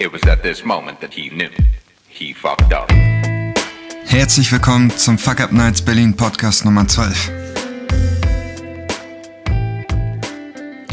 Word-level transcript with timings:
It 0.00 0.12
was 0.12 0.22
at 0.28 0.44
this 0.44 0.64
moment 0.64 1.00
that 1.00 1.12
he 1.12 1.28
knew. 1.28 1.50
He 2.08 2.32
fucked 2.32 2.72
up. 2.72 2.88
Herzlich 4.04 4.52
willkommen 4.52 4.96
zum 4.96 5.18
Fuck 5.18 5.40
Up 5.40 5.50
Nights 5.50 5.82
Berlin 5.82 6.14
Podcast 6.14 6.64
Nummer 6.64 6.86
12. 6.86 7.32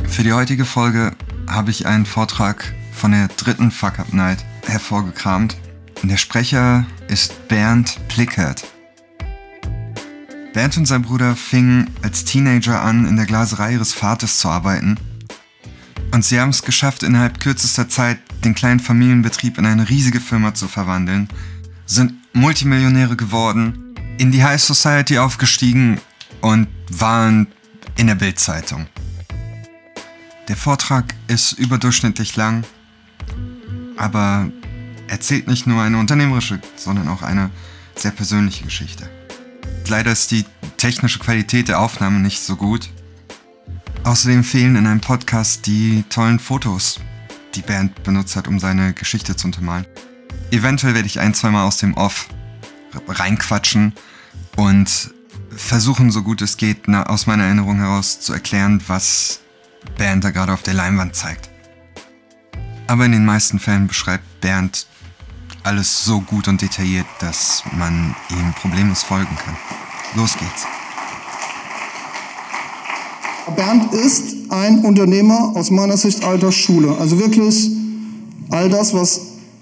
Für 0.07 0.23
die 0.23 0.33
heutige 0.33 0.65
Folge 0.65 1.11
habe 1.47 1.69
ich 1.69 1.85
einen 1.85 2.07
Vortrag 2.07 2.73
von 2.93 3.11
der 3.11 3.27
dritten 3.27 3.69
Fuck 3.69 3.99
Up 3.99 4.11
Night 4.11 4.43
hervorgekramt. 4.65 5.55
Der 6.01 6.17
Sprecher 6.17 6.87
ist 7.07 7.47
Bernd 7.47 7.99
Plickert. 8.07 8.65
Bernd 10.53 10.77
und 10.77 10.87
sein 10.87 11.03
Bruder 11.03 11.35
fingen 11.35 11.91
als 12.01 12.25
Teenager 12.25 12.81
an, 12.81 13.05
in 13.05 13.17
der 13.17 13.27
Glaserei 13.27 13.73
ihres 13.73 13.93
Vaters 13.93 14.39
zu 14.39 14.49
arbeiten. 14.49 14.97
Und 16.15 16.23
sie 16.23 16.39
haben 16.39 16.51
es 16.51 16.63
geschafft, 16.63 17.03
innerhalb 17.03 17.41
kürzester 17.41 17.89
Zeit 17.89 18.19
den 18.45 18.55
kleinen 18.55 18.79
Familienbetrieb 18.79 19.57
in 19.57 19.65
eine 19.65 19.89
riesige 19.89 20.21
Firma 20.21 20.53
zu 20.53 20.69
verwandeln, 20.69 21.27
sind 21.85 22.13
Multimillionäre 22.31 23.17
geworden, 23.17 23.93
in 24.17 24.31
die 24.31 24.41
High 24.41 24.61
Society 24.61 25.17
aufgestiegen 25.17 25.99
und 26.39 26.69
waren 26.89 27.47
in 27.97 28.07
der 28.07 28.15
Bildzeitung. 28.15 28.87
Der 30.47 30.55
Vortrag 30.55 31.13
ist 31.27 31.51
überdurchschnittlich 31.51 32.37
lang, 32.37 32.63
aber 33.97 34.49
erzählt 35.09 35.49
nicht 35.49 35.67
nur 35.67 35.81
eine 35.81 35.97
unternehmerische, 35.97 36.61
sondern 36.77 37.09
auch 37.09 37.23
eine 37.23 37.49
sehr 37.97 38.11
persönliche 38.11 38.63
Geschichte. 38.63 39.09
Leider 39.89 40.13
ist 40.13 40.31
die 40.31 40.45
technische 40.77 41.19
Qualität 41.19 41.67
der 41.67 41.81
Aufnahme 41.81 42.21
nicht 42.21 42.39
so 42.39 42.55
gut. 42.55 42.89
Außerdem 44.05 44.43
fehlen 44.43 44.75
in 44.75 44.85
einem 44.85 45.01
Podcast 45.01 45.65
die 45.65 46.03
tollen 46.09 46.37
Fotos, 46.37 46.99
die 47.55 47.63
Band 47.63 48.03
benutzt 48.03 48.35
hat, 48.35 48.47
um 48.47 48.59
seine 48.59 48.93
Geschichte 48.93 49.35
zu 49.35 49.47
untermalen. 49.47 49.87
Eventuell 50.51 50.93
werde 50.93 51.07
ich 51.07 51.19
ein, 51.19 51.33
zweimal 51.33 51.65
aus 51.65 51.77
dem 51.77 51.95
Off 51.95 52.27
reinquatschen 53.07 53.93
und 54.57 55.11
versuchen, 55.49 56.11
so 56.11 56.21
gut 56.21 56.43
es 56.43 56.57
geht, 56.57 56.87
aus 56.87 57.25
meiner 57.25 57.45
Erinnerung 57.45 57.77
heraus 57.77 58.19
zu 58.19 58.31
erklären, 58.31 58.79
was 58.85 59.39
Bernd 59.97 60.23
da 60.23 60.29
gerade 60.29 60.53
auf 60.53 60.61
der 60.61 60.75
Leinwand 60.75 61.15
zeigt. 61.15 61.49
Aber 62.85 63.05
in 63.05 63.11
den 63.11 63.25
meisten 63.25 63.57
Fällen 63.57 63.87
beschreibt 63.87 64.39
Bernd 64.39 64.85
alles 65.63 66.05
so 66.05 66.21
gut 66.21 66.47
und 66.47 66.61
detailliert, 66.61 67.07
dass 67.21 67.63
man 67.71 68.15
ihm 68.29 68.53
problemlos 68.53 69.01
folgen 69.01 69.35
kann. 69.35 69.57
Los 70.13 70.37
geht's. 70.37 70.74
Bernd 73.51 73.93
ist 73.93 74.35
ein 74.49 74.79
Unternehmer 74.79 75.53
aus 75.55 75.69
meiner 75.71 75.97
Sicht 75.97 76.23
alter 76.23 76.51
Schule. 76.51 76.95
Also 76.99 77.19
wirklich 77.19 77.69
all 78.49 78.69
das, 78.69 78.93
was 78.93 79.21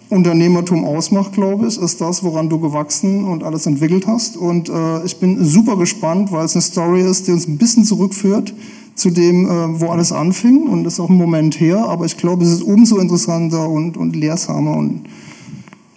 Unternehmertum 0.09 0.85
ausmacht, 0.85 1.33
glaube 1.33 1.67
ich, 1.67 1.77
ist 1.77 1.99
das, 1.99 2.23
woran 2.23 2.49
du 2.49 2.59
gewachsen 2.59 3.25
und 3.25 3.43
alles 3.43 3.65
entwickelt 3.65 4.07
hast. 4.07 4.37
Und 4.37 4.69
äh, 4.69 5.03
ich 5.05 5.19
bin 5.19 5.43
super 5.43 5.75
gespannt, 5.75 6.31
weil 6.31 6.45
es 6.45 6.55
eine 6.55 6.61
Story 6.61 7.01
ist, 7.01 7.27
die 7.27 7.31
uns 7.31 7.47
ein 7.47 7.57
bisschen 7.57 7.83
zurückführt 7.83 8.53
zu 8.95 9.09
dem, 9.09 9.49
äh, 9.49 9.79
wo 9.81 9.87
alles 9.87 10.11
anfing. 10.11 10.67
Und 10.67 10.85
ist 10.85 10.99
auch 10.99 11.09
ein 11.09 11.17
Moment 11.17 11.59
her. 11.59 11.85
Aber 11.85 12.05
ich 12.05 12.15
glaube, 12.15 12.43
es 12.43 12.51
ist 12.51 12.61
umso 12.61 12.97
interessanter 12.97 13.67
und, 13.67 13.97
und 13.97 14.15
lehrsamer. 14.15 14.77
Und 14.77 15.03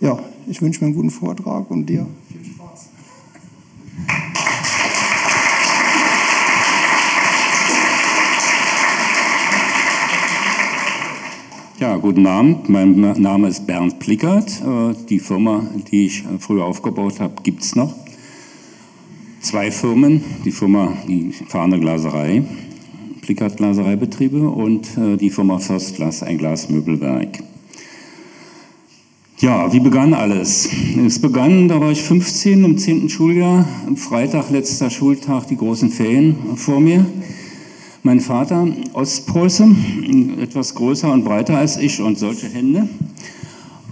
ja, 0.00 0.18
ich 0.48 0.62
wünsche 0.62 0.80
mir 0.80 0.86
einen 0.86 0.96
guten 0.96 1.10
Vortrag 1.10 1.70
und 1.70 1.86
dir 1.86 2.06
Ja, 11.78 11.98
guten 11.98 12.26
Abend. 12.26 12.70
Mein 12.70 12.98
Name 13.20 13.48
ist 13.48 13.66
Bernd 13.66 13.98
Plickert. 13.98 14.62
Äh, 14.62 14.94
die 15.10 15.18
Firma, 15.18 15.66
die 15.90 16.06
ich 16.06 16.24
früher 16.38 16.64
aufgebaut 16.64 17.20
habe, 17.20 17.42
gibt 17.42 17.62
es 17.62 17.76
noch. 17.76 17.94
Zwei 19.42 19.70
Firmen, 19.70 20.24
die 20.46 20.52
Firma, 20.52 20.94
die 21.06 21.32
fahrende 21.32 21.78
Glaserei, 21.78 22.44
Plickert 23.20 23.58
Glasereibetriebe 23.58 24.48
und 24.48 24.96
äh, 24.96 25.18
die 25.18 25.28
Firma 25.28 25.58
First 25.58 25.96
Glass, 25.96 26.22
ein 26.22 26.38
Glasmöbelwerk. 26.38 27.42
Ja, 29.40 29.70
wie 29.70 29.80
begann 29.80 30.14
alles? 30.14 30.70
Es 31.06 31.20
begann, 31.20 31.68
da 31.68 31.78
war 31.78 31.90
ich 31.90 32.02
15 32.02 32.64
im 32.64 32.78
10. 32.78 33.10
Schuljahr, 33.10 33.68
am 33.86 33.98
Freitag, 33.98 34.48
letzter 34.48 34.88
Schultag, 34.88 35.48
die 35.48 35.58
großen 35.58 35.90
Ferien 35.90 36.36
vor 36.56 36.80
mir. 36.80 37.04
Mein 38.06 38.20
Vater, 38.20 38.68
Ostpreuße, 38.92 39.66
etwas 40.40 40.76
größer 40.76 41.12
und 41.12 41.24
breiter 41.24 41.58
als 41.58 41.76
ich 41.76 42.00
und 42.00 42.16
solche 42.16 42.46
Hände, 42.46 42.88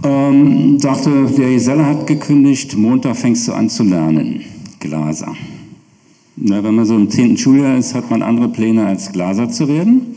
ähm, 0.04 0.78
sagte, 0.78 1.26
der 1.36 1.50
Geselle 1.50 1.84
hat 1.84 2.06
gekündigt, 2.06 2.76
Montag 2.76 3.16
fängst 3.16 3.48
du 3.48 3.52
an 3.52 3.68
zu 3.68 3.82
lernen. 3.82 4.42
Glaser. 4.78 5.34
Na, 6.36 6.62
wenn 6.62 6.76
man 6.76 6.84
so 6.84 6.94
im 6.94 7.10
10. 7.10 7.36
Schuljahr 7.36 7.76
ist, 7.76 7.96
hat 7.96 8.08
man 8.08 8.22
andere 8.22 8.48
Pläne 8.50 8.86
als 8.86 9.10
Glaser 9.10 9.50
zu 9.50 9.66
werden. 9.66 10.14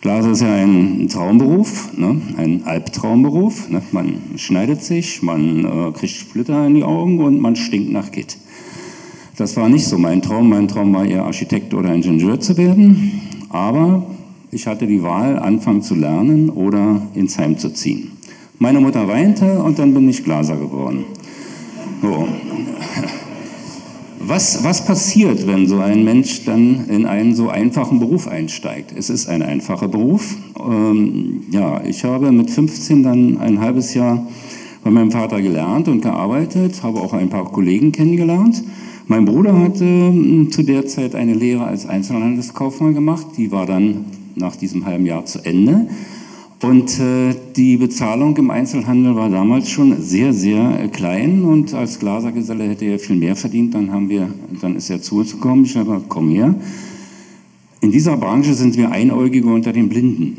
Glaser 0.00 0.30
ist 0.30 0.42
ja 0.42 0.54
ein 0.54 1.08
Traumberuf, 1.08 1.88
ne? 1.96 2.22
ein 2.36 2.62
Albtraumberuf. 2.66 3.68
Ne? 3.68 3.82
Man 3.90 4.20
schneidet 4.36 4.84
sich, 4.84 5.24
man 5.24 5.64
äh, 5.64 5.90
kriegt 5.90 6.14
Splitter 6.14 6.68
in 6.68 6.76
die 6.76 6.84
Augen 6.84 7.18
und 7.18 7.40
man 7.40 7.56
stinkt 7.56 7.90
nach 7.90 8.12
Gitt. 8.12 8.38
Das 9.38 9.56
war 9.56 9.68
nicht 9.68 9.86
so 9.86 9.96
mein 9.98 10.20
Traum. 10.20 10.48
Mein 10.48 10.66
Traum 10.66 10.92
war 10.92 11.06
eher 11.06 11.24
Architekt 11.24 11.72
oder 11.72 11.94
Ingenieur 11.94 12.40
zu 12.40 12.56
werden. 12.56 13.22
Aber 13.50 14.04
ich 14.50 14.66
hatte 14.66 14.84
die 14.88 15.00
Wahl, 15.04 15.38
anfangen 15.38 15.80
zu 15.80 15.94
lernen 15.94 16.50
oder 16.50 17.02
ins 17.14 17.38
Heim 17.38 17.56
zu 17.56 17.72
ziehen. 17.72 18.10
Meine 18.58 18.80
Mutter 18.80 19.06
weinte 19.06 19.62
und 19.62 19.78
dann 19.78 19.94
bin 19.94 20.08
ich 20.08 20.24
Glaser 20.24 20.56
geworden. 20.56 21.04
So. 22.02 22.26
Was, 24.18 24.64
was 24.64 24.84
passiert, 24.84 25.46
wenn 25.46 25.68
so 25.68 25.78
ein 25.78 26.02
Mensch 26.02 26.44
dann 26.44 26.86
in 26.88 27.06
einen 27.06 27.36
so 27.36 27.48
einfachen 27.48 28.00
Beruf 28.00 28.26
einsteigt? 28.26 28.92
Es 28.96 29.08
ist 29.08 29.28
ein 29.28 29.42
einfacher 29.42 29.86
Beruf. 29.86 30.34
Ähm, 30.58 31.44
ja, 31.52 31.80
ich 31.84 32.02
habe 32.02 32.32
mit 32.32 32.50
15 32.50 33.04
dann 33.04 33.38
ein 33.38 33.60
halbes 33.60 33.94
Jahr 33.94 34.26
bei 34.82 34.90
meinem 34.90 35.12
Vater 35.12 35.40
gelernt 35.40 35.86
und 35.86 36.02
gearbeitet, 36.02 36.82
habe 36.82 37.00
auch 37.00 37.12
ein 37.12 37.28
paar 37.28 37.44
Kollegen 37.44 37.92
kennengelernt. 37.92 38.64
Mein 39.10 39.24
Bruder 39.24 39.58
hatte 39.58 39.86
hm, 39.86 40.52
zu 40.52 40.62
der 40.62 40.86
Zeit 40.86 41.14
eine 41.14 41.32
Lehre 41.32 41.64
als 41.64 41.86
Einzelhandelskaufmann 41.86 42.92
gemacht. 42.92 43.26
Die 43.38 43.50
war 43.50 43.64
dann 43.64 44.04
nach 44.34 44.54
diesem 44.54 44.84
halben 44.84 45.06
Jahr 45.06 45.24
zu 45.24 45.42
Ende. 45.46 45.86
Und 46.60 47.00
äh, 47.00 47.34
die 47.56 47.78
Bezahlung 47.78 48.36
im 48.36 48.50
Einzelhandel 48.50 49.16
war 49.16 49.30
damals 49.30 49.70
schon 49.70 49.98
sehr, 50.02 50.34
sehr 50.34 50.78
äh, 50.78 50.88
klein. 50.88 51.42
Und 51.42 51.72
als 51.72 51.98
Glasergeselle 51.98 52.68
hätte 52.68 52.84
er 52.84 52.98
viel 52.98 53.16
mehr 53.16 53.34
verdient. 53.34 53.72
Dann, 53.72 53.90
haben 53.92 54.10
wir, 54.10 54.28
dann 54.60 54.76
ist 54.76 54.90
er 54.90 55.00
zu 55.00 55.16
uns 55.16 55.32
gekommen. 55.32 55.64
Ich 55.64 55.74
habe 55.74 55.86
gesagt, 55.86 56.10
komm 56.10 56.28
her. 56.28 56.54
In 57.80 57.90
dieser 57.90 58.14
Branche 58.18 58.52
sind 58.52 58.76
wir 58.76 58.90
Einäugige 58.90 59.48
unter 59.48 59.72
den 59.72 59.88
Blinden. 59.88 60.36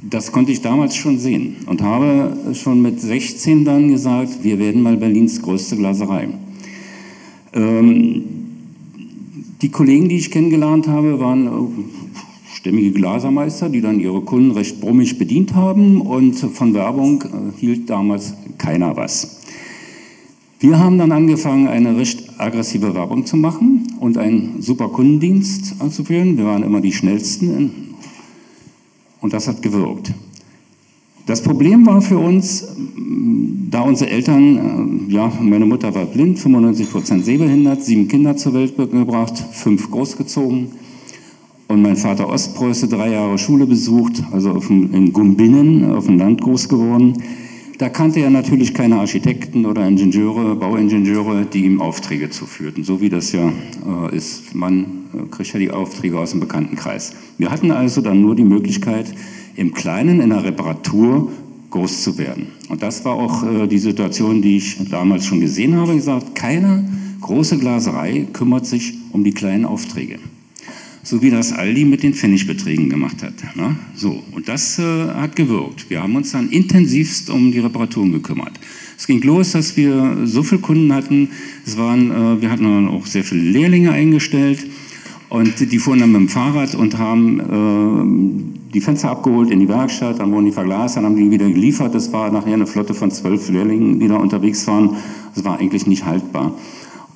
Das 0.00 0.32
konnte 0.32 0.52
ich 0.52 0.62
damals 0.62 0.96
schon 0.96 1.18
sehen 1.18 1.56
und 1.66 1.82
habe 1.82 2.34
schon 2.54 2.80
mit 2.80 2.98
16 2.98 3.66
dann 3.66 3.88
gesagt, 3.90 4.42
wir 4.42 4.58
werden 4.58 4.80
mal 4.80 4.96
Berlins 4.96 5.42
größte 5.42 5.76
Glaserei. 5.76 6.28
Ähm, 7.54 8.24
die 9.62 9.70
Kollegen, 9.70 10.08
die 10.08 10.16
ich 10.16 10.30
kennengelernt 10.30 10.88
habe, 10.88 11.20
waren 11.20 11.46
äh, 11.46 11.50
stämmige 12.54 12.92
Glasermeister, 12.92 13.68
die 13.68 13.80
dann 13.80 14.00
ihre 14.00 14.20
Kunden 14.22 14.50
recht 14.50 14.80
brummig 14.80 15.18
bedient 15.18 15.54
haben 15.54 16.00
und 16.00 16.34
von 16.34 16.74
Werbung 16.74 17.22
äh, 17.22 17.26
hielt 17.58 17.88
damals 17.88 18.34
keiner 18.58 18.96
was. 18.96 19.40
Wir 20.58 20.78
haben 20.78 20.98
dann 20.98 21.12
angefangen, 21.12 21.68
eine 21.68 21.96
recht 21.96 22.40
aggressive 22.40 22.94
Werbung 22.94 23.26
zu 23.26 23.36
machen 23.36 23.86
und 24.00 24.16
einen 24.16 24.62
super 24.62 24.88
Kundendienst 24.88 25.76
anzuführen. 25.78 26.38
Wir 26.38 26.46
waren 26.46 26.62
immer 26.62 26.80
die 26.80 26.92
Schnellsten 26.92 27.94
und 29.20 29.32
das 29.32 29.46
hat 29.46 29.62
gewirkt. 29.62 30.14
Das 31.26 31.42
Problem 31.42 31.86
war 31.86 32.02
für 32.02 32.18
uns, 32.18 32.68
da 33.70 33.80
unsere 33.80 34.10
Eltern, 34.10 35.08
äh, 35.08 35.12
ja, 35.12 35.32
meine 35.40 35.64
Mutter 35.64 35.94
war 35.94 36.04
blind, 36.04 36.38
95 36.38 36.90
Prozent 36.90 37.24
sehbehindert, 37.24 37.82
sieben 37.82 38.08
Kinder 38.08 38.36
zur 38.36 38.52
Welt 38.52 38.76
gebracht, 38.76 39.42
fünf 39.52 39.90
großgezogen. 39.90 40.68
Und 41.66 41.80
mein 41.80 41.96
Vater 41.96 42.28
Ostpreuße, 42.28 42.88
drei 42.88 43.12
Jahre 43.12 43.38
Schule 43.38 43.66
besucht, 43.66 44.22
also 44.32 44.50
auf 44.50 44.66
dem, 44.66 44.92
in 44.92 45.14
Gumbinnen, 45.14 45.92
auf 45.92 46.06
dem 46.06 46.18
Land 46.18 46.42
groß 46.42 46.68
geworden. 46.68 47.14
Da 47.78 47.88
kannte 47.88 48.20
er 48.20 48.30
natürlich 48.30 48.74
keine 48.74 48.96
Architekten 48.96 49.64
oder 49.64 49.88
Ingenieure, 49.88 50.54
Bauingenieure, 50.54 51.46
die 51.46 51.64
ihm 51.64 51.80
Aufträge 51.80 52.28
zuführten, 52.28 52.84
so 52.84 53.00
wie 53.00 53.08
das 53.08 53.32
ja 53.32 53.50
äh, 53.50 54.14
ist. 54.14 54.54
Man 54.54 54.84
äh, 55.14 55.26
kriegt 55.30 55.52
ja 55.54 55.58
die 55.58 55.70
Aufträge 55.70 56.18
aus 56.18 56.32
dem 56.32 56.40
Bekanntenkreis. 56.40 57.14
Wir 57.38 57.50
hatten 57.50 57.70
also 57.70 58.02
dann 58.02 58.20
nur 58.20 58.36
die 58.36 58.44
Möglichkeit, 58.44 59.12
im 59.56 59.72
Kleinen 59.72 60.20
in 60.20 60.30
der 60.30 60.44
Reparatur 60.44 61.30
groß 61.70 62.02
zu 62.02 62.18
werden. 62.18 62.46
Und 62.68 62.82
das 62.82 63.04
war 63.04 63.14
auch 63.14 63.42
äh, 63.42 63.66
die 63.66 63.78
Situation, 63.78 64.42
die 64.42 64.56
ich 64.58 64.78
damals 64.90 65.26
schon 65.26 65.40
gesehen 65.40 65.76
habe. 65.76 65.94
gesagt, 65.94 66.34
keine 66.34 66.88
große 67.20 67.58
Glaserei 67.58 68.26
kümmert 68.32 68.66
sich 68.66 68.94
um 69.12 69.24
die 69.24 69.32
kleinen 69.32 69.64
Aufträge. 69.64 70.18
so 71.04 71.20
wie 71.20 71.30
das 71.30 71.52
Aldi 71.52 71.84
mit 71.84 72.02
den 72.02 72.14
Pfennigbeträgen 72.14 72.88
gemacht 72.88 73.22
hat. 73.22 73.34
Ne? 73.56 73.76
So, 73.94 74.22
und 74.32 74.48
das 74.48 74.78
äh, 74.78 74.82
hat 74.82 75.36
gewirkt. 75.36 75.90
Wir 75.90 76.02
haben 76.02 76.16
uns 76.16 76.32
dann 76.32 76.48
intensivst 76.48 77.28
um 77.28 77.52
die 77.52 77.58
Reparaturen 77.58 78.10
gekümmert. 78.10 78.52
Es 78.96 79.06
ging 79.06 79.20
los, 79.22 79.52
dass 79.52 79.76
wir 79.76 80.22
so 80.24 80.42
viele 80.42 80.62
Kunden 80.62 80.92
hatten. 80.92 81.28
Es 81.66 81.76
waren, 81.76 82.10
äh, 82.10 82.40
wir 82.40 82.50
hatten 82.50 82.64
dann 82.64 82.88
auch 82.88 83.04
sehr 83.06 83.22
viele 83.22 83.42
Lehrlinge 83.42 83.92
eingestellt. 83.92 84.66
Und 85.34 85.72
die 85.72 85.78
fuhren 85.80 85.98
dann 85.98 86.12
mit 86.12 86.20
dem 86.20 86.28
Fahrrad 86.28 86.76
und 86.76 86.96
haben 86.96 87.40
äh, 88.70 88.72
die 88.72 88.80
Fenster 88.80 89.10
abgeholt 89.10 89.50
in 89.50 89.58
die 89.58 89.68
Werkstatt, 89.68 90.20
dann 90.20 90.30
wurden 90.30 90.44
die 90.44 90.52
verglast, 90.52 90.96
dann 90.96 91.06
haben 91.06 91.16
die 91.16 91.28
wieder 91.28 91.48
geliefert. 91.48 91.92
Das 91.92 92.12
war 92.12 92.30
nachher 92.30 92.54
eine 92.54 92.68
Flotte 92.68 92.94
von 92.94 93.10
zwölf 93.10 93.48
Lehrlingen, 93.48 93.98
die 93.98 94.06
da 94.06 94.14
unterwegs 94.14 94.64
waren. 94.68 94.90
Das 95.34 95.44
war 95.44 95.58
eigentlich 95.58 95.88
nicht 95.88 96.06
haltbar. 96.06 96.52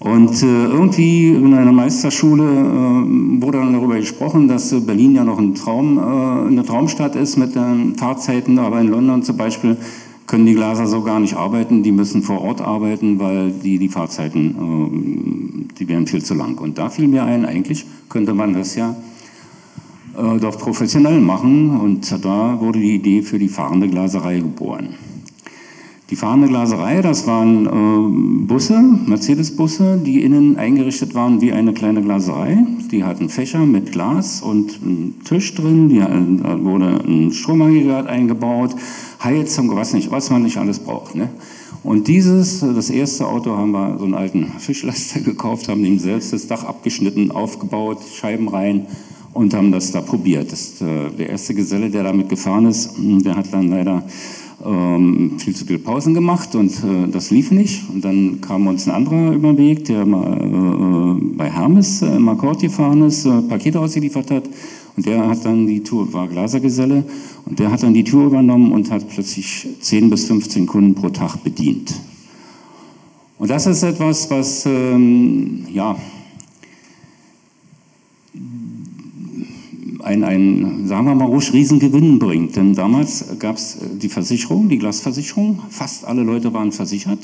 Und 0.01 0.43
äh, 0.43 0.65
irgendwie 0.65 1.29
in 1.29 1.55
einer 1.55 1.71
Meisterschule 1.71 2.43
äh, 2.43 3.41
wurde 3.41 3.59
dann 3.59 3.73
darüber 3.73 3.95
gesprochen, 3.95 4.49
dass 4.49 4.73
äh, 4.73 4.81
Berlin 4.81 5.15
ja 5.15 5.23
noch 5.23 5.39
ein 5.39 5.55
Traum, 5.55 5.99
äh, 5.99 6.49
eine 6.49 6.65
Traumstadt 6.65 7.15
ist 7.15 7.37
mit 7.37 7.55
den 7.55 7.95
Fahrzeiten, 7.95 8.59
aber 8.59 8.81
in 8.81 8.89
London 8.89 9.23
zum 9.23 9.37
Beispiel 9.37 9.77
können 10.29 10.47
die 10.47 10.55
Glaser 10.55 10.87
so 10.87 11.03
gar 11.03 11.19
nicht 11.19 11.35
arbeiten, 11.35 11.83
die 11.83 11.91
müssen 11.91 12.23
vor 12.23 12.43
Ort 12.43 12.61
arbeiten, 12.61 13.19
weil 13.19 13.51
die, 13.51 13.79
die 13.79 13.89
Fahrzeiten, 13.89 15.71
äh, 15.73 15.75
die 15.79 15.89
wären 15.89 16.07
viel 16.07 16.23
zu 16.23 16.35
lang. 16.35 16.59
Und 16.59 16.79
da 16.79 16.91
fiel 16.91 17.09
mir 17.09 17.25
ein, 17.25 17.45
eigentlich 17.45 17.87
könnte 18.09 18.35
man 18.35 18.53
das 18.53 18.77
ja 18.77 18.95
äh, 20.17 20.39
doch 20.39 20.59
professionell 20.59 21.21
machen 21.21 21.81
und 21.81 22.25
da 22.25 22.61
wurde 22.61 22.79
die 22.79 22.95
Idee 22.95 23.23
für 23.23 23.39
die 23.39 23.49
fahrende 23.49 23.89
Glaserei 23.89 24.39
geboren. 24.39 24.95
Die 26.11 26.17
fahrende 26.17 26.49
Glaserei, 26.49 27.03
das 27.03 27.27
waren 27.27 27.67
äh, 27.67 28.47
Busse, 28.47 28.83
Mercedes-Busse, 29.07 30.01
die 30.03 30.23
innen 30.23 30.57
eingerichtet 30.57 31.15
waren 31.15 31.43
wie 31.43 31.53
eine 31.53 31.75
kleine 31.75 32.01
Glaserei. 32.01 32.65
Die 32.91 33.05
hatten 33.05 33.29
Fächer 33.29 33.67
mit 33.67 33.93
Glas 33.93 34.41
und 34.41 34.81
einen 34.83 35.21
Tisch 35.25 35.55
drin, 35.55 35.91
die, 35.91 35.99
da 35.99 36.65
wurde 36.65 37.05
ein 37.07 37.31
Stromaggregat 37.31 38.07
eingebaut, 38.07 38.75
Heizung, 39.23 39.77
was, 39.77 39.93
nicht, 39.93 40.11
was 40.11 40.31
man 40.31 40.45
nicht 40.45 40.57
alles 40.57 40.79
braucht. 40.79 41.15
Ne? 41.15 41.29
Und 41.83 42.09
dieses, 42.09 42.61
das 42.61 42.89
erste 42.89 43.27
Auto 43.27 43.55
haben 43.55 43.73
wir 43.73 43.99
so 43.99 44.07
einen 44.07 44.15
alten 44.15 44.47
Fischlaster 44.59 45.21
gekauft, 45.25 45.69
haben 45.69 45.85
ihm 45.85 45.99
selbst 45.99 46.33
das 46.33 46.47
Dach 46.47 46.65
abgeschnitten, 46.65 47.31
aufgebaut, 47.33 47.99
Scheiben 48.15 48.49
rein 48.49 48.87
und 49.35 49.53
haben 49.53 49.73
das 49.73 49.93
da 49.93 50.01
probiert. 50.01 50.53
Das, 50.53 50.81
äh, 50.81 51.11
der 51.19 51.29
erste 51.29 51.53
Geselle, 51.53 51.91
der 51.91 52.05
damit 52.05 52.31
gefahren 52.31 52.65
ist, 52.65 52.95
der 52.97 53.37
hat 53.37 53.53
dann 53.53 53.69
leider 53.69 54.05
ähm, 54.65 55.39
viel 55.39 55.55
zu 55.55 55.65
viele 55.65 55.79
Pausen 55.79 56.15
gemacht 56.15 56.55
und 56.55 56.73
äh, 56.85 57.09
das 57.11 57.31
lief 57.31 57.51
nicht. 57.51 57.89
Und 57.91 58.05
dann 58.05 58.41
kam 58.41 58.67
uns 58.67 58.89
ein 58.89 58.95
anderer 58.95 59.33
über 59.33 59.53
den 59.53 59.59
Weg, 59.59 59.85
der 59.85 60.05
mal, 60.05 60.37
äh, 60.37 61.37
bei 61.37 61.51
Hermes 61.51 62.03
äh, 62.03 62.19
Makort 62.19 62.61
gefahren 62.61 63.03
ist, 63.03 63.25
äh, 63.25 63.43
Pakete 63.43 63.79
ausgeliefert 63.81 64.31
hat. 64.31 64.45
Und 64.97 65.07
der 65.07 65.29
hat 65.29 65.45
dann 65.45 65.67
die 65.67 65.83
Tour, 65.83 66.13
war 66.13 66.27
Glasergeselle, 66.27 67.05
und 67.45 67.59
der 67.59 67.71
hat 67.71 67.85
dann 67.85 67.95
die 67.95 68.03
Tour 68.03 68.27
übernommen 68.27 68.73
und 68.73 68.91
hat 68.91 69.09
plötzlich 69.09 69.69
10 69.81 70.11
bis 70.11 70.25
15 70.25 70.67
Kunden 70.67 70.95
pro 70.95 71.09
Tag 71.11 71.37
bedient. 71.45 71.95
Und 73.39 73.49
das 73.49 73.67
ist 73.67 73.85
etwas, 73.85 74.29
was, 74.29 74.67
ähm, 74.67 75.65
ja, 75.73 75.97
ein, 80.09 80.25
ein, 80.25 80.87
sagen 80.87 81.07
wir 81.07 81.15
mal 81.15 81.27
ruhig, 81.27 81.53
Riesengewinn 81.53 82.19
bringt. 82.19 82.57
Denn 82.57 82.75
damals 82.75 83.27
gab 83.39 83.57
es 83.57 83.77
äh, 83.77 83.97
die 84.01 84.09
Versicherung, 84.09 84.69
die 84.69 84.79
Glasversicherung. 84.79 85.61
Fast 85.69 86.07
alle 86.07 86.23
Leute 86.23 86.53
waren 86.55 86.73
versichert. 86.73 87.19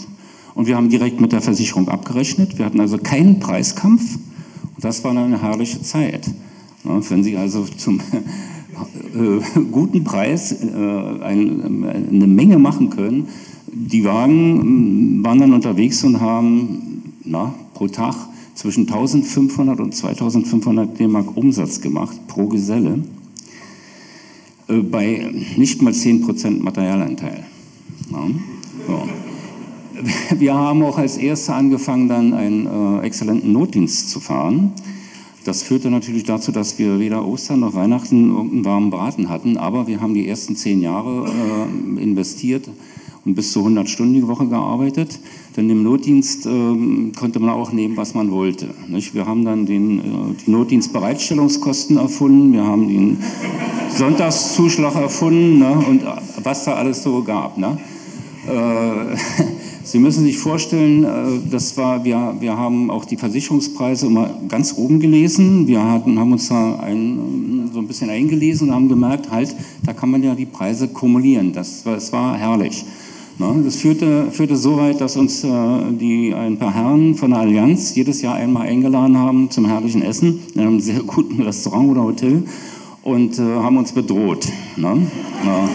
Und 0.54 0.66
wir 0.66 0.76
haben 0.76 0.90
direkt 0.90 1.20
mit 1.20 1.32
der 1.32 1.40
Versicherung 1.40 1.88
abgerechnet. 1.88 2.58
Wir 2.58 2.66
hatten 2.66 2.80
also 2.80 2.98
keinen 2.98 3.40
Preiskampf. 3.40 4.16
Und 4.74 4.84
das 4.84 5.02
war 5.02 5.16
eine 5.16 5.40
herrliche 5.40 5.80
Zeit. 5.80 6.30
Ja, 6.84 7.00
wenn 7.10 7.24
Sie 7.24 7.36
also 7.36 7.64
zum 7.64 8.00
äh, 9.14 9.60
guten 9.72 10.04
Preis 10.04 10.52
äh, 10.52 10.66
ein, 10.66 11.84
eine 12.10 12.26
Menge 12.26 12.58
machen 12.58 12.90
können, 12.90 13.28
die 13.66 14.04
Wagen 14.04 15.24
waren 15.24 15.38
dann 15.38 15.54
unterwegs 15.54 16.04
und 16.04 16.20
haben 16.20 17.02
na, 17.24 17.54
pro 17.72 17.88
Tag 17.88 18.14
zwischen 18.64 18.86
1500 18.90 19.78
und 19.78 19.94
2500 19.94 20.98
D-Mark 20.98 21.36
Umsatz 21.36 21.82
gemacht 21.82 22.16
pro 22.28 22.46
Geselle 22.46 23.02
äh, 24.68 24.78
bei 24.78 25.30
nicht 25.58 25.82
mal 25.82 25.92
10% 25.92 26.62
Materialanteil. 26.62 27.44
Ja. 28.10 28.26
So. 28.86 29.02
Wir 30.38 30.54
haben 30.54 30.82
auch 30.82 30.96
als 30.96 31.18
Erste 31.18 31.52
angefangen, 31.52 32.08
dann 32.08 32.32
einen 32.32 32.66
äh, 32.66 33.04
exzellenten 33.04 33.52
Notdienst 33.52 34.08
zu 34.08 34.18
fahren. 34.18 34.72
Das 35.44 35.62
führte 35.62 35.90
natürlich 35.90 36.24
dazu, 36.24 36.50
dass 36.50 36.78
wir 36.78 36.98
weder 36.98 37.26
Ostern 37.26 37.60
noch 37.60 37.74
Weihnachten 37.74 38.30
irgendeinen 38.30 38.64
warmen 38.64 38.88
Braten 38.88 39.28
hatten, 39.28 39.58
aber 39.58 39.88
wir 39.88 40.00
haben 40.00 40.14
die 40.14 40.26
ersten 40.26 40.56
zehn 40.56 40.80
Jahre 40.80 41.28
äh, 41.28 42.02
investiert 42.02 42.66
und 43.24 43.34
bis 43.34 43.52
zu 43.52 43.60
100 43.60 43.88
Stunden 43.88 44.14
die 44.14 44.26
Woche 44.26 44.46
gearbeitet. 44.46 45.18
Denn 45.56 45.70
im 45.70 45.82
Notdienst 45.82 46.46
äh, 46.46 47.10
konnte 47.18 47.40
man 47.40 47.50
auch 47.50 47.72
nehmen, 47.72 47.96
was 47.96 48.14
man 48.14 48.30
wollte. 48.30 48.74
Nicht? 48.88 49.14
Wir 49.14 49.26
haben 49.26 49.44
dann 49.44 49.66
den, 49.66 49.98
äh, 49.98 50.02
die 50.44 50.50
Notdienstbereitstellungskosten 50.50 51.96
erfunden, 51.96 52.52
wir 52.52 52.64
haben 52.64 52.88
den 52.88 53.18
Sonntagszuschlag 53.96 54.94
erfunden 54.96 55.58
ne? 55.58 55.72
und 55.88 56.02
was 56.42 56.64
da 56.64 56.74
alles 56.74 57.02
so 57.02 57.22
gab. 57.22 57.56
Ne? 57.56 57.78
Äh, 58.46 59.16
Sie 59.84 59.98
müssen 59.98 60.24
sich 60.24 60.38
vorstellen, 60.38 61.04
äh, 61.04 61.50
das 61.50 61.76
war, 61.76 62.04
wir, 62.04 62.36
wir 62.40 62.56
haben 62.56 62.90
auch 62.90 63.04
die 63.04 63.18
Versicherungspreise 63.18 64.06
immer 64.06 64.30
ganz 64.48 64.74
oben 64.78 64.98
gelesen. 64.98 65.66
Wir 65.66 65.84
hatten, 65.84 66.18
haben 66.18 66.32
uns 66.32 66.48
da 66.48 66.80
ein, 66.80 67.70
so 67.70 67.80
ein 67.80 67.86
bisschen 67.86 68.08
eingelesen 68.08 68.68
und 68.68 68.74
haben 68.74 68.88
gemerkt, 68.88 69.30
halt, 69.30 69.54
da 69.84 69.92
kann 69.92 70.10
man 70.10 70.22
ja 70.22 70.34
die 70.34 70.46
Preise 70.46 70.88
kumulieren. 70.88 71.52
Das, 71.52 71.82
das 71.84 72.12
war 72.14 72.34
herrlich. 72.36 72.86
Das 73.38 73.76
führte, 73.76 74.30
führte 74.30 74.56
so 74.56 74.76
weit, 74.76 75.00
dass 75.00 75.16
uns 75.16 75.42
äh, 75.42 75.48
die, 75.90 76.32
ein 76.32 76.56
paar 76.56 76.72
Herren 76.72 77.16
von 77.16 77.30
der 77.30 77.40
Allianz 77.40 77.94
jedes 77.94 78.22
Jahr 78.22 78.36
einmal 78.36 78.68
eingeladen 78.68 79.18
haben 79.18 79.50
zum 79.50 79.66
herrlichen 79.66 80.02
Essen 80.02 80.40
in 80.54 80.60
einem 80.60 80.80
sehr 80.80 81.00
guten 81.00 81.42
Restaurant 81.42 81.90
oder 81.90 82.04
Hotel 82.04 82.44
und 83.02 83.38
äh, 83.38 83.42
haben 83.42 83.76
uns 83.76 83.92
bedroht. 83.92 84.46
Ne? 84.76 85.08
Ja. 85.44 85.68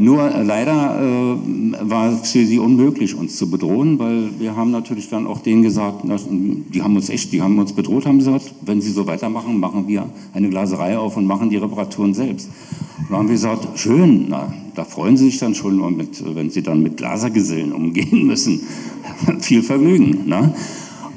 Nur 0.00 0.34
äh, 0.34 0.42
leider 0.42 0.98
äh, 0.98 1.90
war 1.90 2.10
es 2.10 2.30
für 2.30 2.46
sie 2.46 2.58
unmöglich, 2.58 3.14
uns 3.14 3.36
zu 3.36 3.50
bedrohen, 3.50 3.98
weil 3.98 4.30
wir 4.38 4.56
haben 4.56 4.70
natürlich 4.70 5.10
dann 5.10 5.26
auch 5.26 5.40
denen 5.40 5.62
gesagt, 5.62 6.04
die 6.04 6.82
haben 6.82 6.96
uns 6.96 7.10
echt, 7.10 7.32
die 7.32 7.42
haben 7.42 7.58
uns 7.58 7.74
bedroht, 7.74 8.06
haben 8.06 8.18
gesagt, 8.18 8.54
wenn 8.64 8.80
sie 8.80 8.90
so 8.90 9.06
weitermachen, 9.06 9.60
machen 9.60 9.86
wir 9.86 10.06
eine 10.32 10.48
Glaserei 10.48 10.96
auf 10.96 11.18
und 11.18 11.26
machen 11.26 11.50
die 11.50 11.58
Reparaturen 11.58 12.14
selbst. 12.14 12.48
Und 12.98 13.10
dann 13.10 13.18
haben 13.18 13.28
wir 13.28 13.34
gesagt, 13.34 13.78
schön, 13.78 14.26
na, 14.30 14.54
da 14.74 14.84
freuen 14.84 15.18
sie 15.18 15.26
sich 15.26 15.38
dann 15.38 15.54
schon, 15.54 15.76
mit, 15.94 16.24
wenn 16.34 16.48
sie 16.48 16.62
dann 16.62 16.82
mit 16.82 16.96
Glasergesellen 16.96 17.72
umgehen 17.72 18.26
müssen. 18.26 18.60
Viel 19.40 19.62
Vergnügen. 19.62 20.26
Ne? 20.26 20.54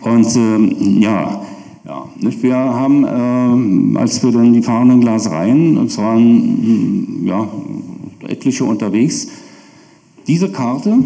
Und 0.01 0.35
ähm, 0.35 1.01
ja, 1.01 1.41
ja, 1.85 2.05
wir 2.19 2.55
haben, 2.55 3.95
äh, 3.95 3.99
als 3.99 4.23
wir 4.23 4.31
dann 4.31 4.51
die 4.51 4.61
fahrenden 4.61 4.99
Glasereien, 4.99 5.77
es 5.85 5.97
waren 5.97 7.23
ja, 7.25 7.47
etliche 8.29 8.63
unterwegs. 8.63 9.27
Diese 10.27 10.51
Karte, 10.51 10.99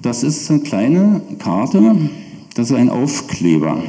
das 0.00 0.22
ist 0.22 0.50
eine 0.50 0.60
kleine 0.60 1.22
Karte, 1.38 2.10
das 2.54 2.70
ist 2.70 2.76
ein 2.76 2.90
Aufkleber. 2.90 3.82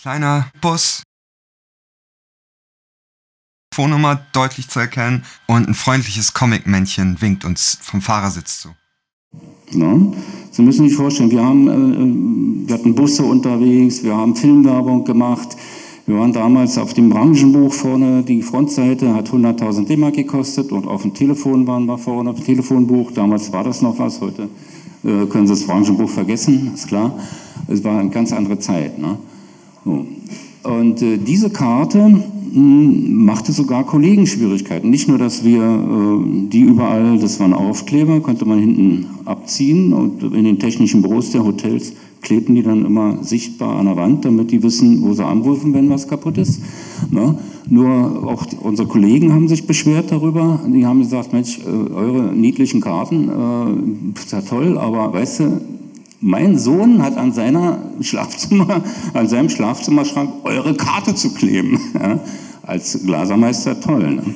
Kleiner 0.00 0.50
Bus, 0.60 1.02
Telefonnummer 3.76 4.26
deutlich 4.32 4.68
zu 4.68 4.80
erkennen 4.80 5.22
und 5.46 5.68
ein 5.68 5.74
freundliches 5.74 6.32
Comic-Männchen 6.32 7.20
winkt 7.20 7.44
uns 7.44 7.78
vom 7.82 8.00
Fahrersitz 8.00 8.62
zu. 8.62 8.70
Ja, 9.72 9.94
Sie 10.50 10.62
müssen 10.62 10.88
sich 10.88 10.96
vorstellen, 10.96 11.30
wir, 11.30 11.44
haben, 11.44 11.68
äh, 11.68 12.68
wir 12.68 12.74
hatten 12.74 12.94
Busse 12.94 13.22
unterwegs, 13.22 14.02
wir 14.02 14.16
haben 14.16 14.34
Filmwerbung 14.34 15.04
gemacht, 15.04 15.58
wir 16.06 16.16
waren 16.18 16.32
damals 16.32 16.78
auf 16.78 16.94
dem 16.94 17.08
Branchenbuch 17.08 17.72
vorne, 17.72 18.22
die 18.22 18.40
Frontseite 18.40 19.12
hat 19.12 19.30
100.000 19.30 19.86
D-Mark 19.86 20.14
gekostet 20.14 20.70
und 20.70 20.86
auf 20.86 21.02
dem 21.02 21.14
Telefon 21.14 21.66
waren 21.66 21.86
wir 21.86 21.98
vorne, 21.98 22.30
auf 22.30 22.36
dem 22.36 22.44
Telefonbuch. 22.44 23.10
Damals 23.10 23.52
war 23.52 23.64
das 23.64 23.82
noch 23.82 23.98
was, 23.98 24.20
heute 24.20 24.48
äh, 25.02 25.26
können 25.26 25.48
Sie 25.48 25.54
das 25.54 25.64
Branchenbuch 25.64 26.08
vergessen, 26.08 26.70
ist 26.74 26.86
klar. 26.86 27.18
Es 27.66 27.82
war 27.82 27.98
eine 27.98 28.10
ganz 28.10 28.32
andere 28.32 28.60
Zeit. 28.60 28.98
Ne? 29.00 29.18
So. 29.84 30.06
Und 30.62 31.02
äh, 31.02 31.18
diese 31.18 31.50
Karte 31.50 32.22
machte 32.52 33.50
sogar 33.50 33.84
Kollegen 33.84 34.28
Schwierigkeiten. 34.28 34.90
Nicht 34.90 35.08
nur, 35.08 35.18
dass 35.18 35.44
wir 35.44 35.60
äh, 35.60 36.48
die 36.48 36.60
überall, 36.60 37.18
das 37.18 37.40
waren 37.40 37.52
Aufkleber, 37.52 38.20
konnte 38.20 38.44
man 38.44 38.60
hinten 38.60 39.06
abziehen 39.24 39.92
und 39.92 40.22
in 40.22 40.44
den 40.44 40.60
technischen 40.60 41.02
Büros 41.02 41.32
der 41.32 41.44
Hotels 41.44 41.94
klebten 42.26 42.56
die 42.56 42.62
dann 42.64 42.84
immer 42.84 43.22
sichtbar 43.22 43.78
an 43.78 43.86
der 43.86 43.96
Wand, 43.96 44.24
damit 44.24 44.50
die 44.50 44.60
wissen, 44.64 45.00
wo 45.02 45.12
sie 45.12 45.24
anrufen, 45.24 45.72
wenn 45.74 45.88
was 45.88 46.08
kaputt 46.08 46.38
ist. 46.38 46.60
Ne? 47.10 47.38
Nur 47.68 48.26
auch 48.26 48.46
die, 48.46 48.56
unsere 48.56 48.88
Kollegen 48.88 49.32
haben 49.32 49.46
sich 49.46 49.64
beschwert 49.64 50.10
darüber. 50.10 50.58
Die 50.66 50.84
haben 50.84 50.98
gesagt, 50.98 51.32
Mensch, 51.32 51.60
äh, 51.60 51.92
eure 51.92 52.34
niedlichen 52.34 52.80
Karten, 52.80 53.28
äh, 53.28 54.18
ist 54.18 54.32
ja 54.32 54.40
toll, 54.40 54.76
aber 54.76 55.12
weißt 55.12 55.40
du, 55.40 55.60
Mein 56.20 56.58
Sohn 56.58 57.00
hat 57.02 57.16
an, 57.16 57.32
seiner 57.32 57.78
Schlafzimmer, 58.00 58.82
an 59.14 59.28
seinem 59.28 59.48
Schlafzimmerschrank 59.48 60.30
eure 60.44 60.74
Karte 60.74 61.14
zu 61.14 61.32
kleben. 61.32 61.78
Ja, 61.94 62.18
als 62.64 63.04
Glasermeister 63.04 63.80
toll. 63.80 64.14
Ne? 64.16 64.34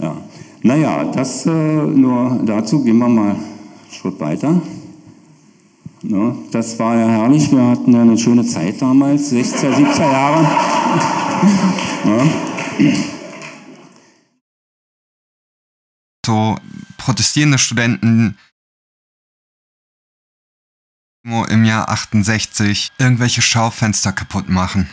Ja. 0.00 0.16
Naja, 0.62 1.04
das 1.04 1.44
äh, 1.44 1.50
nur 1.50 2.40
dazu. 2.46 2.82
Gehen 2.82 2.96
wir 2.96 3.08
mal 3.08 3.30
einen 3.32 3.40
Schritt 3.90 4.18
weiter. 4.20 4.62
Ne? 6.08 6.36
Das 6.52 6.78
war 6.78 6.96
ja 6.96 7.08
herrlich. 7.08 7.50
Wir 7.50 7.62
hatten 7.62 7.92
ja 7.92 8.02
eine 8.02 8.16
schöne 8.16 8.46
Zeit 8.46 8.80
damals, 8.80 9.32
60er, 9.32 9.74
70er 9.74 10.12
Jahre. 10.12 10.42
ja. 12.04 12.26
So 16.26 16.56
protestierende 16.98 17.56
Studenten 17.56 18.36
im 21.48 21.64
Jahr 21.64 21.88
68 21.88 22.90
irgendwelche 22.98 23.42
Schaufenster 23.42 24.12
kaputt 24.12 24.48
machen. 24.48 24.88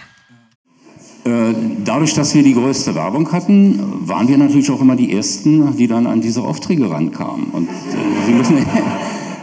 Äh, 1.25 1.53
dadurch, 1.85 2.13
dass 2.13 2.33
wir 2.35 2.43
die 2.43 2.53
größte 2.53 2.95
Werbung 2.95 3.31
hatten, 3.31 4.07
waren 4.07 4.27
wir 4.27 4.37
natürlich 4.37 4.69
auch 4.71 4.81
immer 4.81 4.95
die 4.95 5.15
Ersten, 5.15 5.77
die 5.77 5.87
dann 5.87 6.05
an 6.05 6.21
diese 6.21 6.41
Aufträge 6.41 6.89
rankamen. 6.89 7.45
Und 7.45 7.69
äh, 7.69 8.25
Sie, 8.25 8.33
müssen, 8.33 8.57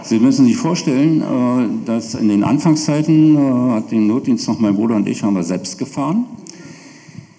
Sie 0.02 0.18
müssen 0.18 0.46
sich 0.46 0.56
vorstellen, 0.56 1.20
äh, 1.20 1.86
dass 1.86 2.14
in 2.14 2.28
den 2.28 2.42
Anfangszeiten 2.42 3.36
hat 3.72 3.90
den 3.90 4.06
Notdienst 4.06 4.48
noch 4.48 4.58
mein 4.58 4.74
Bruder 4.74 4.96
und 4.96 5.08
ich 5.08 5.22
haben 5.22 5.34
wir 5.34 5.42
selbst 5.42 5.78
gefahren. 5.78 6.24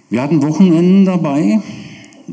Wir 0.10 0.22
hatten 0.22 0.42
Wochenenden 0.44 1.06
dabei 1.06 1.62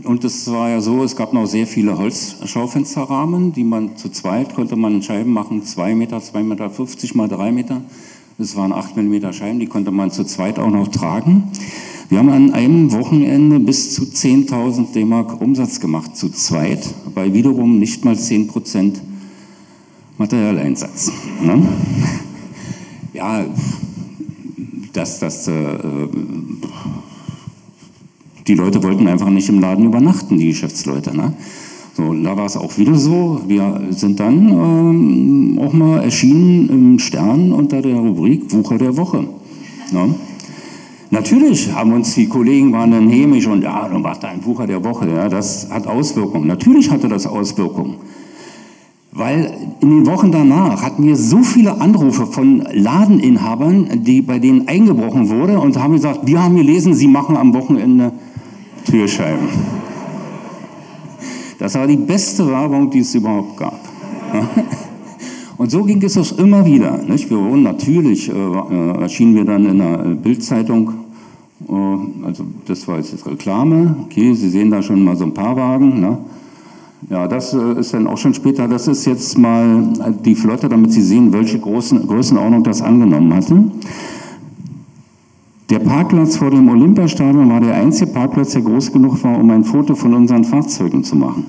und 0.04 0.24
es 0.24 0.50
war 0.50 0.68
ja 0.68 0.80
so, 0.80 1.02
es 1.02 1.16
gab 1.16 1.32
noch 1.32 1.46
sehr 1.46 1.66
viele 1.66 1.96
Holzschaufensterrahmen, 1.96 3.52
die 3.52 3.64
man 3.64 3.96
zu 3.96 4.10
zweit 4.10 4.54
konnte 4.54 4.76
man 4.76 5.02
Scheiben 5.02 5.32
machen, 5.32 5.62
zwei 5.62 5.94
Meter, 5.94 6.20
zwei 6.20 6.42
Meter 6.42 6.70
50 6.70 7.14
mal 7.14 7.28
drei 7.28 7.52
Meter. 7.52 7.82
Das 8.36 8.54
waren 8.54 8.72
acht 8.72 8.96
Millimeter 8.96 9.32
Scheiben, 9.32 9.58
die 9.58 9.66
konnte 9.66 9.90
man 9.90 10.10
zu 10.10 10.24
zweit 10.24 10.58
auch 10.58 10.70
noch 10.70 10.88
tragen. 10.88 11.44
Wir 12.08 12.18
haben 12.18 12.30
an 12.30 12.52
einem 12.52 12.92
Wochenende 12.92 13.60
bis 13.60 13.94
zu 13.94 14.02
10.000 14.04 14.92
D-Mark 14.92 15.40
Umsatz 15.40 15.80
gemacht, 15.80 16.16
zu 16.16 16.30
zweit, 16.30 16.86
bei 17.14 17.34
wiederum 17.34 17.78
nicht 17.78 18.04
mal 18.04 18.16
10 18.16 18.48
Materialeinsatz. 20.18 21.12
Ne? 21.42 21.62
Ja, 23.14 23.44
das, 24.92 25.20
das, 25.20 25.48
äh, 25.48 25.78
die 28.46 28.54
Leute 28.54 28.82
wollten 28.82 29.06
einfach 29.06 29.30
nicht 29.30 29.48
im 29.48 29.60
Laden 29.60 29.86
übernachten, 29.86 30.38
die 30.38 30.48
Geschäftsleute. 30.48 31.16
Ne? 31.16 31.32
So, 31.94 32.12
da 32.14 32.36
war 32.36 32.46
es 32.46 32.56
auch 32.56 32.76
wieder 32.78 32.94
so. 32.96 33.40
Wir 33.46 33.80
sind 33.90 34.18
dann 34.20 34.48
ähm, 34.48 35.58
auch 35.60 35.72
mal 35.72 36.02
erschienen 36.02 36.68
im 36.68 36.98
Stern 36.98 37.52
unter 37.52 37.80
der 37.80 37.96
Rubrik 37.96 38.52
Wucher 38.52 38.78
der 38.78 38.96
Woche. 38.96 39.24
Ne? 39.92 40.14
Natürlich 41.10 41.72
haben 41.72 41.92
uns 41.92 42.14
die 42.14 42.28
Kollegen 42.28 42.72
waren 42.72 42.90
dann 42.90 43.08
hämisch 43.08 43.46
und 43.46 43.62
ja, 43.62 43.88
du 43.88 43.98
machst 43.98 44.24
ein 44.24 44.44
Wucher 44.44 44.66
der 44.66 44.84
Woche. 44.84 45.08
Ja, 45.08 45.28
das 45.28 45.70
hat 45.70 45.86
Auswirkungen. 45.86 46.46
Natürlich 46.46 46.90
hatte 46.90 47.08
das 47.08 47.26
Auswirkungen. 47.26 47.96
Weil 49.18 49.52
in 49.80 49.90
den 49.90 50.06
Wochen 50.06 50.30
danach 50.30 50.80
hatten 50.80 51.04
wir 51.04 51.16
so 51.16 51.42
viele 51.42 51.80
Anrufe 51.80 52.24
von 52.24 52.64
Ladeninhabern, 52.72 54.04
die, 54.04 54.22
bei 54.22 54.38
denen 54.38 54.68
eingebrochen 54.68 55.28
wurde 55.28 55.58
und 55.58 55.76
haben 55.76 55.94
gesagt, 55.94 56.20
wir 56.24 56.40
haben 56.40 56.54
gelesen, 56.54 56.94
sie 56.94 57.08
machen 57.08 57.36
am 57.36 57.52
Wochenende 57.52 58.12
Türscheiben. 58.84 59.48
Das 61.58 61.74
war 61.74 61.88
die 61.88 61.96
beste 61.96 62.46
Werbung, 62.46 62.90
die 62.90 63.00
es 63.00 63.12
überhaupt 63.12 63.56
gab. 63.56 63.80
Und 65.56 65.72
so 65.72 65.82
ging 65.82 66.00
es 66.04 66.16
uns 66.16 66.30
immer 66.30 66.64
wieder. 66.64 67.00
Wir 67.08 67.38
wurden 67.40 67.64
natürlich, 67.64 68.28
äh, 68.28 68.32
äh, 68.32 69.02
erschienen 69.02 69.34
wir 69.34 69.44
dann 69.44 69.66
in 69.66 69.78
der 69.78 69.96
Bildzeitung, 70.14 70.92
äh, 71.68 72.24
also 72.24 72.44
das 72.66 72.86
war 72.86 72.98
jetzt 72.98 73.26
Reklame, 73.26 73.96
okay, 74.04 74.32
Sie 74.34 74.48
sehen 74.48 74.70
da 74.70 74.80
schon 74.80 75.02
mal 75.02 75.16
so 75.16 75.24
ein 75.24 75.34
paar 75.34 75.56
Wagen. 75.56 76.00
Ne? 76.00 76.18
Ja, 77.10 77.28
das 77.28 77.54
äh, 77.54 77.78
ist 77.78 77.94
dann 77.94 78.06
auch 78.06 78.18
schon 78.18 78.34
später, 78.34 78.66
das 78.66 78.88
ist 78.88 79.04
jetzt 79.06 79.38
mal 79.38 79.92
die 80.24 80.34
Flotte, 80.34 80.68
damit 80.68 80.92
Sie 80.92 81.02
sehen, 81.02 81.32
welche 81.32 81.58
großen, 81.58 82.06
Größenordnung 82.06 82.64
das 82.64 82.82
angenommen 82.82 83.32
hatte. 83.34 83.64
Der 85.70 85.78
Parkplatz 85.80 86.36
vor 86.36 86.50
dem 86.50 86.68
Olympiastadion 86.68 87.50
war 87.50 87.60
der 87.60 87.74
einzige 87.74 88.10
Parkplatz, 88.10 88.52
der 88.52 88.62
groß 88.62 88.92
genug 88.92 89.22
war, 89.22 89.38
um 89.38 89.50
ein 89.50 89.64
Foto 89.64 89.94
von 89.94 90.14
unseren 90.14 90.44
Fahrzeugen 90.44 91.04
zu 91.04 91.14
machen. 91.14 91.44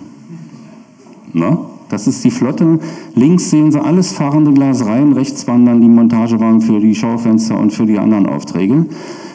Na? 1.34 1.58
Das 1.89 2.06
ist 2.06 2.24
die 2.24 2.29
Flotte. 2.29 2.79
Links 3.15 3.50
sehen 3.50 3.72
Sie 3.72 3.82
alles 3.82 4.12
fahrende 4.12 4.53
Glasereien, 4.53 5.13
rechts 5.13 5.48
waren 5.48 5.65
dann 5.65 5.82
die 5.82 5.88
Montagewagen 5.88 6.62
für 6.62 6.79
die 6.79 6.94
Schaufenster 6.94 7.58
und 7.58 7.74
für 7.74 7.86
die 7.86 7.98
anderen 7.98 8.27
Aufträge. 8.27 8.86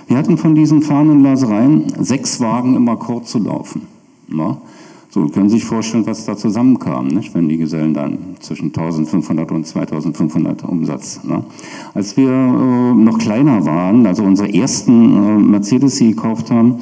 Wir 0.06 0.16
hatten 0.16 0.38
von 0.38 0.54
diesen 0.54 0.82
fahrenden 0.82 1.20
Glasereien 1.20 1.84
sechs 1.98 2.40
Wagen 2.40 2.76
immer 2.76 2.96
kurz 2.96 3.30
zu 3.30 3.38
laufen. 3.38 3.82
Na? 4.28 4.58
So 5.14 5.28
können 5.28 5.48
Sie 5.48 5.58
sich 5.58 5.64
vorstellen, 5.64 6.04
was 6.06 6.24
da 6.24 6.36
zusammenkam, 6.36 7.06
nicht? 7.06 7.36
wenn 7.36 7.48
die 7.48 7.56
Gesellen 7.56 7.94
dann 7.94 8.18
zwischen 8.40 8.74
1500 8.74 9.52
und 9.52 9.64
2500 9.64 10.64
Umsatz. 10.64 11.20
Ne? 11.22 11.44
Als 11.94 12.16
wir 12.16 12.30
äh, 12.30 12.94
noch 12.94 13.18
kleiner 13.18 13.64
waren, 13.64 14.04
also 14.08 14.24
unsere 14.24 14.52
ersten 14.52 15.14
äh, 15.14 15.38
Mercedes, 15.38 15.98
die 15.98 16.16
gekauft 16.16 16.50
haben, 16.50 16.80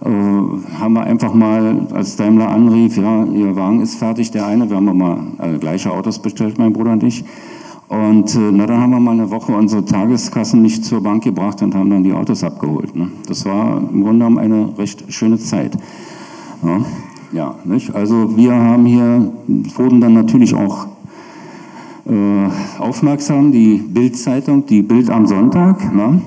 äh, 0.00 0.08
haben 0.08 0.94
wir 0.94 1.02
einfach 1.02 1.34
mal, 1.34 1.88
als 1.92 2.16
Daimler 2.16 2.48
anrief, 2.48 2.96
ja, 2.96 3.26
Ihr 3.26 3.54
Wagen 3.54 3.82
ist 3.82 3.96
fertig, 3.96 4.30
der 4.30 4.46
eine, 4.46 4.70
wir 4.70 4.76
haben 4.78 4.96
mal 4.96 5.18
äh, 5.38 5.58
gleiche 5.58 5.90
Autos 5.90 6.20
bestellt, 6.20 6.56
mein 6.56 6.72
Bruder 6.72 6.92
und 6.92 7.02
ich. 7.02 7.22
Und 7.88 8.34
äh, 8.34 8.50
na, 8.50 8.64
dann 8.64 8.80
haben 8.80 8.92
wir 8.92 9.00
mal 9.00 9.10
eine 9.10 9.30
Woche 9.30 9.52
unsere 9.52 9.84
Tageskassen 9.84 10.62
nicht 10.62 10.86
zur 10.86 11.02
Bank 11.02 11.22
gebracht 11.22 11.60
und 11.60 11.74
haben 11.74 11.90
dann 11.90 12.02
die 12.02 12.14
Autos 12.14 12.42
abgeholt. 12.44 12.96
Ne? 12.96 13.10
Das 13.26 13.44
war 13.44 13.76
im 13.76 14.04
Grunde 14.04 14.24
genommen 14.24 14.38
eine 14.38 14.78
recht 14.78 15.12
schöne 15.12 15.36
Zeit. 15.36 15.76
Ja, 16.62 16.80
ja 17.32 17.54
nicht? 17.64 17.94
Also 17.94 18.36
wir 18.36 18.52
haben 18.52 18.86
hier, 18.86 19.32
wurden 19.76 20.00
dann 20.00 20.14
natürlich 20.14 20.54
auch 20.54 20.86
äh, 22.06 22.80
aufmerksam, 22.80 23.52
die 23.52 23.76
Bildzeitung, 23.76 24.66
die 24.66 24.82
Bild 24.82 25.10
am 25.10 25.26
Sonntag, 25.26 25.94
ne? 25.94 26.22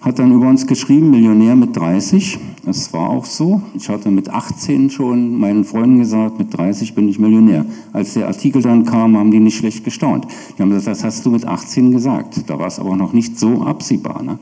hat 0.00 0.18
dann 0.18 0.32
über 0.32 0.48
uns 0.48 0.66
geschrieben, 0.66 1.10
Millionär 1.10 1.56
mit 1.56 1.76
30. 1.76 2.38
Das 2.66 2.92
war 2.94 3.10
auch 3.10 3.26
so. 3.26 3.60
Ich 3.74 3.88
hatte 3.90 4.10
mit 4.10 4.30
18 4.30 4.88
schon 4.88 5.38
meinen 5.38 5.64
Freunden 5.64 5.98
gesagt, 5.98 6.38
mit 6.38 6.56
30 6.56 6.94
bin 6.94 7.08
ich 7.08 7.18
Millionär. 7.18 7.66
Als 7.92 8.14
der 8.14 8.26
Artikel 8.26 8.62
dann 8.62 8.86
kam, 8.86 9.16
haben 9.18 9.30
die 9.30 9.40
nicht 9.40 9.58
schlecht 9.58 9.84
gestaunt. 9.84 10.26
Die 10.56 10.62
haben 10.62 10.70
gesagt, 10.70 10.86
das 10.86 11.04
hast 11.04 11.26
du 11.26 11.30
mit 11.30 11.44
18 11.44 11.90
gesagt. 11.90 12.48
Da 12.48 12.58
war 12.58 12.66
es 12.66 12.78
aber 12.78 12.96
noch 12.96 13.12
nicht 13.12 13.38
so 13.38 13.62
absehbar. 13.62 14.22
Ne? 14.22 14.38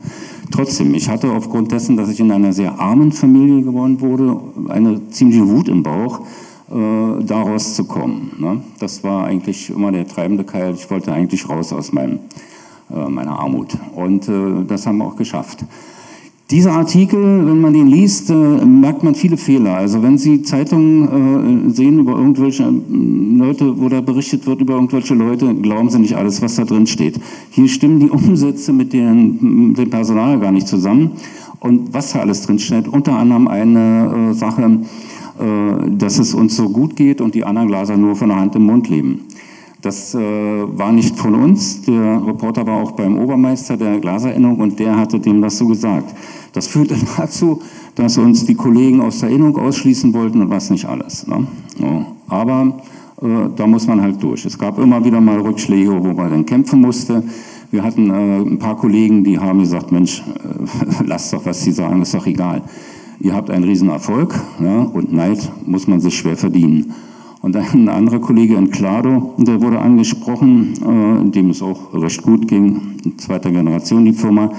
Trotzdem, 0.51 0.93
ich 0.93 1.09
hatte 1.09 1.31
aufgrund 1.31 1.71
dessen, 1.73 1.97
dass 1.97 2.09
ich 2.09 2.19
in 2.21 2.31
einer 2.31 2.53
sehr 2.53 2.79
armen 2.79 3.11
Familie 3.11 3.61
geboren 3.61 3.99
wurde, 3.99 4.39
eine 4.69 5.09
ziemliche 5.09 5.47
Wut 5.49 5.67
im 5.67 5.83
Bauch, 5.83 6.21
äh, 6.71 7.23
da 7.25 7.41
rauszukommen. 7.41 8.31
Ne? 8.39 8.61
Das 8.79 9.03
war 9.03 9.25
eigentlich 9.25 9.69
immer 9.69 9.91
der 9.91 10.07
treibende 10.07 10.45
Keil. 10.45 10.73
Ich 10.75 10.89
wollte 10.89 11.11
eigentlich 11.11 11.49
raus 11.49 11.73
aus 11.73 11.91
meinem, 11.91 12.19
äh, 12.89 13.09
meiner 13.09 13.37
Armut. 13.37 13.77
Und 13.95 14.29
äh, 14.29 14.63
das 14.65 14.87
haben 14.87 14.99
wir 14.99 15.05
auch 15.05 15.17
geschafft. 15.17 15.65
Dieser 16.53 16.73
Artikel, 16.73 17.47
wenn 17.47 17.61
man 17.61 17.73
den 17.73 17.87
liest, 17.87 18.29
äh, 18.29 18.35
merkt 18.35 19.01
man 19.01 19.15
viele 19.15 19.37
Fehler. 19.37 19.73
Also 19.73 20.03
wenn 20.03 20.19
Sie 20.19 20.43
Zeitungen 20.43 21.67
äh, 21.67 21.73
sehen 21.73 21.97
über 21.97 22.15
irgendwelche 22.15 22.61
äh, 22.61 23.37
Leute, 23.37 23.81
wo 23.81 23.89
da 23.89 24.01
berichtet 24.01 24.45
wird 24.45 24.61
über 24.61 24.75
irgendwelche 24.75 25.15
Leute, 25.15 25.55
glauben 25.55 25.89
Sie 25.89 25.97
nicht 25.97 26.15
alles, 26.15 26.43
was 26.43 26.53
da 26.53 26.63
drin 26.63 26.85
steht. 26.85 27.19
Hier 27.49 27.67
stimmen 27.67 27.99
die 27.99 28.09
Umsätze 28.11 28.71
mit, 28.71 28.93
dem 28.93 29.73
Personal 29.89 30.39
gar 30.39 30.51
nicht 30.51 30.67
zusammen. 30.67 31.13
Und 31.59 31.91
was 31.91 32.13
da 32.13 32.19
alles 32.19 32.43
drin 32.43 32.59
steht, 32.59 32.87
unter 32.87 33.17
anderem 33.17 33.47
eine 33.47 34.35
Sache, 34.35 34.81
dass 35.97 36.19
es 36.19 36.33
uns 36.33 36.57
so 36.57 36.67
gut 36.67 36.97
geht 36.97 37.21
und 37.21 37.35
die 37.35 37.45
anderen 37.45 37.69
Glaser 37.69 37.95
nur 37.95 38.17
von 38.17 38.27
der 38.27 38.37
Hand 38.37 38.53
im 38.55 38.63
Mund 38.63 38.89
leben. 38.89 39.21
Das 39.83 40.15
äh, 40.15 40.19
war 40.19 40.93
nicht 40.93 41.17
von 41.17 41.35
uns. 41.35 41.81
Der 41.81 42.25
Reporter 42.25 42.65
war 42.65 42.81
auch 42.81 42.91
beim 42.91 43.17
Obermeister 43.17 43.75
der 43.75 43.99
Glaserinnung 43.99 44.57
und 44.59 44.79
der 44.79 44.95
hatte 44.95 45.19
dem 45.19 45.41
das 45.41 45.57
so 45.57 45.67
gesagt. 45.67 46.15
Das 46.53 46.67
führte 46.67 46.95
dazu, 47.17 47.61
dass 47.95 48.17
uns 48.17 48.45
die 48.45 48.55
Kollegen 48.55 49.01
aus 49.01 49.19
der 49.19 49.29
Erinnerung 49.29 49.57
ausschließen 49.57 50.13
wollten 50.13 50.41
und 50.41 50.49
was 50.49 50.69
nicht 50.69 50.85
alles. 50.85 51.27
Ne? 51.27 51.45
So. 51.77 52.05
Aber 52.27 52.79
äh, 53.21 53.49
da 53.55 53.67
muss 53.67 53.87
man 53.87 54.01
halt 54.01 54.21
durch. 54.23 54.45
Es 54.45 54.57
gab 54.57 54.79
immer 54.79 55.03
wieder 55.03 55.19
mal 55.19 55.39
Rückschläge, 55.39 55.91
wo 56.03 56.13
man 56.13 56.29
dann 56.29 56.45
kämpfen 56.45 56.81
musste. 56.81 57.23
Wir 57.71 57.83
hatten 57.83 58.09
äh, 58.09 58.37
ein 58.37 58.59
paar 58.59 58.77
Kollegen, 58.77 59.23
die 59.23 59.39
haben 59.39 59.59
gesagt, 59.59 59.91
Mensch, 59.91 60.21
äh, 60.21 61.03
lasst 61.05 61.33
doch, 61.33 61.45
was 61.45 61.63
Sie 61.63 61.71
sagen, 61.71 62.01
ist 62.01 62.13
doch 62.13 62.25
egal. 62.25 62.61
Ihr 63.19 63.33
habt 63.33 63.49
einen 63.49 63.63
Riesenerfolg 63.63 64.39
ja, 64.59 64.81
und 64.81 65.13
Neid 65.13 65.51
muss 65.65 65.87
man 65.87 65.99
sich 65.99 66.17
schwer 66.17 66.35
verdienen. 66.35 66.93
Und 67.41 67.55
ein 67.55 67.89
anderer 67.89 68.19
Kollege 68.19 68.55
in 68.55 68.71
Clado, 68.71 69.33
der 69.37 69.61
wurde 69.61 69.79
angesprochen, 69.79 70.73
äh, 71.25 71.29
dem 71.29 71.49
es 71.49 71.61
auch 71.61 71.93
recht 71.93 72.21
gut 72.21 72.47
ging, 72.47 72.95
in 73.03 73.17
zweiter 73.17 73.51
Generation 73.51 74.05
die 74.05 74.13
Firma, 74.13 74.51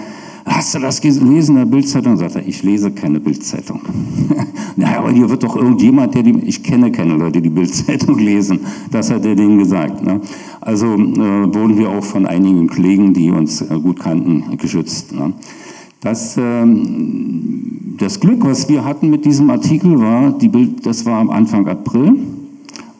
hast 0.45 0.75
du 0.75 0.79
das 0.79 1.01
gelesen 1.01 1.57
in 1.57 1.57
der 1.57 1.67
Bildzeitung? 1.67 2.17
Sagt 2.17 2.37
er, 2.37 2.47
ich 2.47 2.63
lese 2.63 2.91
keine 2.91 3.21
Bildzeitung. 3.21 3.81
naja, 4.77 4.99
aber 4.99 5.11
hier 5.11 5.29
wird 5.29 5.43
doch 5.43 5.57
irgendjemand, 5.57 6.15
der 6.15 6.23
die, 6.23 6.39
ich 6.47 6.63
kenne 6.63 6.93
keine 6.93 7.17
Leute, 7.17 7.41
die 7.41 7.51
Bildzeitung 7.51 8.19
lesen. 8.19 8.61
Das 8.91 9.11
hat 9.11 9.25
er 9.25 9.35
denen 9.35 9.59
gesagt. 9.59 10.05
Ne? 10.05 10.21
Also 10.61 10.87
äh, 10.87 10.97
wurden 10.97 11.79
wir 11.79 11.91
auch 11.91 12.05
von 12.05 12.27
einigen 12.27 12.69
Kollegen, 12.69 13.15
die 13.15 13.31
uns 13.31 13.63
äh, 13.63 13.79
gut 13.81 14.01
kannten, 14.01 14.57
geschützt. 14.59 15.13
Ne? 15.13 15.33
Das, 16.01 16.37
ähm, 16.37 17.97
das 17.99 18.21
Glück, 18.21 18.45
was 18.45 18.69
wir 18.69 18.85
hatten 18.85 19.09
mit 19.09 19.25
diesem 19.25 19.49
Artikel, 19.51 19.99
war, 19.99 20.33
die 20.33 20.49
Bild, 20.49 20.85
das 20.85 21.07
war 21.07 21.19
am 21.19 21.31
Anfang 21.31 21.67
April. 21.67 22.15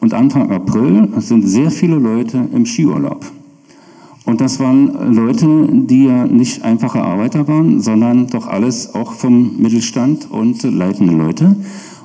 Und 0.01 0.13
Anfang 0.13 0.51
April 0.51 1.09
sind 1.17 1.47
sehr 1.47 1.71
viele 1.71 1.97
Leute 1.97 2.47
im 2.53 2.65
Skiurlaub. 2.65 3.25
Und 4.25 4.41
das 4.41 4.59
waren 4.59 5.13
Leute, 5.13 5.69
die 5.71 6.05
ja 6.05 6.25
nicht 6.25 6.63
einfache 6.63 7.01
Arbeiter 7.01 7.47
waren, 7.47 7.79
sondern 7.79 8.27
doch 8.27 8.47
alles 8.47 8.95
auch 8.95 9.13
vom 9.13 9.57
Mittelstand 9.57 10.31
und 10.31 10.63
leitende 10.63 11.13
Leute. 11.13 11.55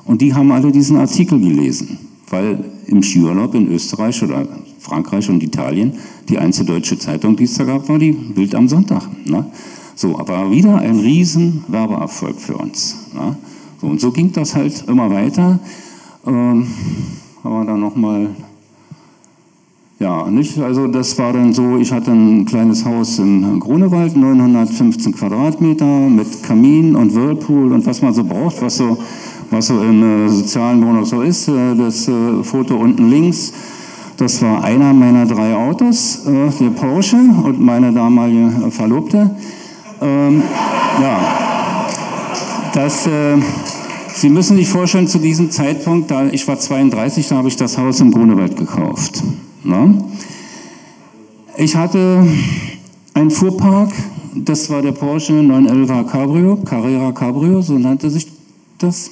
Und 0.05 0.21
die 0.21 0.33
haben 0.33 0.51
alle 0.51 0.71
diesen 0.71 0.97
Artikel 0.97 1.39
gelesen, 1.39 1.97
weil 2.29 2.63
im 2.85 3.01
Skiurlaub 3.01 3.55
in 3.55 3.71
Österreich 3.71 4.21
oder 4.21 4.47
Frankreich 4.79 5.29
und 5.29 5.41
Italien 5.41 5.93
die 6.29 6.37
einzige 6.37 6.73
deutsche 6.73 6.97
Zeitung, 6.97 7.35
die 7.35 7.45
es 7.45 7.55
da 7.55 7.63
gab, 7.63 7.89
war 7.89 7.97
die 7.97 8.11
Bild 8.11 8.53
am 8.53 8.67
Sonntag. 8.67 9.03
Ne? 9.25 9.45
So, 9.95 10.19
aber 10.19 10.51
wieder 10.51 10.77
ein 10.77 10.99
riesen 10.99 11.63
Werbeerfolg 11.67 12.39
für 12.39 12.57
uns. 12.57 12.97
Ne? 13.15 13.35
So, 13.79 13.87
und 13.87 13.99
so 13.99 14.11
ging 14.11 14.31
das 14.31 14.55
halt 14.55 14.85
immer 14.87 15.09
weiter. 15.09 15.59
Ähm, 16.25 16.67
haben 17.43 17.53
wir 17.53 17.65
dann 17.65 17.79
nochmal 17.79 18.29
ja, 20.01 20.29
nicht? 20.31 20.57
Also 20.57 20.87
das 20.87 21.17
war 21.19 21.31
dann 21.31 21.53
so, 21.53 21.77
ich 21.77 21.91
hatte 21.91 22.11
ein 22.11 22.43
kleines 22.45 22.85
Haus 22.85 23.19
in 23.19 23.59
Grunewald, 23.59 24.17
915 24.17 25.13
Quadratmeter 25.13 25.85
mit 25.85 26.41
Kamin 26.41 26.95
und 26.95 27.13
Whirlpool 27.13 27.71
und 27.71 27.85
was 27.85 28.01
man 28.01 28.11
so 28.11 28.23
braucht, 28.23 28.61
was 28.63 28.77
so, 28.77 28.97
was 29.51 29.67
so 29.67 29.79
in 29.79 30.01
äh, 30.01 30.29
sozialen 30.29 30.81
Wohnungen 30.81 31.05
so 31.05 31.21
ist. 31.21 31.47
Äh, 31.47 31.75
das 31.75 32.07
äh, 32.07 32.43
Foto 32.43 32.77
unten 32.77 33.09
links, 33.11 33.53
das 34.17 34.41
war 34.41 34.63
einer 34.63 34.91
meiner 34.91 35.27
drei 35.27 35.53
Autos, 35.53 36.25
äh, 36.25 36.49
der 36.59 36.71
Porsche 36.71 37.17
und 37.17 37.61
meine 37.61 37.93
damalige 37.93 38.71
Verlobte. 38.71 39.29
Ähm, 40.01 40.41
ja, 40.99 41.19
das... 42.73 43.05
Äh, 43.05 43.37
Sie 44.13 44.29
müssen 44.29 44.57
sich 44.57 44.67
vorstellen, 44.67 45.07
zu 45.07 45.19
diesem 45.19 45.49
Zeitpunkt, 45.51 46.11
da 46.11 46.27
ich 46.27 46.45
war 46.45 46.59
32, 46.59 47.29
da 47.29 47.37
habe 47.37 47.47
ich 47.47 47.55
das 47.55 47.77
Haus 47.77 48.01
im 48.01 48.11
Grunewald 48.11 48.57
gekauft. 48.57 49.23
Na? 49.63 49.93
Ich 51.57 51.75
hatte 51.75 52.27
einen 53.13 53.29
Fuhrpark, 53.29 53.91
das 54.35 54.69
war 54.69 54.81
der 54.81 54.93
Porsche 54.93 55.33
911 55.33 56.11
Cabrio, 56.11 56.55
Carrera 56.57 57.11
Cabrio, 57.11 57.61
so 57.61 57.77
nannte 57.77 58.09
sich 58.09 58.27
das. 58.77 59.11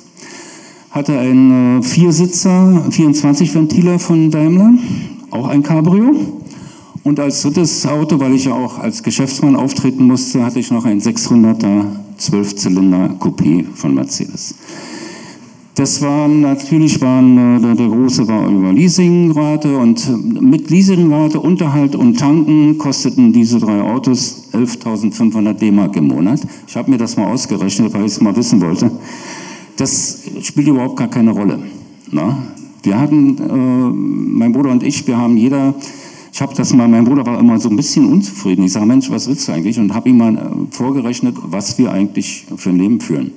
Hatte 0.91 1.19
einen 1.19 1.79
äh, 1.79 1.83
Viersitzer, 1.83 2.85
24 2.89 3.53
Ventiler 3.53 3.99
von 3.99 4.31
Daimler, 4.31 4.73
auch 5.29 5.47
ein 5.47 5.61
Cabrio. 5.61 6.15
Und 7.03 7.19
als 7.19 7.41
drittes 7.43 7.85
Auto, 7.85 8.19
weil 8.19 8.33
ich 8.33 8.45
ja 8.45 8.53
auch 8.53 8.79
als 8.79 9.03
Geschäftsmann 9.03 9.55
auftreten 9.55 10.05
musste, 10.05 10.43
hatte 10.43 10.59
ich 10.59 10.71
noch 10.71 10.85
ein 10.85 10.99
600er 10.99 11.85
Zwölfzylinder 12.17 13.15
Coupé 13.19 13.65
von 13.73 13.93
Mercedes. 13.93 14.55
Das 15.79 16.01
waren 16.01 16.41
natürlich 16.41 16.99
waren 16.99 17.55
äh, 17.55 17.61
der, 17.61 17.73
der 17.73 17.87
große 17.87 18.27
war 18.27 18.49
über 18.49 18.73
Leasingrate 18.73 19.77
und 19.77 20.41
mit 20.41 20.69
Leasingrate, 20.69 21.39
Unterhalt 21.39 21.95
und 21.95 22.19
Tanken 22.19 22.77
kosteten 22.77 23.31
diese 23.31 23.59
drei 23.59 23.79
Autos 23.81 24.49
11.500 24.51 25.53
D-Mark 25.53 25.95
im 25.95 26.07
Monat. 26.07 26.41
Ich 26.67 26.75
habe 26.75 26.91
mir 26.91 26.97
das 26.97 27.15
mal 27.15 27.31
ausgerechnet, 27.31 27.93
weil 27.93 28.01
ich 28.01 28.11
es 28.11 28.19
mal 28.19 28.35
wissen 28.35 28.59
wollte. 28.59 28.91
Das 29.77 30.23
spielt 30.41 30.67
überhaupt 30.67 30.97
gar 30.97 31.07
keine 31.07 31.31
Rolle. 31.31 31.59
Na? 32.11 32.37
Wir 32.83 32.99
hatten, 32.99 33.37
äh, 33.37 34.37
mein 34.37 34.51
Bruder 34.51 34.71
und 34.71 34.83
ich, 34.83 35.07
wir 35.07 35.17
haben 35.17 35.37
jeder, 35.37 35.75
ich 36.33 36.41
habe 36.41 36.53
das 36.55 36.73
mal, 36.73 36.89
mein 36.89 37.05
Bruder 37.05 37.25
war 37.25 37.39
immer 37.39 37.57
so 37.57 37.69
ein 37.69 37.77
bisschen 37.77 38.05
unzufrieden. 38.05 38.65
Ich 38.65 38.73
sage, 38.73 38.85
Mensch, 38.85 39.09
was 39.09 39.29
willst 39.29 39.47
du 39.47 39.53
eigentlich? 39.53 39.79
Und 39.79 39.93
habe 39.93 40.09
ihm 40.09 40.17
mal 40.17 40.35
äh, 40.35 40.75
vorgerechnet, 40.75 41.37
was 41.41 41.77
wir 41.77 41.89
eigentlich 41.89 42.47
für 42.57 42.71
ein 42.71 42.77
Leben 42.79 42.99
führen. 42.99 43.31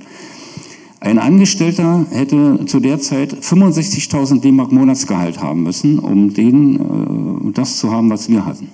Ein 1.03 1.19
Angestellter 1.19 2.07
hätte 2.13 2.61
zu 2.67 2.79
der 2.79 3.01
Zeit 3.01 3.35
65.000 3.35 4.41
D-Mark 4.41 4.71
Monatsgehalt 4.71 5.43
haben 5.43 5.65
müssen, 5.65 5.99
um 5.99 6.33
den, 6.33 6.77
äh, 6.77 7.53
das 7.55 7.79
zu 7.79 7.91
haben, 7.91 8.09
was 8.09 8.29
wir 8.29 8.47
hatten. 8.47 8.69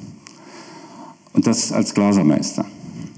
Und 1.33 1.47
das 1.47 1.73
als 1.73 1.95
Glasermeister. 1.95 2.67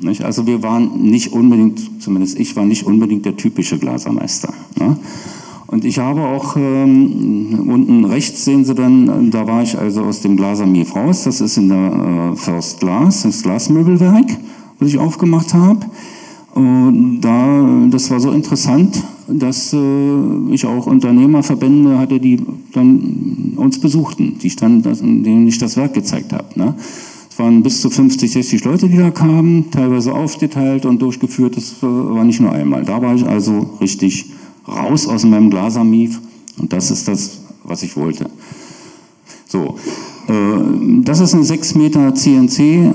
Nicht? 0.01 0.23
Also 0.23 0.47
wir 0.47 0.63
waren 0.63 1.03
nicht 1.03 1.33
unbedingt, 1.33 2.01
zumindest 2.01 2.39
ich 2.39 2.55
war 2.55 2.65
nicht 2.65 2.87
unbedingt 2.87 3.27
der 3.27 3.37
typische 3.37 3.79
Glasermeister. 3.81 4.55
Ne? 4.79 4.97
Und 5.67 5.85
ich 5.85 5.99
habe 5.99 6.21
auch, 6.21 6.55
ähm, 6.57 7.65
unten 7.67 8.05
rechts 8.05 8.45
sehen 8.45 8.65
Sie 8.65 8.77
dann, 8.77 9.33
da 9.33 9.45
war 9.49 9.65
ich 9.65 9.77
also 9.77 10.03
aus 10.05 10.21
dem 10.21 10.37
Glasermief 10.37 10.95
raus, 10.95 11.25
das 11.25 11.41
ist 11.41 11.57
in 11.57 11.69
der 11.69 12.33
äh, 12.33 12.37
First 12.37 12.79
Glass, 12.79 13.23
das 13.25 13.43
Glasmöbelwerk, 13.43 14.39
was 14.79 14.89
ich 14.89 14.99
aufgemacht 14.99 15.53
habe. 15.53 15.81
Und 16.55 17.21
da, 17.21 17.87
das 17.91 18.11
war 18.11 18.21
so 18.21 18.31
interessant, 18.33 19.03
dass 19.29 19.73
äh, 19.73 19.79
ich 20.51 20.67
auch 20.67 20.87
Unternehmerverbände 20.87 21.99
hatte, 21.99 22.19
die 22.19 22.39
dann 22.73 23.55
uns 23.57 23.79
besuchten, 23.79 24.39
die 24.39 24.55
dann, 24.57 24.83
denen 24.83 25.47
ich 25.47 25.59
das 25.59 25.77
Werk 25.77 25.95
gezeigt 25.95 26.33
habe. 26.33 26.47
Ne? 26.59 26.75
Es 27.31 27.39
waren 27.39 27.63
bis 27.63 27.81
zu 27.81 27.91
50, 27.91 28.33
60 28.33 28.65
Leute, 28.65 28.89
die 28.89 28.97
da 28.97 29.11
kamen, 29.11 29.71
teilweise 29.71 30.13
aufgeteilt 30.13 30.85
und 30.85 31.01
durchgeführt. 31.01 31.57
Das 31.57 31.75
äh, 31.83 31.87
war 31.87 32.25
nicht 32.25 32.41
nur 32.41 32.53
einmal. 32.53 32.85
Da 32.85 33.01
war 33.01 33.15
ich 33.15 33.25
also 33.25 33.71
richtig 33.81 34.33
raus 34.67 35.07
aus 35.07 35.25
meinem 35.25 35.51
Glasermief 35.51 36.21
und 36.59 36.73
das 36.73 36.91
ist 36.91 37.07
das, 37.07 37.43
was 37.63 37.83
ich 37.83 37.97
wollte. 37.97 38.29
So, 39.47 39.77
äh, 39.77 40.10
das 41.03 41.21
ist 41.21 41.35
eine 41.35 41.45
6 41.45 41.75
Meter 41.75 42.15
CNC 42.15 42.59
äh, 42.61 42.91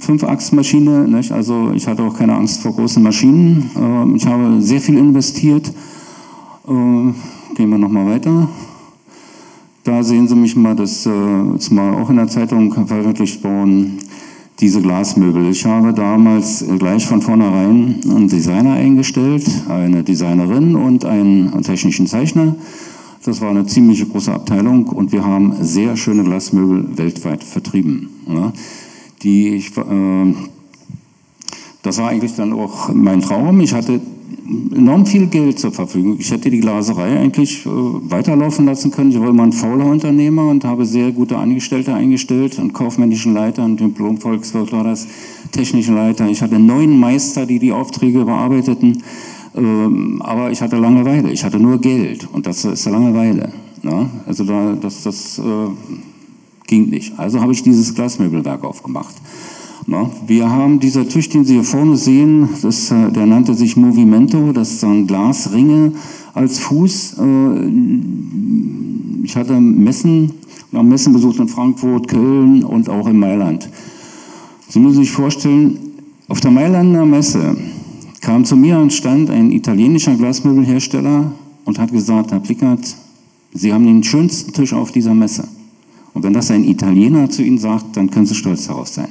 Fünfachsmaschine. 0.00 1.08
Nicht? 1.08 1.32
Also 1.32 1.72
ich 1.74 1.86
hatte 1.86 2.02
auch 2.02 2.16
keine 2.16 2.34
Angst 2.34 2.62
vor 2.62 2.72
großen 2.72 3.02
Maschinen. 3.02 3.70
Äh, 3.76 4.16
ich 4.16 4.26
habe 4.26 4.60
sehr 4.60 4.80
viel 4.80 4.96
investiert. 4.96 5.68
Äh, 6.66 7.12
gehen 7.54 7.70
wir 7.70 7.78
nochmal 7.78 8.06
weiter. 8.06 8.48
Da 9.84 10.02
sehen 10.02 10.26
Sie 10.26 10.34
mich 10.34 10.56
mal, 10.56 10.74
das 10.74 11.06
äh, 11.06 11.56
ist 11.56 11.70
mal 11.70 11.94
auch 11.94 12.10
in 12.10 12.16
der 12.16 12.26
Zeitung 12.26 12.72
veröffentlicht 12.86 13.44
worden, 13.44 13.98
diese 14.58 14.82
Glasmöbel. 14.82 15.48
Ich 15.50 15.64
habe 15.64 15.92
damals 15.92 16.64
gleich 16.78 17.06
von 17.06 17.22
vornherein 17.22 18.00
einen 18.04 18.28
Designer 18.28 18.72
eingestellt, 18.72 19.48
eine 19.68 20.02
Designerin 20.02 20.74
und 20.74 21.04
einen 21.04 21.62
technischen 21.62 22.08
Zeichner. 22.08 22.56
Das 23.24 23.40
war 23.40 23.50
eine 23.50 23.66
ziemlich 23.66 24.08
große 24.08 24.32
Abteilung 24.32 24.86
und 24.88 25.12
wir 25.12 25.24
haben 25.24 25.54
sehr 25.60 25.96
schöne 25.96 26.24
Glasmöbel 26.24 26.96
weltweit 26.96 27.42
vertrieben. 27.42 28.10
Ja. 28.28 28.52
Die 29.22 29.48
ich, 29.48 29.76
äh, 29.76 30.34
das 31.82 31.98
war 31.98 32.08
eigentlich 32.08 32.34
dann 32.34 32.52
auch 32.52 32.92
mein 32.92 33.20
Traum. 33.20 33.60
Ich 33.60 33.72
hatte 33.72 34.00
enorm 34.74 35.06
viel 35.06 35.26
Geld 35.26 35.58
zur 35.58 35.72
Verfügung. 35.72 36.16
Ich 36.18 36.30
hätte 36.30 36.50
die 36.50 36.60
Glaserei 36.60 37.18
eigentlich 37.18 37.64
äh, 37.66 37.68
weiterlaufen 37.68 38.66
lassen 38.66 38.90
können. 38.90 39.10
Ich 39.10 39.20
war 39.20 39.28
immer 39.28 39.44
ein 39.44 39.52
fauler 39.52 39.86
Unternehmer 39.86 40.48
und 40.48 40.64
habe 40.64 40.84
sehr 40.84 41.12
gute 41.12 41.36
Angestellte 41.36 41.94
eingestellt, 41.94 42.58
einen 42.58 42.72
kaufmännischen 42.72 43.34
Leiter, 43.34 43.64
einen 43.64 43.76
Diplom-Volkswirt 43.76 44.72
war 44.72 44.84
das, 44.84 45.06
technischen 45.52 45.94
Leiter. 45.94 46.28
Ich 46.28 46.42
hatte 46.42 46.58
neun 46.58 46.98
Meister, 46.98 47.46
die 47.46 47.58
die 47.58 47.72
Aufträge 47.72 48.24
bearbeiteten. 48.24 49.02
Ähm, 49.56 50.20
aber 50.22 50.50
ich 50.50 50.60
hatte 50.60 50.76
Langeweile, 50.76 51.30
ich 51.30 51.44
hatte 51.44 51.58
nur 51.58 51.78
Geld 51.78 52.28
und 52.32 52.46
das 52.46 52.64
ist 52.64 52.84
Langeweile. 52.86 53.52
Ne? 53.82 54.10
Also 54.26 54.44
da, 54.44 54.74
das, 54.74 55.02
das 55.02 55.38
äh, 55.38 55.42
ging 56.66 56.90
nicht. 56.90 57.18
Also 57.18 57.40
habe 57.40 57.52
ich 57.52 57.62
dieses 57.62 57.94
Glasmöbelwerk 57.94 58.64
aufgemacht. 58.64 59.14
Ne? 59.86 60.10
Wir 60.26 60.50
haben 60.50 60.80
dieser 60.80 61.08
Tisch, 61.08 61.28
den 61.28 61.44
Sie 61.44 61.54
hier 61.54 61.64
vorne 61.64 61.96
sehen, 61.96 62.48
das, 62.62 62.90
äh, 62.90 63.10
der 63.10 63.26
nannte 63.26 63.54
sich 63.54 63.76
Movimento, 63.76 64.52
das 64.52 64.80
sind 64.80 65.06
Glasringe 65.06 65.92
als 66.34 66.58
Fuß. 66.58 67.16
Äh, 67.18 67.70
ich 69.22 69.36
hatte 69.36 69.60
Messen, 69.60 70.32
wir 70.70 70.80
haben 70.80 70.88
Messen 70.88 71.12
besucht 71.12 71.38
in 71.38 71.48
Frankfurt, 71.48 72.08
Köln 72.08 72.64
und 72.64 72.88
auch 72.88 73.06
in 73.06 73.18
Mailand. 73.18 73.68
Sie 74.68 74.80
müssen 74.80 74.98
sich 74.98 75.12
vorstellen, 75.12 75.78
auf 76.28 76.40
der 76.40 76.50
Mailander 76.50 77.06
Messe 77.06 77.56
kam 78.26 78.44
zu 78.44 78.56
mir 78.56 78.80
und 78.80 78.92
stand 78.92 79.30
ein 79.30 79.52
italienischer 79.52 80.16
Glasmöbelhersteller 80.16 81.30
und 81.64 81.78
hat 81.78 81.92
gesagt, 81.92 82.32
Herr 82.32 82.40
Plickert, 82.40 82.80
Sie 83.54 83.72
haben 83.72 83.86
den 83.86 84.02
schönsten 84.02 84.52
Tisch 84.52 84.72
auf 84.72 84.90
dieser 84.90 85.14
Messe. 85.14 85.46
Und 86.12 86.24
wenn 86.24 86.32
das 86.32 86.50
ein 86.50 86.64
Italiener 86.64 87.30
zu 87.30 87.44
Ihnen 87.44 87.58
sagt, 87.58 87.96
dann 87.96 88.10
können 88.10 88.26
Sie 88.26 88.34
stolz 88.34 88.66
darauf 88.66 88.88
sein, 88.88 89.10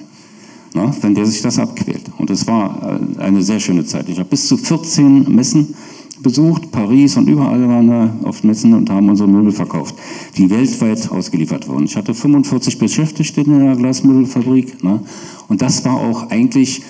na, 0.73 0.93
wenn 0.99 1.15
der 1.15 1.25
sich 1.27 1.41
das 1.41 1.59
abquält. 1.59 2.11
Und 2.17 2.29
es 2.29 2.45
war 2.45 2.99
äh, 3.17 3.21
eine 3.21 3.41
sehr 3.41 3.61
schöne 3.61 3.85
Zeit. 3.85 4.09
Ich 4.09 4.19
habe 4.19 4.27
bis 4.27 4.49
zu 4.49 4.57
14 4.57 5.33
Messen 5.33 5.73
besucht, 6.21 6.71
Paris 6.73 7.15
und 7.15 7.29
überall 7.29 7.65
waren 7.69 7.87
wir 7.87 8.13
auf 8.23 8.43
Messen 8.43 8.73
und 8.73 8.89
haben 8.89 9.07
unsere 9.07 9.29
Möbel 9.29 9.53
verkauft, 9.53 9.95
die 10.35 10.49
weltweit 10.49 11.09
ausgeliefert 11.09 11.69
wurden. 11.69 11.85
Ich 11.85 11.95
hatte 11.95 12.13
45 12.13 12.79
Beschäftigte 12.79 13.39
in 13.39 13.59
der 13.59 13.77
Glasmöbelfabrik. 13.77 14.83
Ne? 14.83 14.99
Und 15.47 15.61
das 15.61 15.85
war 15.85 15.95
auch 15.95 16.29
eigentlich 16.31 16.81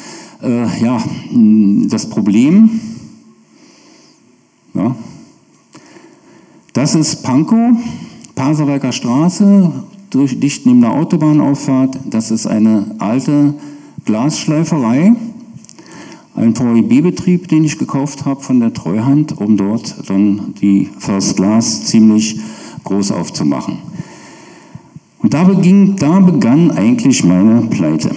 äh, 0.45 0.83
ja, 0.83 1.03
das 1.89 2.09
Problem. 2.09 2.69
Ja. 4.73 4.95
Das 6.73 6.95
ist 6.95 7.23
Pankow, 7.23 7.77
Pasewalker 8.35 8.91
Straße, 8.91 9.71
durch, 10.09 10.39
dicht 10.39 10.65
neben 10.65 10.81
der 10.81 10.91
Autobahnauffahrt. 10.91 11.99
Das 12.05 12.31
ist 12.31 12.47
eine 12.47 12.95
alte 12.99 13.53
Glasschleiferei 14.05 15.15
ein 16.35 16.53
VEB-Betrieb, 16.53 17.47
den 17.47 17.63
ich 17.63 17.77
gekauft 17.77 18.25
habe 18.25 18.41
von 18.41 18.59
der 18.59 18.73
Treuhand, 18.73 19.37
um 19.37 19.57
dort 19.57 20.09
dann 20.09 20.53
die 20.61 20.89
First 20.99 21.37
Glass 21.37 21.85
ziemlich 21.85 22.39
groß 22.83 23.11
aufzumachen. 23.11 23.77
Und 25.19 25.33
da, 25.33 25.43
beging, 25.43 25.95
da 25.95 26.19
begann 26.19 26.71
eigentlich 26.71 27.23
meine 27.23 27.61
Pleite. 27.67 28.11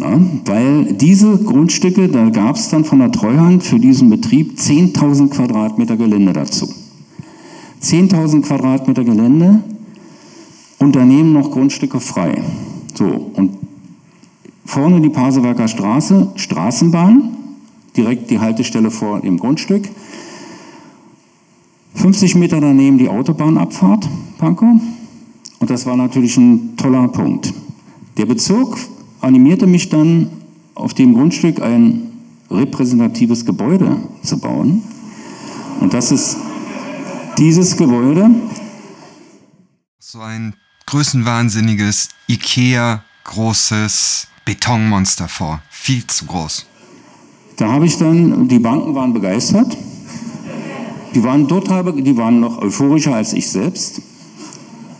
Ja, 0.00 0.18
weil 0.46 0.94
diese 0.94 1.38
Grundstücke, 1.38 2.08
da 2.08 2.30
gab 2.30 2.56
es 2.56 2.68
dann 2.68 2.84
von 2.84 3.00
der 3.00 3.12
Treuhand 3.12 3.62
für 3.62 3.78
diesen 3.78 4.08
Betrieb 4.08 4.58
10.000 4.58 5.28
Quadratmeter 5.28 5.96
Gelände 5.96 6.32
dazu. 6.32 6.68
10.000 7.82 8.42
Quadratmeter 8.42 9.04
Gelände, 9.04 9.62
Unternehmen 10.78 11.32
noch 11.32 11.50
Grundstücke 11.50 12.00
frei. 12.00 12.42
So, 12.94 13.30
und 13.34 13.50
Vorne 14.70 15.00
die 15.00 15.08
Pasewerker 15.08 15.66
Straße, 15.66 16.30
Straßenbahn, 16.36 17.36
direkt 17.96 18.30
die 18.30 18.38
Haltestelle 18.38 18.92
vor 18.92 19.18
dem 19.18 19.36
Grundstück. 19.36 19.88
50 21.96 22.36
Meter 22.36 22.60
daneben 22.60 22.96
die 22.96 23.08
Autobahnabfahrt, 23.08 24.08
Pankow. 24.38 24.80
Und 25.58 25.70
das 25.70 25.86
war 25.86 25.96
natürlich 25.96 26.36
ein 26.36 26.76
toller 26.76 27.08
Punkt. 27.08 27.52
Der 28.16 28.26
Bezirk 28.26 28.78
animierte 29.20 29.66
mich 29.66 29.88
dann, 29.88 30.30
auf 30.74 30.94
dem 30.94 31.14
Grundstück 31.14 31.60
ein 31.60 32.10
repräsentatives 32.50 33.44
Gebäude 33.44 33.96
zu 34.22 34.38
bauen. 34.38 34.82
Und 35.80 35.94
das 35.94 36.10
ist 36.10 36.36
dieses 37.38 37.76
Gebäude. 37.76 38.30
So 39.98 40.20
ein 40.20 40.54
größenwahnsinniges 40.86 42.08
IKEA 42.28 43.04
großes 43.24 44.26
Betonmonster 44.44 45.28
vor. 45.28 45.62
Viel 45.70 46.06
zu 46.06 46.26
groß. 46.26 46.66
Da 47.56 47.70
habe 47.70 47.86
ich 47.86 47.96
dann, 47.98 48.48
die 48.48 48.58
Banken 48.58 48.94
waren 48.94 49.12
begeistert. 49.12 49.76
Die 51.14 51.22
waren 51.22 51.46
total, 51.46 51.92
die 51.92 52.16
waren 52.16 52.40
noch 52.40 52.58
euphorischer 52.58 53.14
als 53.14 53.32
ich 53.32 53.48
selbst. 53.48 54.00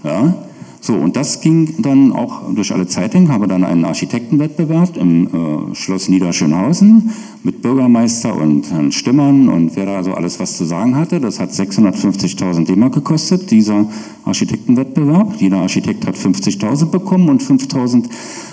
Ja. 0.04 0.34
So, 0.82 0.94
und 0.94 1.14
das 1.14 1.42
ging 1.42 1.82
dann 1.82 2.10
auch 2.12 2.54
durch 2.54 2.72
alle 2.72 2.86
Zeitungen, 2.86 3.28
habe 3.28 3.46
dann 3.46 3.64
einen 3.64 3.84
Architektenwettbewerb 3.84 4.96
im 4.96 5.26
äh, 5.26 5.74
Schloss 5.74 6.08
Niederschönhausen 6.08 7.10
mit 7.42 7.60
Bürgermeister 7.60 8.34
und 8.34 8.70
Herrn 8.70 8.90
Stimmern 8.90 9.50
und 9.50 9.76
wer 9.76 9.84
da 9.84 10.02
so 10.02 10.14
alles 10.14 10.40
was 10.40 10.56
zu 10.56 10.64
sagen 10.64 10.96
hatte. 10.96 11.20
Das 11.20 11.38
hat 11.38 11.50
650.000 11.50 12.64
D-Mark 12.64 12.94
gekostet, 12.94 13.50
dieser 13.50 13.86
Architektenwettbewerb. 14.24 15.34
Jeder 15.38 15.58
Architekt 15.58 16.06
hat 16.06 16.16
50.000 16.16 16.86
bekommen 16.86 17.28
und 17.28 17.42
5.000 17.42 18.04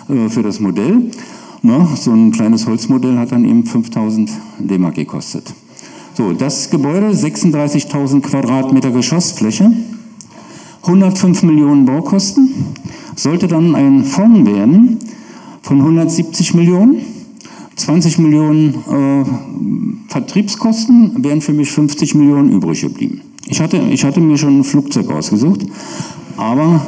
äh, 0.10 0.30
für 0.30 0.44
das 0.44 0.60
Modell. 0.60 1.10
Na, 1.62 1.88
so 1.96 2.12
ein 2.12 2.32
kleines 2.32 2.68
Holzmodell 2.68 3.18
hat 3.18 3.32
dann 3.32 3.46
eben 3.46 3.64
5.000 3.64 4.30
D-Mark 4.60 4.96
gekostet. 4.96 5.54
So, 6.14 6.34
das 6.34 6.70
Gebäude, 6.70 7.08
36.000 7.10 8.22
Quadratmeter 8.22 8.92
Geschossfläche, 8.92 9.72
105 10.88 11.44
Millionen 11.44 11.86
Baukosten, 11.86 12.50
sollte 13.16 13.48
dann 13.48 13.76
ein 13.76 14.04
Fonds 14.06 14.50
werden 14.50 15.00
von 15.62 15.80
170 15.80 16.54
Millionen. 16.54 17.02
20 17.76 18.18
Millionen 18.20 18.74
äh, 18.74 19.26
Vertriebskosten 20.08 21.24
wären 21.24 21.42
für 21.42 21.54
mich 21.54 21.72
50 21.72 22.16
Millionen 22.16 22.52
übrig 22.52 22.82
geblieben. 22.82 23.22
Ich 23.48 23.60
hatte, 23.60 23.78
ich 23.78 24.04
hatte 24.04 24.20
mir 24.20 24.38
schon 24.38 24.60
ein 24.60 24.64
Flugzeug 24.64 25.12
ausgesucht, 25.12 25.66
aber 26.38 26.88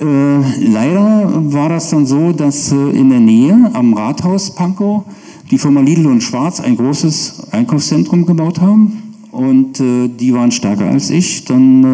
äh, 0.00 0.64
leider 0.66 1.30
war 1.52 1.68
das 1.68 1.90
dann 1.90 2.06
so, 2.06 2.32
dass 2.32 2.72
äh, 2.72 2.76
in 2.90 3.10
der 3.10 3.20
Nähe 3.20 3.70
am 3.74 3.94
Rathaus 3.94 4.54
Pankow 4.54 5.04
die 5.50 5.58
Firma 5.58 5.80
Lidl 5.80 6.06
und 6.06 6.22
Schwarz 6.22 6.60
ein 6.60 6.76
großes 6.76 7.52
Einkaufszentrum 7.52 8.26
gebaut 8.26 8.60
haben 8.60 9.01
und 9.32 9.80
äh, 9.80 10.08
die 10.08 10.32
waren 10.34 10.52
stärker 10.52 10.86
als 10.86 11.10
ich. 11.10 11.44
Dann 11.46 11.82
äh, 11.82 11.86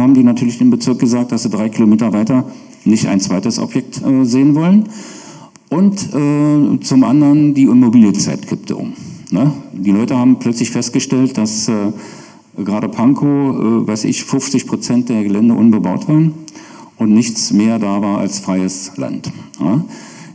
haben 0.00 0.14
die 0.14 0.22
natürlich 0.22 0.58
dem 0.58 0.70
Bezirk 0.70 1.00
gesagt, 1.00 1.32
dass 1.32 1.42
sie 1.42 1.50
drei 1.50 1.68
Kilometer 1.68 2.12
weiter 2.12 2.44
nicht 2.84 3.08
ein 3.08 3.20
zweites 3.20 3.58
Objekt 3.58 4.00
äh, 4.02 4.24
sehen 4.24 4.54
wollen. 4.54 4.84
Und 5.68 6.14
äh, 6.14 6.80
zum 6.80 7.02
anderen 7.02 7.54
die 7.54 7.64
Immobilienzeit 7.64 8.46
kippte 8.46 8.76
um. 8.76 8.92
Ne? 9.32 9.52
Die 9.72 9.90
Leute 9.90 10.16
haben 10.16 10.38
plötzlich 10.38 10.70
festgestellt, 10.70 11.36
dass 11.36 11.68
äh, 11.68 11.92
gerade 12.56 12.88
Pankow, 12.88 13.26
äh, 13.26 13.88
weiß 13.88 14.04
ich, 14.04 14.22
50 14.24 14.68
Prozent 14.68 15.08
der 15.08 15.24
Gelände 15.24 15.54
unbebaut 15.54 16.08
waren 16.08 16.34
und 16.98 17.12
nichts 17.12 17.52
mehr 17.52 17.80
da 17.80 18.00
war 18.00 18.18
als 18.18 18.38
freies 18.38 18.92
Land. 18.96 19.32
Ja? 19.60 19.84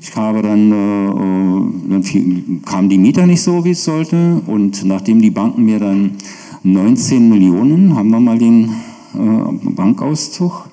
Ich 0.01 0.13
habe 0.17 0.41
dann, 0.41 0.71
äh, 0.71 1.89
dann 1.89 2.61
kamen 2.65 2.89
die 2.89 2.97
Mieter 2.97 3.25
nicht 3.25 3.41
so, 3.41 3.63
wie 3.63 3.71
es 3.71 3.85
sollte. 3.85 4.41
Und 4.47 4.83
nachdem 4.83 5.21
die 5.21 5.29
Banken 5.29 5.63
mir 5.63 5.79
dann 5.79 6.17
19 6.63 7.29
Millionen, 7.29 7.95
haben 7.95 8.11
wir 8.11 8.19
mal 8.19 8.37
den 8.37 8.69
äh, 9.15 9.71
Bankauszug, 9.71 10.69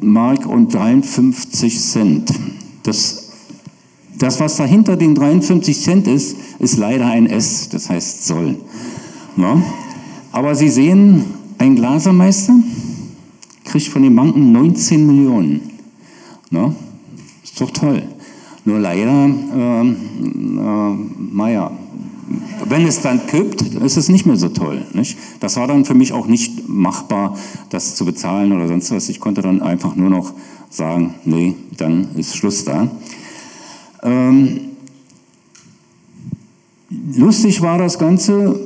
Mark 0.00 0.46
und 0.46 0.74
53 0.74 1.80
Cent. 1.80 2.32
Das, 2.82 3.28
das, 4.18 4.40
was 4.40 4.56
dahinter 4.56 4.96
den 4.96 5.14
53 5.14 5.80
Cent 5.80 6.08
ist, 6.08 6.36
ist 6.58 6.78
leider 6.78 7.06
ein 7.06 7.26
S, 7.26 7.68
das 7.68 7.88
heißt 7.90 8.26
Soll. 8.26 8.56
Ja? 9.36 9.62
Aber 10.32 10.54
Sie 10.54 10.70
sehen, 10.70 11.26
ein 11.58 11.76
Glasermeister 11.76 12.54
kriegt 13.64 13.88
von 13.88 14.02
den 14.02 14.16
Banken 14.16 14.52
19 14.52 15.06
Millionen. 15.06 15.60
Ja? 16.50 16.74
Ist 17.44 17.60
doch 17.60 17.70
toll. 17.70 18.02
Nur 18.66 18.80
leider, 18.80 19.26
äh, 19.26 19.88
äh, 19.88 20.94
naja, 21.32 21.70
wenn 22.64 22.84
es 22.84 23.00
dann 23.00 23.24
kippt, 23.26 23.62
ist 23.62 23.96
es 23.96 24.08
nicht 24.08 24.26
mehr 24.26 24.36
so 24.36 24.48
toll. 24.48 24.84
Nicht? 24.92 25.16
Das 25.38 25.56
war 25.56 25.68
dann 25.68 25.84
für 25.84 25.94
mich 25.94 26.12
auch 26.12 26.26
nicht 26.26 26.68
machbar, 26.68 27.36
das 27.70 27.94
zu 27.94 28.04
bezahlen 28.04 28.52
oder 28.52 28.66
sonst 28.66 28.90
was. 28.90 29.08
Ich 29.08 29.20
konnte 29.20 29.40
dann 29.40 29.62
einfach 29.62 29.94
nur 29.94 30.10
noch 30.10 30.32
sagen, 30.68 31.14
nee, 31.24 31.54
dann 31.76 32.08
ist 32.16 32.36
Schluss 32.36 32.64
da. 32.64 32.90
Ähm, 34.02 34.60
lustig 37.14 37.62
war 37.62 37.78
das 37.78 38.00
Ganze, 38.00 38.65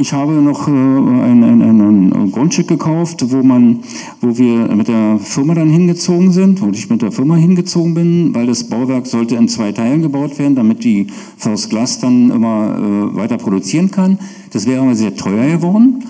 ich 0.00 0.14
habe 0.14 0.32
noch 0.32 0.66
äh, 0.66 0.70
ein, 0.70 1.44
ein, 1.44 1.60
ein, 1.60 2.32
Grundstück 2.32 2.68
gekauft, 2.68 3.30
wo 3.30 3.42
man, 3.42 3.80
wo 4.20 4.36
wir 4.38 4.74
mit 4.74 4.88
der 4.88 5.18
Firma 5.18 5.54
dann 5.54 5.68
hingezogen 5.68 6.32
sind, 6.32 6.62
wo 6.62 6.70
ich 6.70 6.88
mit 6.88 7.02
der 7.02 7.12
Firma 7.12 7.36
hingezogen 7.36 7.92
bin, 7.92 8.34
weil 8.34 8.46
das 8.46 8.64
Bauwerk 8.64 9.06
sollte 9.06 9.36
in 9.36 9.48
zwei 9.48 9.72
Teilen 9.72 10.00
gebaut 10.00 10.38
werden, 10.38 10.54
damit 10.54 10.84
die 10.84 11.08
First 11.36 11.68
Glass 11.68 12.00
dann 12.00 12.30
immer 12.30 12.78
äh, 12.78 13.16
weiter 13.16 13.36
produzieren 13.36 13.90
kann. 13.90 14.18
Das 14.52 14.66
wäre 14.66 14.82
aber 14.82 14.94
sehr 14.94 15.14
teuer 15.14 15.56
geworden. 15.56 16.02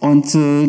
Und 0.00 0.34
äh, 0.34 0.68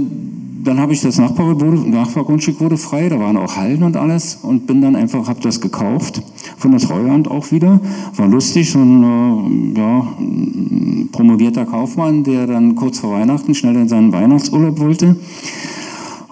dann 0.64 0.80
habe 0.80 0.94
ich 0.94 1.02
das 1.02 1.18
Nachbargrundstück 1.18 2.60
wurde 2.60 2.78
frei, 2.78 3.10
da 3.10 3.20
waren 3.20 3.38
auch 3.38 3.56
Hallen 3.56 3.82
und 3.82 3.98
alles 3.98 4.40
und 4.44 4.68
bin 4.68 4.82
dann 4.82 4.96
einfach, 4.96 5.28
habe 5.28 5.42
das 5.42 5.62
gekauft, 5.62 6.22
von 6.60 6.72
der 6.72 6.80
Treuhand 6.80 7.32
auch 7.32 7.52
wieder. 7.52 7.80
War 8.16 8.28
lustig, 8.28 8.70
so 8.70 8.80
ein 8.80 9.74
äh, 9.76 9.80
ja, 9.80 10.08
promovierter 11.12 11.66
Kaufmann, 11.66 12.24
der 12.24 12.46
dann 12.46 12.76
kurz 12.76 13.00
vor 13.00 13.14
Weihnachten 13.14 13.56
schnell 13.56 13.76
in 13.76 13.88
seinen 13.88 14.12
Weihnachtsurlaub 14.12 14.80
wollte 14.80 15.16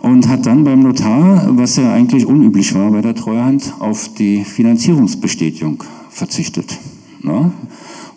und 0.01 0.27
hat 0.27 0.45
dann 0.45 0.63
beim 0.63 0.83
Notar, 0.83 1.47
was 1.57 1.77
ja 1.77 1.91
eigentlich 1.91 2.25
unüblich 2.25 2.75
war 2.75 2.91
bei 2.91 3.01
der 3.01 3.15
Treuhand, 3.15 3.73
auf 3.79 4.09
die 4.13 4.43
Finanzierungsbestätigung 4.43 5.83
verzichtet. 6.09 6.77
Na? 7.23 7.51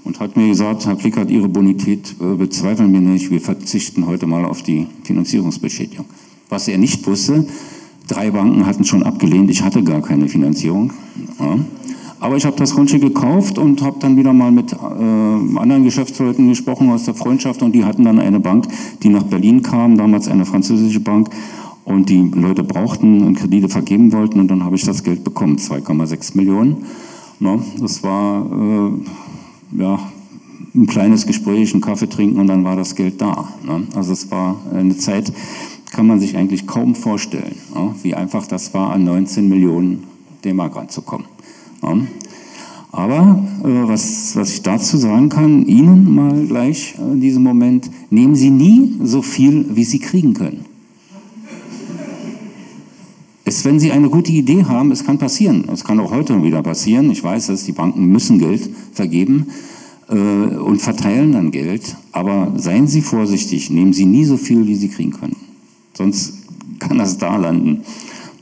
und 0.05 0.19
hat 0.19 0.37
mir 0.37 0.49
gesagt, 0.49 0.87
Herr 0.87 0.97
Plickert, 0.97 1.31
Ihre 1.31 1.49
Bonität 1.49 2.17
äh, 2.21 2.35
bezweifeln 2.35 2.93
wir 2.93 3.01
nicht, 3.01 3.31
wir 3.31 3.41
verzichten 3.41 4.07
heute 4.07 4.27
mal 4.27 4.45
auf 4.45 4.63
die 4.63 4.87
Finanzierungsbeschädigung. 5.05 6.07
Was 6.49 6.69
er 6.69 6.79
nicht 6.79 7.07
wusste, 7.07 7.47
drei 8.09 8.31
Banken 8.31 8.67
hatten 8.67 8.85
schon 8.85 9.03
abgelehnt, 9.03 9.51
ich 9.51 9.63
hatte 9.63 9.85
gar 9.85 10.03
keine 10.03 10.29
Finanzierung. 10.29 10.93
Ja. 11.39 11.59
Aber 12.21 12.37
ich 12.37 12.45
habe 12.45 12.57
das 12.57 12.75
Grundstück 12.75 13.01
gekauft 13.01 13.59
und 13.59 13.83
habe 13.83 13.97
dann 13.99 14.17
wieder 14.17 14.35
mal 14.35 14.53
mit 14.53 14.73
äh, 14.73 14.77
anderen 14.77 15.85
Geschäftsleuten 15.85 16.49
gesprochen 16.49 16.91
aus 16.91 17.05
der 17.05 17.15
Freundschaft 17.15 17.63
und 17.63 17.73
die 17.73 17.85
hatten 17.85 18.05
dann 18.05 18.19
eine 18.19 18.41
Bank, 18.41 18.69
die 19.03 19.09
nach 19.09 19.23
Berlin 19.23 19.63
kam, 19.63 19.97
damals 19.97 20.29
eine 20.29 20.45
französische 20.45 21.01
Bank 21.01 21.31
und 21.85 22.11
die 22.11 22.21
Leute 22.35 22.63
brauchten 22.63 23.23
und 23.23 23.37
Kredite 23.37 23.71
vergeben 23.71 24.13
wollten 24.13 24.39
und 24.39 24.49
dann 24.49 24.65
habe 24.65 24.77
ich 24.77 24.85
das 24.85 25.03
Geld 25.03 25.25
bekommen, 25.25 25.57
2,6 25.57 26.37
Millionen. 26.37 26.85
No, 27.39 27.63
das 27.81 28.03
war 28.03 28.45
äh, 28.53 29.81
ja, 29.81 29.99
ein 30.75 30.87
kleines 30.87 31.27
Gespräch, 31.27 31.73
einen 31.73 31.81
Kaffee 31.81 32.09
trinken 32.09 32.39
und 32.39 32.49
dann 32.49 32.65
war 32.65 32.77
das 32.77 32.95
Geld 32.95 33.21
da. 33.23 33.49
Ne? 33.67 33.87
Also 33.95 34.13
es 34.13 34.31
war 34.31 34.57
eine 34.75 34.95
Zeit, 34.97 35.33
kann 35.91 36.07
man 36.07 36.21
sich 36.21 36.37
eigentlich 36.37 36.67
kaum 36.67 36.95
vorstellen, 36.95 37.57
ne? 37.75 37.95
wie 38.03 38.15
einfach 38.15 38.47
das 38.47 38.75
war, 38.75 38.93
an 38.93 39.05
19 39.05 39.49
Millionen 39.49 40.05
D-Mark 40.45 40.77
ranzukommen. 40.77 41.27
Ne? 41.83 42.07
Aber 42.93 43.45
äh, 43.63 43.89
was, 43.89 44.35
was 44.35 44.53
ich 44.53 44.63
dazu 44.63 44.97
sagen 44.97 45.29
kann, 45.29 45.65
Ihnen 45.67 46.13
mal 46.13 46.47
gleich 46.47 46.97
in 46.99 47.21
diesem 47.21 47.43
Moment, 47.43 47.91
nehmen 48.11 48.35
Sie 48.35 48.51
nie 48.51 48.97
so 49.03 49.23
viel, 49.23 49.67
wie 49.75 49.85
Sie 49.85 50.01
kriegen 50.01 50.35
können. 50.35 50.65
Es, 53.45 53.65
wenn 53.65 53.81
Sie 53.81 53.93
eine 53.93 54.11
gute 54.11 54.33
Idee 54.33 54.65
haben, 54.65 54.91
es 54.91 55.05
kann 55.05 55.19
passieren. 55.19 55.69
Es 55.73 55.85
kann 55.85 55.99
auch 56.01 56.11
heute 56.11 56.43
wieder 56.43 56.63
passieren. 56.63 57.11
Ich 57.11 57.23
weiß 57.23 57.49
es, 57.51 57.65
die 57.65 57.73
Banken 57.73 58.07
müssen 58.07 58.39
Geld 58.39 58.69
vergeben 58.93 59.47
äh, 60.09 60.15
und 60.15 60.81
verteilen 60.81 61.33
dann 61.33 61.51
Geld. 61.51 61.97
Aber 62.13 62.53
seien 62.57 62.87
Sie 62.87 63.03
vorsichtig, 63.03 63.71
nehmen 63.71 63.93
Sie 63.93 64.05
nie 64.05 64.25
so 64.25 64.37
viel, 64.37 64.67
wie 64.67 64.75
Sie 64.75 64.89
kriegen 64.89 65.13
können. 65.13 65.37
Sonst 65.95 66.35
kann 66.79 66.99
das 66.99 67.19
da 67.19 67.37
landen. 67.37 67.83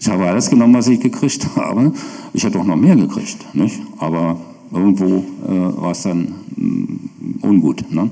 Ich 0.01 0.09
habe 0.09 0.27
alles 0.27 0.49
genommen, 0.49 0.75
was 0.75 0.89
ich 0.89 1.01
gekriegt 1.01 1.47
habe. 1.57 1.93
Ich 2.33 2.45
hätte 2.45 2.59
auch 2.59 2.65
noch 2.65 2.77
mehr 2.77 2.97
gekriegt, 2.97 3.55
nicht? 3.55 3.81
aber 3.99 4.39
irgendwo 4.73 5.25
äh, 5.47 5.81
war 5.81 5.93
es 5.93 6.03
dann 6.03 6.35
mh, 6.57 6.65
mm, 6.65 7.39
ungut. 7.43 7.91
Ne? 7.91 8.11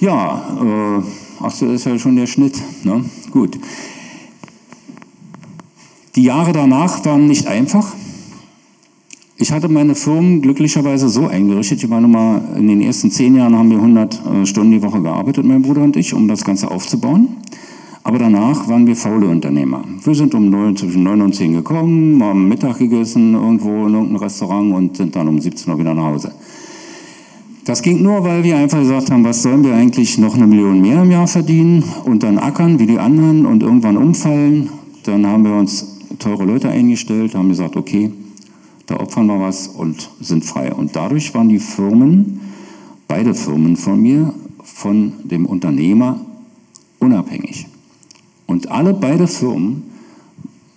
Ja, 0.00 0.42
äh, 0.60 1.02
ach 1.40 1.50
so 1.50 1.66
ist 1.66 1.84
ja 1.84 1.98
schon 1.98 2.16
der 2.16 2.26
Schnitt. 2.26 2.60
Ne? 2.82 3.04
Gut. 3.30 3.58
Die 6.16 6.22
Jahre 6.22 6.52
danach 6.52 7.04
waren 7.04 7.26
nicht 7.26 7.46
einfach. 7.46 7.92
Ich 9.36 9.50
hatte 9.50 9.68
meine 9.68 9.94
Firmen 9.94 10.42
glücklicherweise 10.42 11.08
so 11.08 11.26
eingerichtet, 11.26 11.82
ich 11.82 11.88
meine 11.88 12.06
mal, 12.06 12.40
in 12.56 12.68
den 12.68 12.80
ersten 12.80 13.10
zehn 13.10 13.34
Jahren 13.34 13.56
haben 13.56 13.68
wir 13.68 13.78
100 13.78 14.14
äh, 14.14 14.46
Stunden 14.46 14.70
die 14.70 14.82
Woche 14.82 15.02
gearbeitet, 15.02 15.44
mein 15.44 15.62
Bruder 15.62 15.82
und 15.82 15.96
ich, 15.96 16.14
um 16.14 16.28
das 16.28 16.44
Ganze 16.44 16.70
aufzubauen. 16.70 17.36
Aber 18.06 18.18
danach 18.18 18.68
waren 18.68 18.86
wir 18.86 18.96
faule 18.96 19.26
Unternehmer. 19.26 19.82
Wir 20.04 20.14
sind 20.14 20.34
um 20.34 20.50
9, 20.50 20.76
zwischen 20.76 21.02
9 21.04 21.22
und 21.22 21.34
10 21.34 21.54
gekommen, 21.54 22.22
haben 22.22 22.48
Mittag 22.48 22.78
gegessen 22.78 23.32
irgendwo 23.32 23.86
in 23.86 23.94
irgendeinem 23.94 24.16
Restaurant 24.16 24.74
und 24.74 24.96
sind 24.98 25.16
dann 25.16 25.26
um 25.26 25.40
17 25.40 25.72
Uhr 25.72 25.78
wieder 25.78 25.94
nach 25.94 26.04
Hause. 26.04 26.32
Das 27.64 27.80
ging 27.80 28.02
nur, 28.02 28.22
weil 28.22 28.44
wir 28.44 28.58
einfach 28.58 28.80
gesagt 28.80 29.10
haben, 29.10 29.24
was 29.24 29.42
sollen 29.42 29.64
wir 29.64 29.74
eigentlich 29.74 30.18
noch 30.18 30.34
eine 30.34 30.46
Million 30.46 30.82
mehr 30.82 31.02
im 31.02 31.10
Jahr 31.10 31.26
verdienen 31.26 31.82
und 32.04 32.22
dann 32.22 32.38
ackern 32.38 32.78
wie 32.78 32.86
die 32.86 32.98
anderen 32.98 33.46
und 33.46 33.62
irgendwann 33.62 33.96
umfallen. 33.96 34.68
Dann 35.04 35.26
haben 35.26 35.44
wir 35.44 35.54
uns 35.54 35.98
teure 36.18 36.44
Leute 36.44 36.68
eingestellt, 36.68 37.34
haben 37.34 37.48
gesagt, 37.48 37.74
okay, 37.74 38.12
da 38.84 39.00
opfern 39.00 39.28
wir 39.28 39.40
was 39.40 39.66
und 39.66 40.10
sind 40.20 40.44
frei. 40.44 40.74
Und 40.74 40.94
dadurch 40.94 41.32
waren 41.34 41.48
die 41.48 41.58
Firmen, 41.58 42.40
beide 43.08 43.32
Firmen 43.32 43.78
von 43.78 43.98
mir, 43.98 44.34
von 44.62 45.14
dem 45.24 45.46
Unternehmer 45.46 46.20
unabhängig. 46.98 47.66
Und 48.54 48.70
alle 48.70 48.94
beide 48.94 49.26
Firmen 49.26 49.82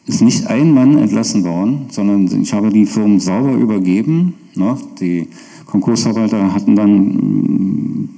ist 0.08 0.24
nicht 0.24 0.48
ein 0.48 0.74
Mann 0.74 0.98
entlassen 0.98 1.44
worden, 1.44 1.86
sondern 1.90 2.42
ich 2.42 2.52
habe 2.52 2.72
die 2.72 2.88
Firmen 2.88 3.20
sauber 3.20 3.54
übergeben. 3.54 4.34
Ne? 4.56 4.76
Die 5.00 5.28
Konkursverwalter 5.68 6.56
hatten 6.56 6.76
dann 6.76 7.06
mm, 7.06 8.10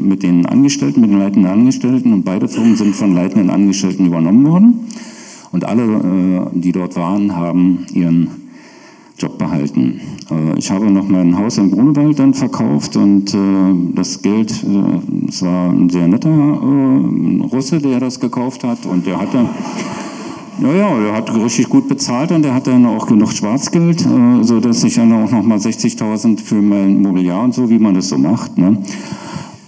mit 0.00 0.22
den 0.22 0.46
Angestellten, 0.46 1.02
mit 1.02 1.10
den 1.10 1.18
leitenden 1.18 1.52
Angestellten 1.52 2.10
und 2.14 2.22
beide 2.22 2.48
Firmen 2.48 2.74
sind 2.74 2.96
von 2.96 3.14
leitenden 3.14 3.50
Angestellten 3.50 4.06
übernommen 4.06 4.46
worden. 4.46 4.80
Und 5.50 5.66
alle, 5.66 5.82
äh, 5.82 6.58
die 6.58 6.72
dort 6.72 6.96
waren, 6.96 7.36
haben 7.36 7.84
ihren 7.92 8.28
Job 9.18 9.36
behalten. 9.36 10.00
Äh, 10.32 10.58
ich 10.58 10.70
habe 10.70 10.90
noch 10.90 11.08
mein 11.08 11.36
Haus 11.36 11.58
in 11.58 11.70
Grunewald 11.70 12.18
dann 12.18 12.34
verkauft 12.34 12.96
und 12.96 13.32
äh, 13.34 13.94
das 13.94 14.22
Geld, 14.22 14.50
es 15.28 15.42
war 15.42 15.70
ein 15.70 15.90
sehr 15.90 16.08
netter 16.08 16.30
Russe, 16.30 17.78
der 17.78 18.00
das 18.00 18.20
gekauft 18.20 18.64
hat 18.64 18.86
und 18.86 19.06
der 19.06 19.20
hatte 19.20 19.46
ja, 20.60 20.72
ja, 20.72 21.00
der 21.00 21.14
hat 21.14 21.34
richtig 21.34 21.68
gut 21.68 21.88
bezahlt 21.88 22.30
und 22.30 22.42
der 22.42 22.54
hat 22.54 22.66
dann 22.66 22.86
auch 22.86 23.06
genug 23.06 23.32
Schwarzgeld, 23.32 24.06
äh, 24.06 24.44
sodass 24.44 24.84
ich 24.84 24.94
dann 24.94 25.12
auch 25.12 25.30
nochmal 25.30 25.58
60.000 25.58 26.38
für 26.38 26.60
mein 26.60 27.02
Mobiliar 27.02 27.42
und 27.42 27.54
so, 27.54 27.68
wie 27.68 27.78
man 27.78 27.94
das 27.94 28.08
so 28.10 28.18
macht. 28.18 28.58
Ne? 28.58 28.76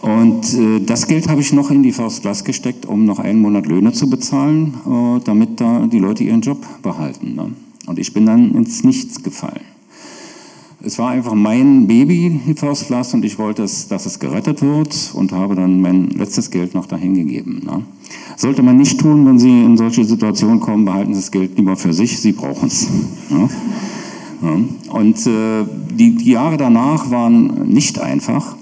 Und 0.03 0.55
äh, 0.55 0.81
das 0.81 1.07
Geld 1.07 1.29
habe 1.29 1.41
ich 1.41 1.53
noch 1.53 1.71
in 1.71 1.83
die 1.83 1.91
First 1.91 2.23
Class 2.23 2.45
gesteckt, 2.45 2.87
um 2.87 3.07
noch 3.07 3.19
einen 3.19 3.41
Monat 3.41 3.67
Löhne 3.67 3.93
zu 3.93 4.09
bezahlen, 4.09 4.75
äh, 4.87 5.21
damit 5.25 5.61
da 5.61 5.87
die 5.87 5.99
Leute 5.99 6.23
ihren 6.23 6.43
Job 6.43 6.59
behalten. 6.83 7.35
Ne? 7.35 7.53
Und 7.87 7.99
ich 7.99 8.13
bin 8.13 8.27
dann 8.27 8.53
ins 8.53 8.85
Nichts 8.85 9.23
gefallen. 9.23 9.74
Es 10.87 10.99
war 10.99 11.11
einfach 11.11 11.33
mein 11.33 11.87
Baby, 11.87 12.41
die 12.47 12.55
First 12.55 12.89
Class, 12.89 13.15
und 13.15 13.25
ich 13.25 13.39
wollte, 13.39 13.63
dass, 13.63 13.89
dass 13.89 14.05
es 14.05 14.19
gerettet 14.19 14.61
wird 14.61 15.13
und 15.15 15.33
habe 15.33 15.55
dann 15.55 15.81
mein 15.81 16.11
letztes 16.11 16.51
Geld 16.51 16.75
noch 16.75 16.85
dahin 16.85 17.15
gegeben. 17.15 17.63
Ne? 17.65 17.83
Sollte 18.37 18.63
man 18.63 18.77
nicht 18.77 19.01
tun, 19.01 19.25
wenn 19.27 19.39
Sie 19.39 19.49
in 19.49 19.79
solche 19.79 20.05
Situationen 20.05 20.61
kommen, 20.61 20.85
behalten 20.85 21.15
Sie 21.15 21.21
das 21.21 21.31
Geld 21.31 21.57
lieber 21.57 21.77
für 21.77 21.95
sich, 21.95 22.21
Sie 22.21 22.33
brauchen 22.33 22.69
es. 22.69 22.89
Ne? 23.31 23.49
Ja. 24.43 24.59
Und 24.93 25.27
äh, 25.27 25.65
die, 25.95 26.17
die 26.17 26.31
Jahre 26.33 26.59
danach 26.59 27.11
waren 27.11 27.67
nicht 27.67 27.99
einfach. 27.99 28.55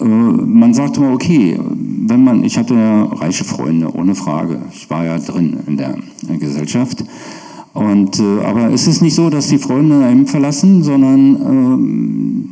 Äh, 0.00 0.04
man 0.04 0.74
sagte 0.74 1.00
mal, 1.00 1.14
okay, 1.14 1.60
wenn 2.06 2.24
man, 2.24 2.42
ich 2.42 2.58
hatte 2.58 2.74
ja 2.74 3.04
reiche 3.04 3.44
Freunde, 3.44 3.94
ohne 3.94 4.16
Frage. 4.16 4.62
Ich 4.72 4.90
war 4.90 5.04
ja 5.04 5.18
drin 5.18 5.58
in 5.68 5.76
der, 5.76 5.94
in 5.94 6.28
der 6.28 6.38
Gesellschaft. 6.38 7.04
Und, 7.72 8.18
äh, 8.18 8.40
aber 8.44 8.72
es 8.72 8.86
ist 8.86 9.00
nicht 9.00 9.14
so, 9.14 9.30
dass 9.30 9.48
die 9.48 9.58
Freunde 9.58 10.04
einem 10.04 10.26
verlassen, 10.26 10.82
sondern 10.82 12.48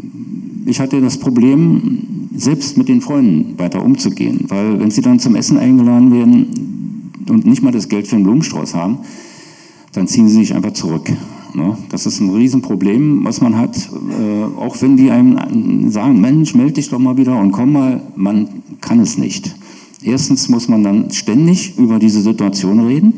äh, 0.66 0.70
ich 0.70 0.81
hatte 0.81 1.00
das 1.00 1.18
Problem, 1.18 2.31
selbst 2.35 2.78
mit 2.78 2.88
den 2.88 3.00
Freunden 3.00 3.59
weiter 3.59 3.85
umzugehen. 3.85 4.44
Weil 4.48 4.78
wenn 4.78 4.90
sie 4.90 5.00
dann 5.00 5.18
zum 5.18 5.35
Essen 5.35 5.59
eingeladen 5.59 6.12
werden 6.12 7.12
und 7.28 7.46
nicht 7.46 7.62
mal 7.62 7.72
das 7.72 7.88
Geld 7.88 8.07
für 8.07 8.14
einen 8.16 8.24
Blumenstrauß 8.24 8.74
haben, 8.74 8.98
dann 9.92 10.07
ziehen 10.07 10.28
sie 10.28 10.37
sich 10.37 10.54
einfach 10.54 10.72
zurück. 10.72 11.11
Ne? 11.54 11.76
Das 11.88 12.07
ist 12.07 12.20
ein 12.20 12.31
Riesenproblem, 12.31 13.24
was 13.24 13.40
man 13.40 13.57
hat. 13.57 13.76
Äh, 13.76 14.59
auch 14.59 14.81
wenn 14.81 14.96
die 14.96 15.11
einem 15.11 15.90
sagen, 15.90 16.20
Mensch, 16.20 16.54
melde 16.54 16.74
dich 16.74 16.90
doch 16.90 16.98
mal 16.98 17.16
wieder 17.16 17.38
und 17.38 17.52
komm 17.52 17.72
mal, 17.72 18.02
man 18.14 18.48
kann 18.81 19.00
es 19.00 19.18
nicht. 19.18 19.54
Erstens 20.02 20.48
muss 20.48 20.68
man 20.68 20.85
dann 20.85 21.11
ständig 21.11 21.76
über 21.76 21.98
diese 21.98 22.20
Situation 22.20 22.81
reden, 22.81 23.14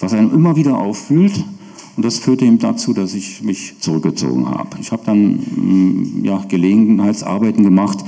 was 0.00 0.12
einem 0.12 0.32
immer 0.34 0.56
wieder 0.56 0.78
auffühlt. 0.78 1.44
Und 1.96 2.04
das 2.04 2.18
führte 2.18 2.46
eben 2.46 2.58
dazu, 2.58 2.94
dass 2.94 3.14
ich 3.14 3.42
mich 3.42 3.74
zurückgezogen 3.78 4.48
habe. 4.48 4.78
Ich 4.80 4.90
habe 4.90 5.02
dann 5.04 5.32
mm, 5.34 6.24
ja, 6.24 6.42
Gelegenheitsarbeiten 6.48 7.62
gemacht 7.62 7.98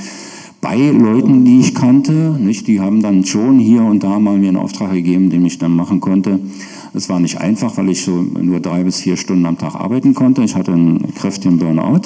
bei 0.60 0.76
Leuten, 0.76 1.44
die 1.44 1.60
ich 1.60 1.74
kannte. 1.74 2.36
Nicht? 2.40 2.66
Die 2.68 2.80
haben 2.80 3.02
dann 3.02 3.24
schon 3.24 3.58
hier 3.58 3.82
und 3.82 4.02
da 4.02 4.18
mal 4.18 4.38
mir 4.38 4.48
einen 4.48 4.56
Auftrag 4.56 4.92
gegeben, 4.92 5.28
den 5.28 5.44
ich 5.44 5.58
dann 5.58 5.76
machen 5.76 6.00
konnte. 6.00 6.40
Es 6.94 7.08
war 7.08 7.20
nicht 7.20 7.38
einfach, 7.38 7.76
weil 7.76 7.90
ich 7.90 8.04
so 8.04 8.22
nur 8.22 8.60
drei 8.60 8.84
bis 8.84 9.00
vier 9.00 9.16
Stunden 9.16 9.44
am 9.44 9.58
Tag 9.58 9.74
arbeiten 9.74 10.14
konnte. 10.14 10.42
Ich 10.42 10.54
hatte 10.54 10.72
einen 10.72 11.14
kräftigen 11.14 11.58
Burnout 11.58 12.02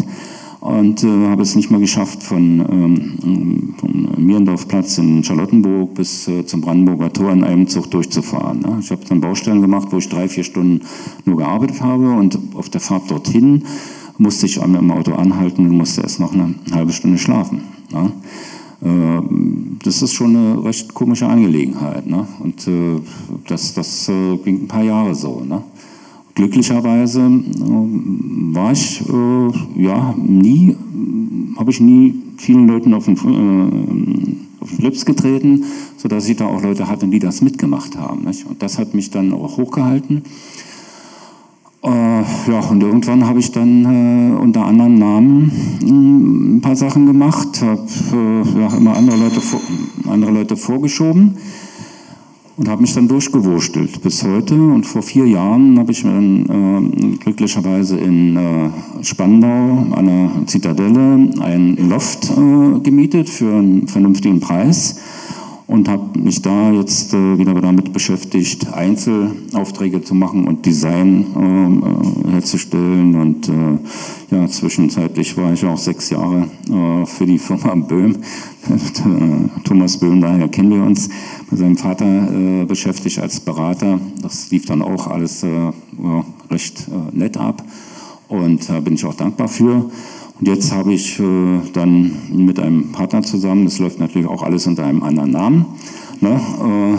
und 0.61 1.05
äh, 1.05 1.29
habe 1.29 1.43
es 1.43 1.55
nicht 1.55 1.71
mehr 1.71 1.81
geschafft, 1.81 2.23
von, 2.23 2.61
ähm, 2.61 3.75
vom 3.79 4.09
Mierendorfplatz 4.19 4.99
in 4.99 5.23
Charlottenburg 5.23 5.95
bis 5.95 6.29
äh, 6.29 6.45
zum 6.47 6.61
Brandenburger 6.61 7.13
Tor 7.13 7.33
in 7.33 7.45
einem 7.45 7.67
Zug 7.69 7.91
durchzufahren. 7.91 8.61
Ne? 8.61 8.79
Ich 8.81 8.91
habe 8.91 9.05
dann 9.09 9.21
Baustellen 9.21 9.61
gemacht, 9.61 9.89
wo 9.91 9.99
ich 9.99 10.09
drei, 10.09 10.29
vier 10.29 10.45
Stunden 10.45 10.81
nur 11.25 11.39
gearbeitet 11.39 11.81
habe 11.81 12.11
und 12.11 12.39
auf 12.55 12.69
der 12.69 12.81
Fahrt 12.81 13.11
dorthin 13.11 13.65
musste 14.19 14.47
ich 14.47 14.57
im 14.57 14.91
Auto 14.91 15.13
anhalten 15.13 15.67
und 15.67 15.77
musste 15.77 16.01
erst 16.01 16.21
noch 16.21 16.33
eine 16.33 16.55
halbe 16.73 16.93
Stunde 16.93 17.19
schlafen. 17.19 17.61
Ne? 17.93 18.13
Äh, 18.83 19.23
das 19.85 20.03
ist 20.03 20.15
schon 20.15 20.37
eine 20.37 20.65
recht 20.65 20.95
komische 20.95 21.27
Angelegenheit. 21.27 22.07
Ne? 22.07 22.27
Und 22.41 22.67
äh, 22.67 23.01
das, 23.47 23.75
das 23.75 24.09
äh, 24.09 24.37
ging 24.39 24.65
ein 24.65 24.69
paar 24.69 24.83
Jahre 24.85 25.15
so. 25.15 25.45
Ne? 25.45 25.63
Glücklicherweise 26.37 27.31
war 28.53 28.71
ich 28.71 29.03
ja 29.75 30.15
nie, 30.19 30.77
habe 31.57 31.71
ich 31.71 31.81
nie 31.81 32.15
vielen 32.37 32.69
Leuten 32.69 32.93
auf 32.93 33.07
den, 33.07 33.17
auf 34.61 34.69
den 34.69 34.77
Schlips 34.77 35.07
getreten, 35.07 35.65
sodass 35.97 36.29
ich 36.29 36.37
da 36.37 36.47
auch 36.47 36.63
Leute 36.63 36.89
hatte, 36.89 37.09
die 37.09 37.21
das 37.21 37.41
mitgemacht 37.41 37.97
haben. 37.97 38.25
Nicht? 38.25 38.47
Und 38.47 38.63
das 38.63 38.79
hat 38.79 38.93
mich 38.93 39.11
dann 39.11 39.33
auch 39.33 39.57
hochgehalten. 39.57 40.25
Äh, 41.83 41.89
ja, 41.89 42.61
und 42.71 42.83
irgendwann 42.83 43.27
habe 43.27 43.39
ich 43.39 43.53
dann 43.53 43.85
äh, 43.85 44.37
unter 44.37 44.67
anderem 44.67 44.99
Namen 44.99 45.53
äh, 45.81 45.87
ein 45.87 46.61
paar 46.61 46.77
Sachen 46.77 47.07
gemacht, 47.07 47.63
habe 47.63 47.87
äh, 48.13 48.61
ja, 48.61 48.77
immer 48.77 48.95
andere 48.95 49.17
Leute, 49.17 49.41
andere 50.07 50.33
Leute 50.33 50.57
vorgeschoben 50.59 51.39
und 52.57 52.69
habe 52.69 52.83
mich 52.83 52.95
dann 52.95 53.09
durchgewurstelt 53.09 54.01
bis 54.03 54.23
heute. 54.23 54.55
Und 54.55 54.85
vor 54.85 55.03
vier 55.03 55.27
Jahren 55.27 55.79
habe 55.79 55.93
ich 55.93 56.05
mir 56.05 56.13
dann 56.13 57.13
äh, 57.13 57.17
glücklicherweise 57.19 57.99
in 57.99 58.37
äh, 58.37 58.71
Spandau 59.03 59.87
an 59.93 60.07
der 60.07 60.47
Zitadelle 60.47 61.31
ein 61.41 61.77
Loft 61.89 62.33
gemietet 62.83 63.29
für 63.29 63.53
einen 63.53 63.89
vernünftigen 63.89 64.41
Preis 64.41 64.97
und 65.67 65.89
habe 65.89 66.19
mich 66.19 66.43
da 66.43 66.71
jetzt 66.71 67.13
äh, 67.13 67.39
wieder 67.39 67.55
damit 67.55 67.93
beschäftigt, 67.93 68.73
Einzelaufträge 68.73 70.03
zu 70.03 70.15
machen 70.15 70.47
und 70.47 70.65
Design 70.65 71.27
ähm, 71.37 71.83
äh, 72.29 72.33
herzustellen. 72.33 73.15
Und 73.17 73.49
äh, 73.49 73.79
ja, 74.31 74.47
zwischenzeitlich 74.47 75.37
war 75.37 75.53
ich 75.53 75.65
auch 75.65 75.79
sechs 75.79 76.11
Jahre 76.11 76.49
äh, 76.71 77.07
für 77.07 77.27
die 77.27 77.39
Firma 77.39 77.75
Böhm, 77.75 78.17
Thomas 79.65 79.99
Böhm, 79.99 80.21
daher 80.21 80.49
kennen 80.49 80.71
wir 80.71 80.85
uns, 80.85 81.09
bei 81.51 81.57
seinem 81.57 81.77
Vater 81.77 82.05
äh, 82.33 82.65
beschäftigt 82.65 83.19
als 83.19 83.41
Berater. 83.41 83.99
Das 84.23 84.51
lief 84.51 84.67
dann 84.67 84.83
auch 84.83 85.09
alles 85.09 85.43
äh, 85.43 85.73
recht 86.49 86.87
nett 87.13 87.37
ab 87.37 87.65
und 88.29 88.69
da 88.69 88.81
bin 88.81 88.95
ich 88.95 89.05
auch 89.05 89.15
dankbar 89.15 89.49
für. 89.49 89.91
Und 90.39 90.49
jetzt 90.49 90.73
habe 90.73 90.93
ich 90.93 91.19
äh, 91.19 91.61
dann 91.73 92.13
mit 92.31 92.61
einem 92.61 92.93
Partner 92.93 93.23
zusammen, 93.23 93.65
das 93.65 93.79
läuft 93.79 93.99
natürlich 93.99 94.29
auch 94.29 94.43
alles 94.43 94.67
unter 94.67 94.85
einem 94.85 95.03
anderen 95.03 95.31
Namen, 95.31 95.67
ne, 96.21 96.35
äh, 96.35 96.99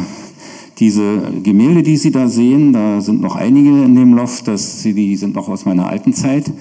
diese 0.79 1.21
Gemälde, 1.41 1.81
die 1.81 1.97
Sie 1.97 2.11
da 2.11 2.27
sehen, 2.27 2.71
da 2.71 3.01
sind 3.01 3.21
noch 3.21 3.35
einige 3.35 3.69
in 3.69 3.95
dem 3.95 4.13
Loft, 4.13 4.47
das, 4.47 4.83
die 4.83 5.15
sind 5.15 5.35
noch 5.35 5.49
aus 5.49 5.65
meiner 5.65 5.87
alten 5.87 6.13
Zeit, 6.13 6.51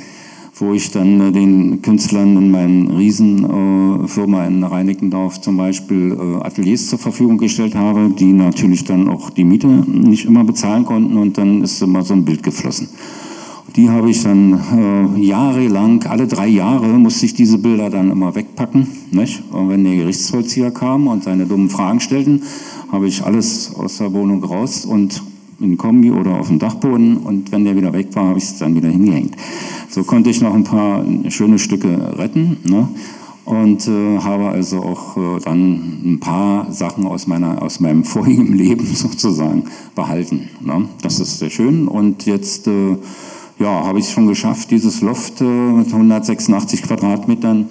wo 0.55 0.73
ich 0.73 0.91
dann 0.91 1.21
äh, 1.21 1.33
den 1.33 1.83
Künstlern 1.83 2.37
in 2.37 2.51
meiner 2.51 2.97
Riesenfirma 2.97 4.45
äh, 4.45 4.49
in 4.49 4.65
Reinickendorf 4.65 5.41
zum 5.41 5.59
Beispiel 5.59 6.13
äh, 6.13 6.45
Ateliers 6.45 6.89
zur 6.89 6.99
Verfügung 6.99 7.37
gestellt 7.37 7.75
habe, 7.75 8.11
die 8.19 8.33
natürlich 8.33 8.85
dann 8.85 9.09
auch 9.09 9.31
die 9.31 9.45
Miete 9.45 9.67
nicht 9.67 10.25
immer 10.25 10.45
bezahlen 10.45 10.85
konnten 10.85 11.17
und 11.17 11.37
dann 11.37 11.63
ist 11.63 11.83
immer 11.83 12.03
so 12.03 12.15
ein 12.15 12.25
Bild 12.25 12.43
geflossen. 12.43 12.89
Die 13.77 13.91
habe 13.91 14.11
ich 14.11 14.23
dann 14.23 14.59
äh, 14.73 15.21
jahrelang, 15.21 16.03
alle 16.05 16.27
drei 16.27 16.49
Jahre 16.49 16.87
musste 16.87 17.27
ich 17.27 17.35
diese 17.35 17.59
Bilder 17.59 17.91
dann 17.91 18.11
immer 18.11 18.35
wegpacken. 18.35 18.87
Nicht? 19.11 19.43
Und 19.53 19.69
wenn 19.69 19.85
der 19.85 19.97
Gerichtsvollzieher 19.97 20.71
kam 20.71 21.07
und 21.07 21.25
seine 21.25 21.45
dummen 21.45 21.69
Fragen 21.69 22.01
stellten, 22.01 22.43
habe 22.91 23.07
ich 23.07 23.23
alles 23.23 23.75
aus 23.75 23.99
der 23.99 24.15
Wohnung 24.15 24.43
raus 24.43 24.87
und 24.87 25.23
in 25.61 25.77
Kombi 25.77 26.11
oder 26.11 26.39
auf 26.39 26.49
dem 26.49 26.59
Dachboden 26.59 27.19
und 27.19 27.53
wenn 27.53 27.65
der 27.65 27.77
wieder 27.77 27.93
weg 27.93 28.09
war, 28.13 28.29
habe 28.29 28.39
ich 28.39 28.45
es 28.45 28.59
dann 28.59 28.75
wieder 28.75 28.89
hingehängt. 28.89 29.37
So 29.91 30.05
konnte 30.05 30.31
ich 30.31 30.41
noch 30.41 30.55
ein 30.55 30.65
paar 30.65 31.05
schöne 31.29 31.59
Stücke 31.59 32.19
retten 32.19 32.59
ne? 32.65 32.89
und 33.45 33.87
äh, 33.89 34.19
habe 34.19 34.49
also 34.49 34.83
auch 34.83 35.17
äh, 35.17 35.41
dann 35.43 36.01
ein 36.05 36.21
paar 36.21 36.73
Sachen 36.73 37.07
aus, 37.07 37.27
meiner, 37.27 37.63
aus 37.63 37.81
meinem 37.81 38.05
vorigen 38.05 38.55
Leben 38.55 38.87
sozusagen 38.87 39.65
behalten. 39.95 40.49
Ne? 40.61 40.89
Das 41.03 41.21
ist 41.21 41.39
sehr 41.39 41.51
schön 41.51 41.89
und 41.89 42.27
jetzt 42.27 42.67
äh, 42.69 42.97
ja, 43.59 43.85
habe 43.85 43.99
ich 43.99 44.07
es 44.07 44.13
schon 44.13 44.27
geschafft, 44.27 44.71
dieses 44.71 45.01
Loft 45.01 45.41
äh, 45.41 45.45
mit 45.45 45.87
186 45.87 46.83
Quadratmetern 46.83 47.71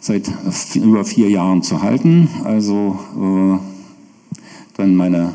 seit 0.00 0.30
über 0.74 1.04
vier 1.04 1.30
Jahren 1.30 1.62
zu 1.62 1.82
halten. 1.82 2.28
Also 2.44 2.98
äh, 3.16 3.58
dann 4.76 4.94
meine 4.94 5.32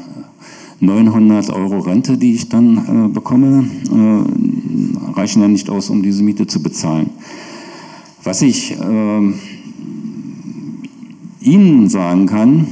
900 0.80 1.50
Euro 1.50 1.80
Rente, 1.80 2.18
die 2.18 2.34
ich 2.36 2.50
dann 2.50 3.08
äh, 3.08 3.08
bekomme, 3.10 3.68
äh, 3.92 5.14
reichen 5.14 5.42
ja 5.42 5.48
nicht 5.48 5.70
aus, 5.70 5.90
um 5.90 6.04
diese 6.04 6.22
Miete 6.22 6.46
zu 6.46 6.62
bezahlen. 6.62 7.10
Was 8.24 8.42
ich 8.42 8.74
äh, 8.74 9.34
Ihnen 11.40 11.90
sagen 11.90 12.26
kann, 12.28 12.68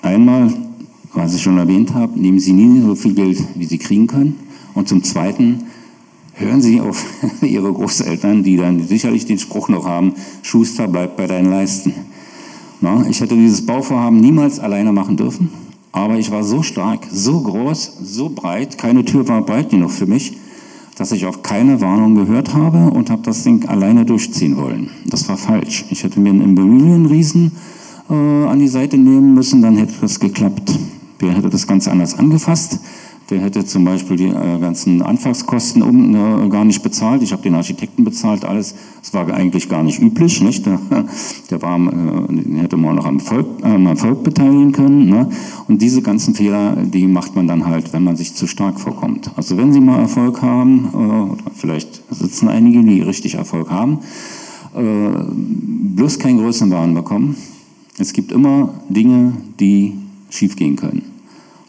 einmal, 0.00 0.54
was 1.12 1.34
ich 1.34 1.42
schon 1.42 1.58
erwähnt 1.58 1.92
habe, 1.94 2.18
nehmen 2.18 2.38
Sie 2.38 2.52
nie 2.52 2.80
so 2.80 2.94
viel 2.94 3.14
Geld, 3.14 3.42
wie 3.56 3.64
Sie 3.66 3.78
kriegen 3.78 4.06
können. 4.06 4.36
Und 4.72 4.88
zum 4.88 5.02
Zweiten, 5.02 5.64
hören 6.42 6.60
Sie 6.60 6.80
auf 6.80 7.04
Ihre 7.42 7.72
Großeltern, 7.72 8.42
die 8.42 8.56
dann 8.56 8.86
sicherlich 8.86 9.26
den 9.26 9.38
Spruch 9.38 9.68
noch 9.68 9.86
haben, 9.86 10.14
Schuster 10.42 10.88
bleibt 10.88 11.16
bei 11.16 11.26
deinen 11.26 11.50
Leisten. 11.50 11.94
Na, 12.80 13.06
ich 13.08 13.20
hätte 13.20 13.36
dieses 13.36 13.64
Bauvorhaben 13.64 14.20
niemals 14.20 14.58
alleine 14.58 14.92
machen 14.92 15.16
dürfen, 15.16 15.50
aber 15.92 16.18
ich 16.18 16.30
war 16.30 16.42
so 16.42 16.62
stark, 16.62 17.06
so 17.10 17.40
groß, 17.40 17.98
so 18.02 18.28
breit, 18.28 18.76
keine 18.76 19.04
Tür 19.04 19.26
war 19.28 19.42
breit 19.42 19.70
genug 19.70 19.92
für 19.92 20.06
mich, 20.06 20.36
dass 20.96 21.12
ich 21.12 21.26
auf 21.26 21.42
keine 21.42 21.80
Warnung 21.80 22.14
gehört 22.14 22.54
habe 22.54 22.90
und 22.90 23.08
habe 23.08 23.22
das 23.22 23.44
Ding 23.44 23.66
alleine 23.68 24.04
durchziehen 24.04 24.56
wollen. 24.56 24.90
Das 25.06 25.28
war 25.28 25.36
falsch. 25.36 25.84
Ich 25.90 26.02
hätte 26.02 26.20
mir 26.20 26.30
einen 26.30 26.42
Immobilienriesen 26.42 27.52
äh, 28.10 28.14
an 28.14 28.58
die 28.58 28.68
Seite 28.68 28.98
nehmen 28.98 29.34
müssen, 29.34 29.62
dann 29.62 29.76
hätte 29.76 29.94
das 30.00 30.20
geklappt. 30.20 30.78
Wer 31.18 31.32
hätte 31.36 31.50
das 31.50 31.66
ganz 31.66 31.86
anders 31.86 32.18
angefasst? 32.18 32.80
Der 33.32 33.40
hätte 33.40 33.64
zum 33.64 33.86
Beispiel 33.86 34.18
die 34.18 34.26
äh, 34.26 34.58
ganzen 34.60 35.00
Anfangskosten 35.00 35.82
um, 35.82 36.14
äh, 36.14 36.50
gar 36.50 36.66
nicht 36.66 36.82
bezahlt. 36.82 37.22
Ich 37.22 37.32
habe 37.32 37.40
den 37.40 37.54
Architekten 37.54 38.04
bezahlt, 38.04 38.44
alles. 38.44 38.74
Das 39.00 39.14
war 39.14 39.26
eigentlich 39.32 39.70
gar 39.70 39.82
nicht 39.82 40.02
üblich. 40.02 40.42
Nicht? 40.42 40.66
Der, 40.66 40.78
der 41.50 41.62
war, 41.62 41.78
äh, 41.78 42.26
den 42.28 42.56
hätte 42.56 42.76
man 42.76 42.94
noch 42.94 43.06
am 43.06 43.20
Volk, 43.20 43.46
äh, 43.62 43.68
am 43.68 43.86
Erfolg 43.86 44.22
beteiligen 44.22 44.72
können. 44.72 45.08
Ne? 45.08 45.30
Und 45.66 45.80
diese 45.80 46.02
ganzen 46.02 46.34
Fehler, 46.34 46.76
die 46.76 47.06
macht 47.06 47.34
man 47.34 47.48
dann 47.48 47.64
halt, 47.64 47.94
wenn 47.94 48.04
man 48.04 48.16
sich 48.16 48.34
zu 48.34 48.46
stark 48.46 48.78
vorkommt. 48.78 49.30
Also 49.34 49.56
wenn 49.56 49.72
Sie 49.72 49.80
mal 49.80 50.00
Erfolg 50.00 50.42
haben, 50.42 50.90
oder 50.90 51.50
vielleicht 51.54 52.02
sitzen 52.10 52.48
einige, 52.48 52.82
die 52.82 53.00
richtig 53.00 53.36
Erfolg 53.36 53.70
haben, 53.70 54.00
bloß 54.74 56.18
keinen 56.18 56.38
Größenwahn 56.38 56.94
bekommen. 56.94 57.36
Es 57.98 58.12
gibt 58.12 58.30
immer 58.30 58.74
Dinge, 58.90 59.32
die 59.58 59.94
schiefgehen 60.28 60.76
können. 60.76 61.11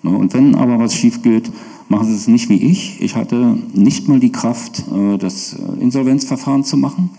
Ne? 0.04 0.12
Und 0.12 0.34
wenn 0.34 0.56
aber 0.56 0.80
was 0.80 0.94
schief 0.94 1.22
geht, 1.22 1.52
machen 1.90 2.08
Sie 2.08 2.14
es 2.14 2.28
nicht 2.28 2.50
wie 2.50 2.62
ich. 2.62 3.02
Ich 3.02 3.16
hatte 3.16 3.58
nicht 3.74 4.08
mal 4.08 4.20
die 4.20 4.32
Kraft, 4.32 4.84
äh, 4.94 5.18
das 5.18 5.54
äh, 5.54 5.82
Insolvenzverfahren 5.82 6.64
zu 6.64 6.78
machen. 6.78 7.10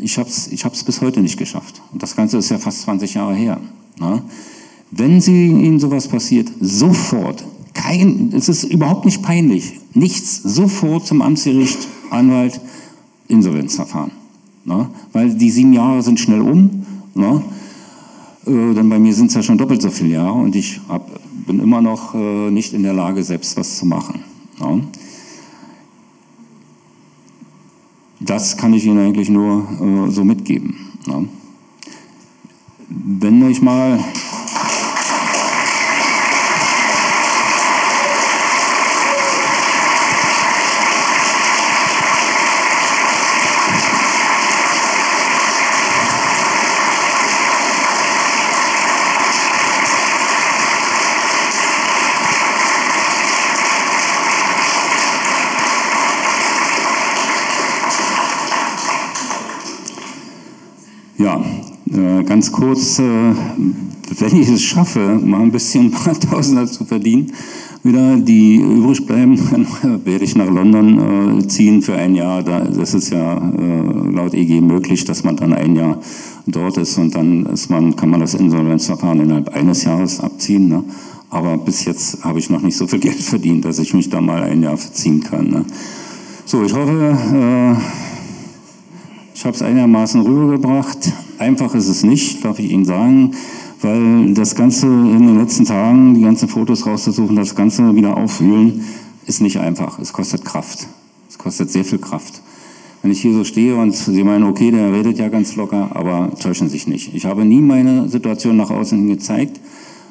Ich 0.00 0.18
habe 0.18 0.28
es 0.28 0.48
ich 0.48 0.64
hab's 0.64 0.84
bis 0.84 1.00
heute 1.00 1.20
nicht 1.20 1.38
geschafft. 1.38 1.82
Und 1.92 2.02
das 2.02 2.16
Ganze 2.16 2.38
ist 2.38 2.50
ja 2.50 2.58
fast 2.58 2.82
20 2.82 3.14
Jahre 3.14 3.34
her. 3.34 3.60
Ne? 3.98 4.22
Wenn 4.90 5.20
Sie, 5.20 5.46
Ihnen 5.46 5.80
sowas 5.80 6.08
passiert, 6.08 6.50
sofort, 6.60 7.44
kein, 7.74 8.30
es 8.34 8.48
ist 8.48 8.64
überhaupt 8.64 9.04
nicht 9.04 9.22
peinlich, 9.22 9.80
nichts, 9.94 10.42
sofort 10.42 11.06
zum 11.06 11.22
Amtsgericht, 11.22 11.88
Anwalt, 12.10 12.60
Insolvenzverfahren. 13.28 14.12
Ne? 14.64 14.88
Weil 15.12 15.34
die 15.34 15.50
sieben 15.50 15.72
Jahre 15.72 16.02
sind 16.02 16.20
schnell 16.20 16.40
um. 16.40 16.82
Äh, 18.46 18.74
denn 18.74 18.88
bei 18.88 18.98
mir 18.98 19.14
sind 19.14 19.28
es 19.28 19.34
ja 19.34 19.42
schon 19.42 19.58
doppelt 19.58 19.82
so 19.82 19.90
viele 19.90 20.10
Jahre 20.10 20.38
und 20.38 20.56
ich 20.56 20.80
hab, 20.88 21.08
bin 21.46 21.60
immer 21.60 21.80
noch 21.80 22.14
äh, 22.14 22.50
nicht 22.50 22.72
in 22.72 22.82
der 22.82 22.92
Lage, 22.92 23.22
selbst 23.22 23.56
was 23.56 23.78
zu 23.78 23.86
machen. 23.86 24.24
Ja. 24.60 24.80
Das 28.20 28.56
kann 28.56 28.72
ich 28.72 28.84
Ihnen 28.84 28.98
eigentlich 28.98 29.28
nur 29.28 29.66
äh, 29.80 30.10
so 30.10 30.24
mitgeben. 30.24 30.76
Ja. 31.06 31.22
Wenn 32.88 33.50
ich 33.50 33.62
mal 33.62 33.98
ganz 62.24 62.50
kurz, 62.52 62.98
äh, 62.98 63.02
wenn 64.18 64.40
ich 64.40 64.48
es 64.48 64.62
schaffe, 64.62 65.20
mal 65.22 65.40
ein 65.40 65.52
bisschen 65.52 65.86
ein 65.86 65.90
paar 65.92 66.18
Tausender 66.18 66.66
zu 66.66 66.84
verdienen, 66.84 67.32
wieder 67.82 68.16
die 68.16 68.56
übrig 68.56 69.06
bleiben, 69.06 69.38
dann 69.50 69.66
werde 70.04 70.24
ich 70.24 70.36
nach 70.36 70.50
London 70.50 71.40
äh, 71.40 71.48
ziehen 71.48 71.82
für 71.82 71.94
ein 71.94 72.14
Jahr. 72.14 72.42
das 72.42 72.94
ist 72.94 73.10
ja 73.10 73.36
äh, 73.36 74.10
laut 74.12 74.34
EG 74.34 74.60
möglich, 74.60 75.04
dass 75.04 75.24
man 75.24 75.36
dann 75.36 75.52
ein 75.52 75.74
Jahr 75.74 75.98
dort 76.46 76.76
ist 76.76 76.98
und 76.98 77.14
dann 77.14 77.46
ist 77.46 77.70
man, 77.70 77.96
kann 77.96 78.10
man 78.10 78.20
das 78.20 78.34
Insolvenzverfahren 78.34 79.20
innerhalb 79.20 79.48
eines 79.54 79.84
Jahres 79.84 80.20
abziehen. 80.20 80.68
Ne? 80.68 80.84
Aber 81.30 81.56
bis 81.56 81.84
jetzt 81.84 82.24
habe 82.24 82.38
ich 82.38 82.50
noch 82.50 82.62
nicht 82.62 82.76
so 82.76 82.86
viel 82.86 82.98
Geld 83.00 83.20
verdient, 83.20 83.64
dass 83.64 83.78
ich 83.78 83.94
mich 83.94 84.08
da 84.08 84.20
mal 84.20 84.42
ein 84.42 84.62
Jahr 84.62 84.76
verziehen 84.76 85.22
kann. 85.22 85.48
Ne? 85.48 85.64
So, 86.44 86.62
ich 86.62 86.74
hoffe, 86.74 87.78
ich 89.42 89.44
habe 89.44 89.56
es 89.56 89.62
einigermaßen 89.62 90.20
rübergebracht. 90.20 91.12
Einfach 91.38 91.74
ist 91.74 91.88
es 91.88 92.04
nicht, 92.04 92.44
darf 92.44 92.60
ich 92.60 92.70
Ihnen 92.70 92.84
sagen, 92.84 93.32
weil 93.80 94.34
das 94.34 94.54
Ganze 94.54 94.86
in 94.86 95.26
den 95.26 95.36
letzten 95.36 95.64
Tagen, 95.64 96.14
die 96.14 96.20
ganzen 96.20 96.48
Fotos 96.48 96.86
rauszusuchen, 96.86 97.34
das 97.34 97.56
Ganze 97.56 97.92
wieder 97.96 98.16
aufwühlen, 98.16 98.84
ist 99.26 99.40
nicht 99.40 99.58
einfach. 99.58 99.98
Es 99.98 100.12
kostet 100.12 100.44
Kraft. 100.44 100.86
Es 101.28 101.38
kostet 101.38 101.72
sehr 101.72 101.84
viel 101.84 101.98
Kraft. 101.98 102.40
Wenn 103.02 103.10
ich 103.10 103.20
hier 103.20 103.34
so 103.34 103.42
stehe 103.42 103.74
und 103.74 103.96
Sie 103.96 104.22
meinen, 104.22 104.44
okay, 104.44 104.70
der 104.70 104.92
redet 104.92 105.18
ja 105.18 105.28
ganz 105.28 105.56
locker, 105.56 105.90
aber 105.92 106.30
täuschen 106.38 106.68
sich 106.68 106.86
nicht. 106.86 107.12
Ich 107.12 107.24
habe 107.24 107.44
nie 107.44 107.62
meine 107.62 108.08
Situation 108.08 108.56
nach 108.56 108.70
außen 108.70 108.96
hin 108.96 109.08
gezeigt. 109.08 109.58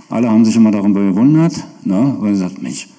Alle 0.09 0.29
haben 0.29 0.43
sich 0.43 0.57
immer 0.57 0.71
darüber 0.71 0.99
bewundert, 0.99 1.53
ne, 1.85 2.17
weil 2.19 2.33
sie 2.33 2.41
sagt, 2.41 2.61
Mensch, 2.61 2.89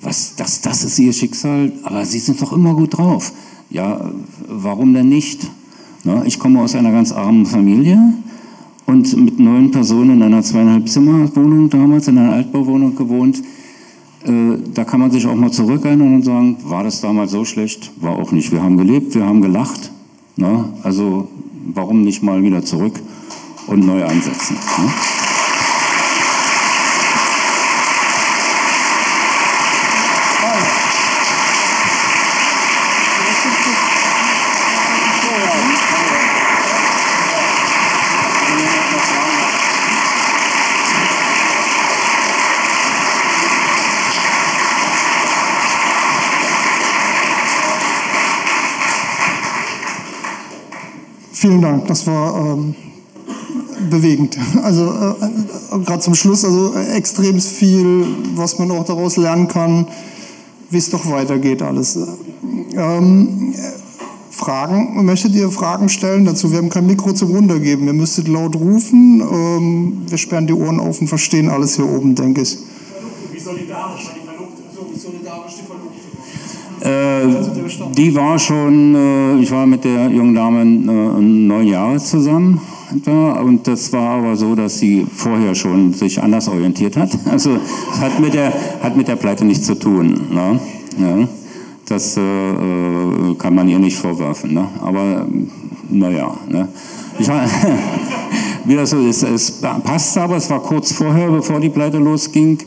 was, 0.00 0.34
das, 0.34 0.62
das 0.62 0.82
ist 0.82 0.98
Ihr 0.98 1.12
Schicksal, 1.12 1.70
aber 1.84 2.04
Sie 2.04 2.18
sind 2.18 2.42
doch 2.42 2.52
immer 2.52 2.74
gut 2.74 2.98
drauf. 2.98 3.32
Ja, 3.70 4.10
warum 4.48 4.92
denn 4.92 5.08
nicht? 5.08 5.48
Ich 6.24 6.38
komme 6.38 6.60
aus 6.60 6.74
einer 6.74 6.92
ganz 6.92 7.10
armen 7.12 7.46
Familie 7.46 7.98
und 8.86 9.16
mit 9.16 9.40
neun 9.40 9.70
Personen 9.70 10.10
in 10.16 10.22
einer 10.22 10.42
zweieinhalb 10.42 10.88
Zimmer 10.88 11.34
Wohnung 11.34 11.68
damals, 11.68 12.06
in 12.08 12.18
einer 12.18 12.32
Altbauwohnung 12.32 12.94
gewohnt. 12.94 13.42
Äh, 14.24 14.58
da 14.72 14.84
kann 14.84 15.00
man 15.00 15.10
sich 15.10 15.26
auch 15.26 15.34
mal 15.34 15.50
zurückerinnern 15.50 16.14
und 16.14 16.24
sagen, 16.24 16.56
war 16.64 16.84
das 16.84 17.00
damals 17.00 17.32
so 17.32 17.44
schlecht? 17.44 17.90
War 18.00 18.18
auch 18.18 18.32
nicht. 18.32 18.52
Wir 18.52 18.62
haben 18.62 18.76
gelebt, 18.76 19.14
wir 19.14 19.26
haben 19.26 19.40
gelacht. 19.40 19.90
Ne? 20.36 20.64
Also 20.82 21.28
warum 21.74 22.02
nicht 22.02 22.22
mal 22.22 22.42
wieder 22.42 22.64
zurück 22.64 23.00
und 23.66 23.86
neu 23.86 24.04
ansetzen? 24.04 24.56
Dank, 51.86 51.88
das 51.88 52.06
war 52.06 52.36
ähm, 52.36 52.74
bewegend. 53.90 54.36
Also 54.62 54.86
äh, 54.86 55.78
gerade 55.84 56.00
zum 56.00 56.14
Schluss, 56.14 56.44
also 56.44 56.74
äh, 56.74 56.96
extrem 56.96 57.40
viel, 57.40 58.06
was 58.34 58.58
man 58.58 58.70
auch 58.70 58.84
daraus 58.84 59.16
lernen 59.16 59.48
kann, 59.48 59.86
wie 60.70 60.78
es 60.78 60.90
doch 60.90 61.08
weitergeht 61.08 61.62
alles. 61.62 61.98
Ähm, 62.76 63.54
Fragen, 64.30 65.04
möchtet 65.04 65.34
ihr 65.34 65.50
Fragen 65.50 65.88
stellen 65.88 66.24
dazu? 66.24 66.50
Wir 66.50 66.58
haben 66.58 66.68
kein 66.68 66.86
Mikro 66.86 67.12
zum 67.12 67.30
Runtergeben. 67.30 67.86
Ihr 67.86 67.94
müsstet 67.94 68.28
laut 68.28 68.54
rufen. 68.56 69.20
Ähm, 69.20 70.02
wir 70.08 70.18
sperren 70.18 70.46
die 70.46 70.52
Ohren 70.52 70.80
auf 70.80 71.00
und 71.00 71.08
verstehen 71.08 71.48
alles 71.48 71.76
hier 71.76 71.88
oben, 71.88 72.14
denke 72.14 72.42
ich. 72.42 72.58
Wie 73.32 73.40
solidarisch 73.40 74.06
war 74.06 74.14
die 74.14 74.26
Verlobte? 74.26 74.62
So, 74.74 74.86
wie 74.92 74.98
solidarisch 74.98 75.54
die 75.54 75.66
Verlobte? 75.66 75.96
Äh, 76.82 77.65
die 77.96 78.14
war 78.14 78.38
schon, 78.38 78.94
äh, 78.94 79.38
ich 79.40 79.50
war 79.50 79.66
mit 79.66 79.84
der 79.84 80.08
jungen 80.08 80.34
Dame 80.34 80.62
äh, 80.62 81.20
neun 81.20 81.66
Jahre 81.66 81.98
zusammen. 81.98 82.60
Und 83.04 83.66
das 83.66 83.92
war 83.92 84.18
aber 84.18 84.36
so, 84.36 84.54
dass 84.54 84.78
sie 84.78 85.06
vorher 85.12 85.54
schon 85.54 85.92
sich 85.92 86.22
anders 86.22 86.48
orientiert 86.48 86.96
hat. 86.96 87.10
Also 87.30 87.58
es 87.92 88.00
hat 88.00 88.20
mit 88.20 88.34
der, 88.34 88.52
hat 88.80 88.96
mit 88.96 89.08
der 89.08 89.16
Pleite 89.16 89.44
nichts 89.44 89.66
zu 89.66 89.74
tun. 89.74 90.20
Ne? 90.30 90.60
Ja, 90.98 91.28
das 91.86 92.16
äh, 92.16 92.20
äh, 92.20 93.34
kann 93.38 93.54
man 93.54 93.68
ihr 93.68 93.78
nicht 93.78 93.96
vorwerfen. 93.96 94.54
Ne? 94.54 94.68
Aber 94.80 95.26
naja. 95.90 96.34
Ne? 96.48 96.68
Ich, 97.18 97.28
wie 98.64 98.74
das 98.74 98.90
so 98.90 98.98
ist, 98.98 99.22
es 99.22 99.60
passte 99.84 100.22
aber, 100.22 100.36
es 100.36 100.48
war 100.50 100.60
kurz 100.60 100.92
vorher, 100.92 101.30
bevor 101.30 101.60
die 101.60 101.68
Pleite 101.68 101.98
losging. 101.98 102.58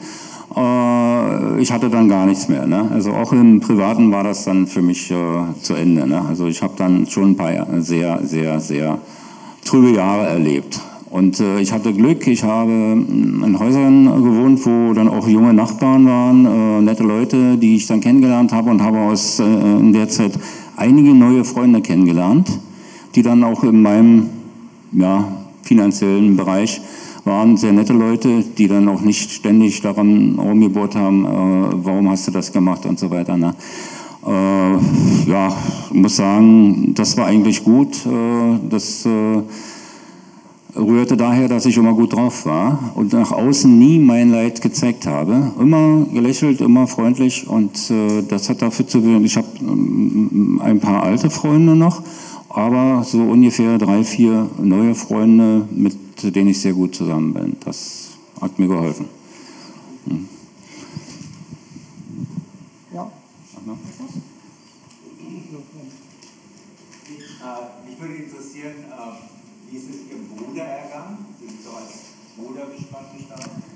Äh, 0.60 1.62
ich 1.62 1.72
hatte 1.72 1.89
dann 1.89 2.10
gar 2.10 2.26
nichts 2.26 2.49
mehr. 2.49 2.66
Ne? 2.68 2.89
Also 2.91 3.14
auch 3.14 3.32
im 3.32 3.60
Privaten 3.60 4.12
war 4.12 4.24
das 4.24 4.45
dann 4.45 4.68
für 4.68 4.82
mich 4.82 5.10
äh, 5.12 5.16
zu 5.62 5.74
Ende. 5.74 6.07
Ne? 6.07 6.22
Also 6.28 6.47
ich 6.47 6.62
habe 6.62 6.74
dann 6.78 7.07
schon 7.07 7.32
ein 7.32 7.38
paar 7.38 7.82
sehr, 7.82 8.20
sehr, 8.24 8.60
sehr 8.60 8.99
trübe 9.64 9.91
Jahre 9.91 10.28
erlebt. 10.28 10.82
Und 11.10 11.39
äh, 11.39 11.60
ich 11.60 11.72
hatte 11.72 11.93
Glück, 11.93 12.28
ich 12.28 12.43
habe 12.43 12.72
in 12.72 13.57
Häusern 13.57 14.05
gewohnt, 14.05 14.64
wo 14.66 14.93
dann 14.93 15.07
auch 15.07 15.28
junge 15.28 15.53
Nachbarn 15.53 16.05
waren, 16.05 16.45
äh, 16.45 16.82
nette 16.82 17.03
Leute, 17.03 17.57
die 17.57 17.76
ich 17.76 17.88
dann 17.88 17.99
kennengelernt 17.99 18.51
habe 18.51 18.70
und 18.70 18.82
habe 18.82 18.99
aus 18.99 19.39
äh, 19.39 19.43
in 19.43 19.91
der 19.91 20.07
Zeit 20.07 20.34
einige 20.76 21.16
neue 21.16 21.43
Freunde 21.43 21.82
kennengelernt, 21.82 22.51
die 23.16 23.24
dann 23.24 23.43
auch 23.43 23.64
in 23.64 23.82
meinem 23.82 24.30
ja, 24.91 25.28
finanziellen 25.64 26.38
Bereich 26.38 26.80
waren 27.30 27.58
sehr 27.58 27.72
nette 27.72 27.94
Leute, 27.94 28.44
die 28.58 28.68
dann 28.68 28.90
auch 28.90 29.02
nicht 29.02 29.32
ständig 29.32 29.82
daran 29.82 30.40
rumgebohrt 30.40 30.96
haben, 30.96 31.26
äh, 31.26 31.86
warum 31.86 32.10
hast 32.10 32.28
du 32.28 32.32
das 32.32 32.52
gemacht 32.52 32.88
und 32.88 32.98
so 32.98 33.12
weiter. 33.12 33.38
Ne? 33.38 33.54
Äh, 34.26 35.30
ja, 35.30 35.56
muss 35.94 36.16
sagen, 36.16 36.94
das 36.96 37.16
war 37.18 37.28
eigentlich 37.28 37.64
gut. 37.64 38.04
Äh, 38.06 38.60
das 38.68 39.06
äh, 39.06 39.44
rührte 40.76 41.18
daher, 41.18 41.48
dass 41.48 41.68
ich 41.68 41.78
immer 41.78 41.94
gut 41.94 42.14
drauf 42.14 42.48
war 42.48 42.94
und 42.96 43.14
nach 43.14 43.32
außen 43.32 43.78
nie 43.78 44.00
mein 44.00 44.32
Leid 44.32 44.62
gezeigt 44.62 45.06
habe. 45.06 45.52
Immer 45.60 46.08
gelächelt, 46.12 46.62
immer 46.62 46.88
freundlich 46.88 47.48
und 47.48 47.92
äh, 47.92 48.24
das 48.28 48.50
hat 48.50 48.64
dafür 48.64 48.88
zu 48.88 49.06
wirken. 49.06 49.26
Ich 49.26 49.38
habe 49.38 49.48
ähm, 49.62 50.60
ein 50.64 50.80
paar 50.80 51.04
alte 51.04 51.30
Freunde 51.30 51.76
noch, 51.76 52.02
aber 52.50 53.04
so 53.04 53.20
ungefähr 53.20 53.78
drei, 53.78 54.04
vier 54.04 54.48
neue 54.60 54.96
Freunde 54.96 55.68
mit 55.70 56.09
mit 56.24 56.36
denen 56.36 56.49
ich 56.49 56.59
sehr 56.61 56.74
gut 56.74 56.95
zusammen 56.95 57.34
bin. 57.34 57.57
Das 57.59 58.11
hat 58.41 58.57
mir 58.59 58.67
geholfen. 58.67 59.07
Hm. 60.05 60.28
Ja. 62.93 63.11
Mich 67.86 67.99
würde 67.99 68.13
interessieren, 68.15 68.76
wie 69.70 69.78
ist 69.78 69.89
es 69.89 69.95
Ihrem 70.09 70.28
Bruder 70.30 70.63
ergangen? 70.63 71.26
Sind 71.39 71.51
Sie 71.51 71.63
so 71.63 71.72
als 71.72 71.93
Bruder 72.38 72.65
gespannt 72.67 73.07
gestartet? 73.17 73.68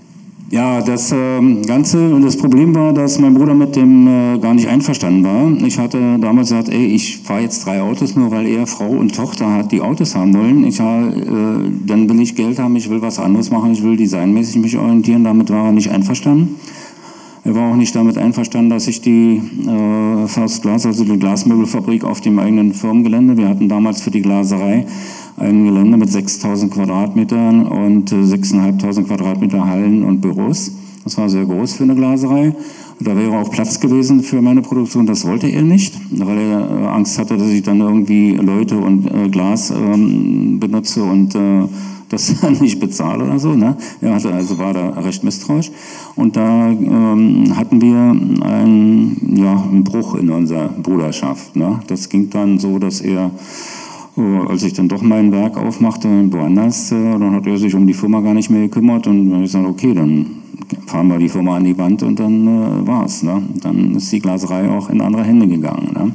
Ja, 0.49 0.81
das 0.81 1.11
äh, 1.11 1.41
Ganze 1.65 2.13
und 2.13 2.21
das 2.21 2.37
Problem 2.37 2.75
war, 2.75 2.93
dass 2.93 3.17
mein 3.17 3.33
Bruder 3.33 3.55
mit 3.55 3.75
dem 3.75 4.07
äh, 4.07 4.37
gar 4.37 4.53
nicht 4.53 4.67
einverstanden 4.67 5.23
war. 5.23 5.51
Ich 5.65 5.79
hatte 5.79 6.19
damals 6.19 6.49
gesagt, 6.49 6.69
ey, 6.69 6.85
ich 6.85 7.19
fahre 7.23 7.41
jetzt 7.41 7.65
drei 7.65 7.81
Autos, 7.81 8.15
nur 8.15 8.29
weil 8.29 8.45
er 8.47 8.67
Frau 8.67 8.89
und 8.89 9.15
Tochter 9.15 9.51
hat, 9.51 9.71
die 9.71 9.81
Autos 9.81 10.15
haben 10.15 10.33
wollen. 10.35 10.63
Ich, 10.65 10.79
äh, 10.79 10.83
dann 10.83 12.07
will 12.07 12.21
ich 12.21 12.35
Geld 12.35 12.59
haben, 12.59 12.75
ich 12.75 12.89
will 12.89 13.01
was 13.01 13.17
anderes 13.19 13.49
machen, 13.49 13.71
ich 13.71 13.83
will 13.83 13.97
designmäßig 13.97 14.57
mich 14.57 14.77
orientieren. 14.77 15.23
Damit 15.23 15.49
war 15.49 15.65
er 15.65 15.71
nicht 15.71 15.89
einverstanden. 15.89 16.55
Er 17.45 17.55
war 17.55 17.71
auch 17.71 17.75
nicht 17.75 17.93
damit 17.93 18.17
einverstanden, 18.17 18.69
dass 18.69 18.87
ich 18.87 19.01
die 19.01 19.41
äh, 19.67 20.27
First 20.27 20.61
Glass, 20.61 20.85
also 20.85 21.03
die 21.03 21.19
Glasmöbelfabrik 21.19 22.05
auf 22.05 22.21
dem 22.21 22.39
eigenen 22.39 22.73
Firmengelände, 22.73 23.35
wir 23.35 23.49
hatten 23.49 23.67
damals 23.67 24.01
für 24.01 24.11
die 24.11 24.21
Glaserei 24.21 24.85
ein 25.35 25.65
Gelände 25.65 25.97
mit 25.97 26.09
6000 26.09 26.73
Quadratmetern 26.73 27.65
und 27.65 28.11
6.500 28.11 28.99
äh, 28.99 29.03
Quadratmeter 29.03 29.65
Hallen 29.65 30.03
und 30.03 30.21
Büros. 30.21 30.71
Das 31.03 31.17
war 31.17 31.27
sehr 31.27 31.43
groß 31.43 31.73
für 31.73 31.83
eine 31.83 31.95
Glaserei. 31.95 32.55
Da 33.01 33.17
wäre 33.17 33.37
auch 33.37 33.51
Platz 33.51 33.79
gewesen 33.79 34.21
für 34.21 34.41
meine 34.41 34.61
Produktion. 34.61 35.05
Das 35.05 35.27
wollte 35.27 35.47
er 35.47 35.63
nicht, 35.63 35.99
weil 36.11 36.37
er 36.37 36.59
äh, 36.59 36.87
Angst 36.87 37.19
hatte, 37.19 37.35
dass 37.35 37.49
ich 37.49 37.63
dann 37.63 37.81
irgendwie 37.81 38.35
Leute 38.35 38.77
und 38.77 39.05
äh, 39.07 39.27
Glas 39.27 39.71
ähm, 39.71 40.59
benutze 40.59 41.03
und 41.03 41.35
äh, 41.35 41.67
das 42.09 42.41
nicht 42.61 42.79
bezahle 42.79 43.23
oder 43.23 43.39
so. 43.39 43.53
Ne? 43.53 43.77
Er 44.01 44.15
hatte, 44.15 44.33
also 44.33 44.57
war 44.57 44.73
da 44.73 44.89
recht 44.89 45.23
misstrauisch. 45.23 45.71
Und 46.15 46.35
da 46.35 46.69
ähm, 46.69 47.55
hatten 47.55 47.81
wir 47.81 47.97
einen, 48.45 49.35
ja, 49.35 49.63
einen 49.63 49.83
Bruch 49.83 50.15
in 50.15 50.29
unserer 50.29 50.69
Bruderschaft. 50.69 51.55
Ne? 51.55 51.79
Das 51.87 52.09
ging 52.09 52.29
dann 52.29 52.59
so, 52.59 52.79
dass 52.79 53.01
er 53.01 53.31
äh, 54.17 54.21
als 54.47 54.63
ich 54.63 54.73
dann 54.73 54.87
doch 54.87 55.01
mein 55.01 55.31
Werk 55.31 55.57
aufmachte, 55.57 56.07
woanders, 56.31 56.91
äh, 56.91 56.95
dann 56.95 57.31
hat 57.31 57.47
er 57.47 57.57
sich 57.57 57.73
um 57.73 57.87
die 57.87 57.93
Firma 57.93 58.21
gar 58.21 58.33
nicht 58.33 58.49
mehr 58.49 58.61
gekümmert 58.61 59.07
und 59.07 59.33
ich 59.35 59.41
gesagt, 59.51 59.65
okay, 59.65 59.93
dann 59.93 60.25
fahren 60.85 61.07
wir 61.07 61.17
die 61.17 61.29
Firma 61.29 61.57
an 61.57 61.63
die 61.63 61.77
Wand 61.77 62.03
und 62.03 62.19
dann 62.19 62.47
äh, 62.47 62.87
war's. 62.87 63.23
Ne? 63.23 63.41
Dann 63.61 63.95
ist 63.95 64.11
die 64.11 64.19
Glaserei 64.19 64.69
auch 64.69 64.89
in 64.89 65.01
andere 65.01 65.23
Hände 65.23 65.47
gegangen. 65.47 65.91
Ne? 65.95 66.11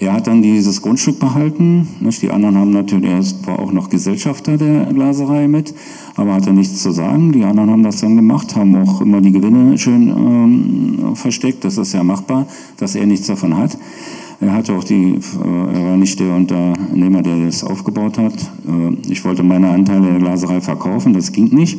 Er 0.00 0.12
hat 0.12 0.28
dann 0.28 0.42
dieses 0.42 0.80
Grundstück 0.80 1.18
behalten. 1.18 1.88
Die 2.22 2.30
anderen 2.30 2.56
haben 2.56 2.70
natürlich, 2.70 3.10
er 3.10 3.46
war 3.46 3.58
auch 3.58 3.72
noch 3.72 3.90
Gesellschafter 3.90 4.56
der 4.56 4.86
Glaserei 4.92 5.48
mit, 5.48 5.74
aber 6.14 6.34
hatte 6.34 6.52
nichts 6.52 6.80
zu 6.82 6.92
sagen. 6.92 7.32
Die 7.32 7.42
anderen 7.42 7.68
haben 7.68 7.82
das 7.82 8.00
dann 8.00 8.14
gemacht, 8.14 8.54
haben 8.54 8.76
auch 8.76 9.00
immer 9.00 9.20
die 9.20 9.32
Gewinne 9.32 9.76
schön 9.76 10.08
ähm, 10.08 11.16
versteckt. 11.16 11.64
Das 11.64 11.78
ist 11.78 11.94
ja 11.94 12.04
machbar, 12.04 12.46
dass 12.76 12.94
er 12.94 13.06
nichts 13.06 13.26
davon 13.26 13.56
hat. 13.56 13.76
Er 14.40 14.52
hatte 14.52 14.72
auch 14.74 14.84
die, 14.84 15.14
äh, 15.14 15.74
er 15.74 15.84
war 15.84 15.96
nicht 15.96 16.20
der 16.20 16.32
Unternehmer, 16.32 17.22
der 17.22 17.46
das 17.46 17.64
aufgebaut 17.64 18.18
hat. 18.18 18.34
Äh, 18.34 19.10
ich 19.10 19.24
wollte 19.24 19.42
meine 19.42 19.68
Anteile 19.70 20.12
der 20.12 20.20
Glaserei 20.20 20.60
verkaufen, 20.60 21.12
das 21.12 21.32
ging 21.32 21.48
nicht, 21.52 21.76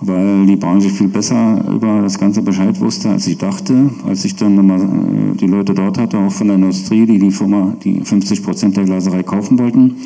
weil 0.00 0.46
die 0.46 0.56
Branche 0.56 0.90
viel 0.90 1.08
besser 1.08 1.64
über 1.72 2.02
das 2.02 2.18
Ganze 2.18 2.42
Bescheid 2.42 2.78
wusste, 2.80 3.10
als 3.10 3.26
ich 3.26 3.38
dachte. 3.38 3.90
Als 4.06 4.24
ich 4.24 4.36
dann 4.36 4.58
immer 4.58 4.76
äh, 4.76 5.36
die 5.36 5.46
Leute 5.46 5.74
dort 5.74 5.98
hatte, 5.98 6.18
auch 6.18 6.32
von 6.32 6.48
der 6.48 6.56
Industrie, 6.56 7.06
die 7.06 7.18
die 7.18 7.30
Firma, 7.30 7.76
die 7.82 8.00
50 8.00 8.42
Prozent 8.42 8.76
der 8.76 8.84
Glaserei 8.84 9.22
kaufen 9.22 9.58
wollten, 9.58 9.96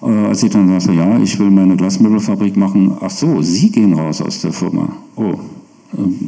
als 0.00 0.44
ich 0.44 0.50
dann 0.50 0.68
sagte, 0.68 0.96
ja, 0.96 1.18
ich 1.18 1.40
will 1.40 1.50
meine 1.50 1.76
Glasmöbelfabrik 1.76 2.56
machen, 2.56 2.92
ach 3.00 3.10
so, 3.10 3.42
Sie 3.42 3.70
gehen 3.70 3.94
raus 3.94 4.22
aus 4.22 4.40
der 4.42 4.52
Firma. 4.52 4.88
Oh, 5.16 5.34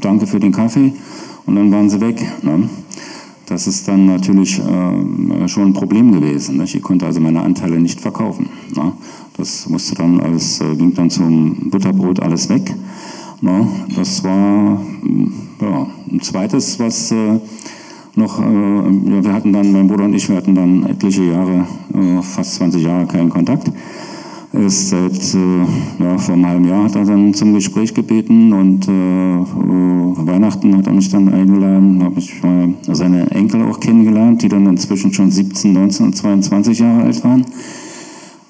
danke 0.01 0.27
für 0.27 0.41
den 0.41 0.51
Kaffee. 0.51 0.93
Und 1.47 1.57
dann 1.57 1.73
waren 1.73 1.89
sie 1.89 2.01
weg. 2.01 2.21
Ne? 2.43 2.69
Das 3.51 3.67
ist 3.67 3.89
dann 3.89 4.07
natürlich 4.07 4.61
äh, 4.61 5.49
schon 5.49 5.67
ein 5.67 5.73
Problem 5.73 6.13
gewesen. 6.13 6.59
Nicht? 6.59 6.77
Ich 6.77 6.83
konnte 6.83 7.05
also 7.05 7.19
meine 7.19 7.43
Anteile 7.43 7.81
nicht 7.81 8.01
verkaufen. 8.01 8.49
Ne? 8.77 8.93
Das 9.37 9.69
musste 9.69 9.97
dann 9.97 10.21
alles, 10.21 10.61
äh, 10.61 10.77
ging 10.77 10.95
dann 10.95 11.11
zum 11.11 11.69
Butterbrot 11.69 12.21
alles 12.21 12.49
weg. 12.49 12.73
Ne? 13.41 13.67
Das 13.97 14.23
war 14.23 14.79
mm, 15.03 15.33
ja, 15.63 15.87
ein 16.13 16.21
zweites, 16.21 16.79
was 16.79 17.11
äh, 17.11 17.41
noch, 18.15 18.39
äh, 18.39 18.45
wir 18.45 19.33
hatten 19.33 19.53
dann, 19.53 19.73
mein 19.73 19.89
Bruder 19.89 20.05
und 20.05 20.15
ich, 20.15 20.29
wir 20.29 20.37
hatten 20.37 20.55
dann 20.55 20.85
etliche 20.85 21.25
Jahre, 21.25 21.67
äh, 21.93 22.23
fast 22.23 22.55
20 22.55 22.81
Jahre 22.81 23.07
keinen 23.07 23.31
Kontakt. 23.31 23.69
Ist 24.53 24.89
seit 24.89 25.35
äh, 25.35 26.03
ja, 26.03 26.19
vor 26.19 26.35
einem 26.35 26.47
halben 26.47 26.69
Jahr 26.69 26.85
hat 26.85 26.97
er 26.97 27.05
dann 27.05 27.33
zum 27.35 27.55
Gespräch 27.55 27.95
gebeten 27.95 28.53
und 28.53 28.89
äh, 28.89 29.41
äh, 29.41 30.27
Weihnachten 30.27 30.77
hat 30.77 30.87
er 30.87 30.93
mich 30.93 31.09
dann 31.09 31.33
eingeladen, 31.33 32.03
habe 32.03 32.19
ich 32.19 32.43
mal 32.43 32.75
seine 32.93 33.31
Enkel 33.31 33.63
auch 33.63 33.79
kennengelernt, 33.79 34.43
die 34.43 34.49
dann 34.49 34.67
inzwischen 34.67 35.13
schon 35.13 35.31
17, 35.31 35.73
19 35.73 36.07
und 36.07 36.17
22 36.17 36.81
Jahre 36.81 37.05
alt 37.05 37.23
waren. 37.23 37.45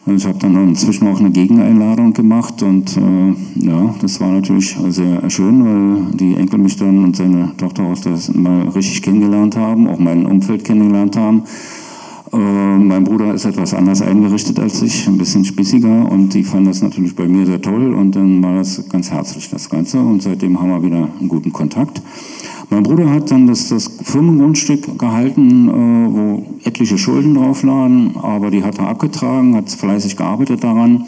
Und 0.06 0.16
ich 0.16 0.26
habe 0.26 0.38
dann 0.38 0.70
inzwischen 0.70 1.06
auch 1.06 1.20
eine 1.20 1.30
Gegeneinladung 1.30 2.14
gemacht 2.14 2.62
und 2.62 2.96
äh, 2.96 3.66
ja, 3.66 3.94
das 4.00 4.20
war 4.20 4.32
natürlich 4.32 4.76
sehr 4.88 5.28
schön, 5.28 5.64
weil 5.64 6.16
die 6.16 6.34
Enkel 6.34 6.60
mich 6.60 6.76
dann 6.76 7.04
und 7.04 7.14
seine 7.14 7.54
Tochter 7.58 7.82
auch 7.82 7.98
das 7.98 8.32
mal 8.34 8.68
richtig 8.70 9.02
kennengelernt 9.02 9.56
haben, 9.56 9.86
auch 9.86 9.98
mein 9.98 10.24
Umfeld 10.24 10.64
kennengelernt 10.64 11.16
haben. 11.16 11.42
Äh, 12.32 12.36
mein 12.36 13.04
Bruder 13.04 13.34
ist 13.34 13.44
etwas 13.44 13.74
anders 13.74 14.02
eingerichtet 14.02 14.58
als 14.60 14.82
ich, 14.82 15.06
ein 15.08 15.18
bisschen 15.18 15.44
spießiger 15.44 16.10
und 16.10 16.32
die 16.32 16.44
fanden 16.44 16.66
das 16.66 16.80
natürlich 16.80 17.16
bei 17.16 17.26
mir 17.26 17.44
sehr 17.44 17.60
toll 17.60 17.92
und 17.92 18.14
dann 18.14 18.42
war 18.42 18.56
das 18.56 18.88
ganz 18.88 19.10
herzlich 19.10 19.50
das 19.50 19.68
Ganze 19.68 19.98
und 19.98 20.22
seitdem 20.22 20.60
haben 20.60 20.70
wir 20.70 20.82
wieder 20.82 21.08
einen 21.18 21.28
guten 21.28 21.52
Kontakt. 21.52 22.00
Mein 22.68 22.84
Bruder 22.84 23.10
hat 23.10 23.32
dann 23.32 23.48
das, 23.48 23.68
das 23.68 23.90
Firmengrundstück 24.04 24.96
gehalten, 24.96 25.68
äh, 25.68 25.72
wo 25.72 26.46
etliche 26.62 26.98
Schulden 26.98 27.34
drauf 27.34 27.64
lagen, 27.64 28.14
aber 28.22 28.52
die 28.52 28.62
hat 28.62 28.78
er 28.78 28.88
abgetragen, 28.88 29.56
hat 29.56 29.68
fleißig 29.68 30.16
gearbeitet 30.16 30.62
daran 30.62 31.06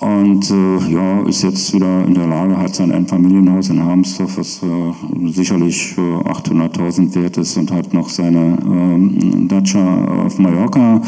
und 0.00 0.50
äh, 0.50 0.92
ja, 0.92 1.20
ist 1.28 1.42
jetzt 1.42 1.74
wieder 1.74 2.06
in 2.06 2.14
der 2.14 2.26
Lage, 2.26 2.56
hat 2.56 2.74
sein 2.74 2.90
Einfamilienhaus 2.90 3.68
in 3.68 3.84
Harmsdorf, 3.84 4.38
was 4.38 4.62
äh, 4.62 5.28
sicherlich 5.28 5.94
äh, 5.98 6.00
800.000 6.00 7.14
wert 7.16 7.36
ist 7.36 7.58
und 7.58 7.70
hat 7.70 7.92
noch 7.92 8.08
seine 8.08 8.56
äh, 8.56 9.46
Dacia 9.46 10.24
auf 10.24 10.38
Mallorca. 10.38 11.02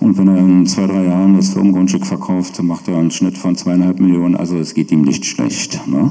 Und 0.00 0.18
wenn 0.18 0.26
er 0.26 0.38
in 0.38 0.66
zwei, 0.66 0.88
drei 0.88 1.04
Jahren 1.04 1.36
das 1.36 1.50
Firmengrundstück 1.50 2.04
verkauft, 2.04 2.60
macht 2.64 2.88
er 2.88 2.98
einen 2.98 3.12
Schnitt 3.12 3.38
von 3.38 3.54
zweieinhalb 3.54 4.00
Millionen. 4.00 4.34
Also 4.34 4.56
es 4.56 4.74
geht 4.74 4.90
ihm 4.90 5.02
nicht 5.02 5.24
schlecht. 5.24 5.80
Ne? 5.86 6.10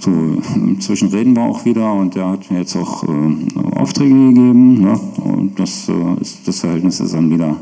So, 0.00 0.10
inzwischen 0.56 1.10
reden 1.10 1.36
wir 1.36 1.42
auch 1.42 1.64
wieder 1.64 1.92
und 1.92 2.16
er 2.16 2.30
hat 2.30 2.50
mir 2.50 2.58
jetzt 2.58 2.74
auch 2.74 3.04
äh, 3.04 3.78
Aufträge 3.78 4.12
gegeben. 4.12 4.80
Ne? 4.80 4.98
Und 5.22 5.60
das, 5.60 5.88
äh, 5.88 6.20
ist, 6.20 6.48
das 6.48 6.58
Verhältnis 6.58 6.98
ist 6.98 7.14
dann 7.14 7.30
wieder 7.30 7.54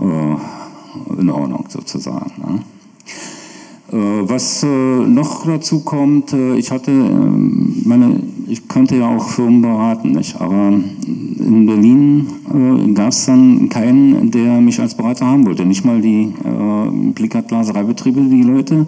äh, 0.00 1.20
in 1.20 1.28
Ordnung 1.28 1.66
sozusagen. 1.68 2.32
Ne? 2.38 2.60
Äh, 3.92 3.96
was 3.96 4.62
äh, 4.62 4.66
noch 4.66 5.44
dazu 5.44 5.80
kommt, 5.80 6.32
äh, 6.32 6.56
ich 6.56 6.70
hatte, 6.70 6.90
ähm, 6.90 7.82
meine, 7.84 8.22
ich 8.48 8.66
könnte 8.66 8.96
ja 8.96 9.14
auch 9.14 9.28
Firmen 9.28 9.60
beraten, 9.60 10.12
nicht? 10.12 10.40
aber 10.40 10.72
in 11.38 11.66
Berlin 11.66 12.94
gab 12.94 13.08
es 13.08 13.26
dann 13.26 13.68
keinen, 13.68 14.30
der 14.30 14.60
mich 14.60 14.78
als 14.78 14.94
Berater 14.94 15.26
haben 15.26 15.46
wollte. 15.46 15.64
Nicht 15.64 15.84
mal 15.84 16.00
die 16.00 16.32
äh, 16.44 17.12
Plikat-Glasereibetriebe, 17.14 18.20
die 18.20 18.42
Leute 18.42 18.86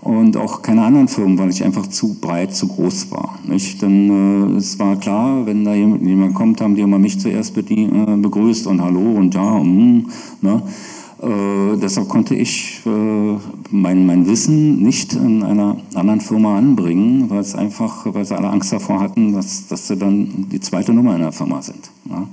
und 0.00 0.36
auch 0.36 0.62
keine 0.62 0.82
anderen 0.82 1.08
Firmen, 1.08 1.38
weil 1.38 1.50
ich 1.50 1.62
einfach 1.62 1.86
zu 1.86 2.14
breit, 2.20 2.54
zu 2.54 2.66
groß 2.68 3.10
war. 3.10 3.38
Nicht? 3.46 3.82
Denn 3.82 4.54
äh, 4.54 4.56
es 4.56 4.78
war 4.78 4.96
klar, 4.96 5.46
wenn 5.46 5.64
da 5.64 5.74
jemand, 5.74 6.34
kommt, 6.34 6.60
haben 6.60 6.74
die 6.74 6.82
immer 6.82 6.98
mich 6.98 7.20
zuerst 7.20 7.54
begrüßt 7.54 8.66
und 8.66 8.80
Hallo 8.80 9.12
und 9.12 9.34
ja, 9.34 9.52
und, 9.52 10.06
ne? 10.40 10.62
Äh, 11.22 11.76
deshalb 11.76 12.08
konnte 12.08 12.34
ich 12.34 12.80
äh, 12.84 13.38
mein, 13.70 14.06
mein 14.06 14.26
Wissen 14.26 14.82
nicht 14.82 15.14
in 15.14 15.44
einer 15.44 15.76
anderen 15.94 16.20
Firma 16.20 16.58
anbringen, 16.58 17.30
weil 17.30 17.38
es 17.38 17.54
einfach, 17.54 18.06
weil 18.12 18.24
sie 18.24 18.36
alle 18.36 18.50
Angst 18.50 18.72
davor 18.72 19.00
hatten, 19.00 19.32
dass, 19.32 19.68
dass 19.68 19.86
sie 19.86 19.96
dann 19.96 20.48
die 20.50 20.58
zweite 20.58 20.92
Nummer 20.92 21.14
in 21.14 21.20
der 21.20 21.30
Firma 21.30 21.62
sind. 21.62 21.90
Ja? 22.10 22.26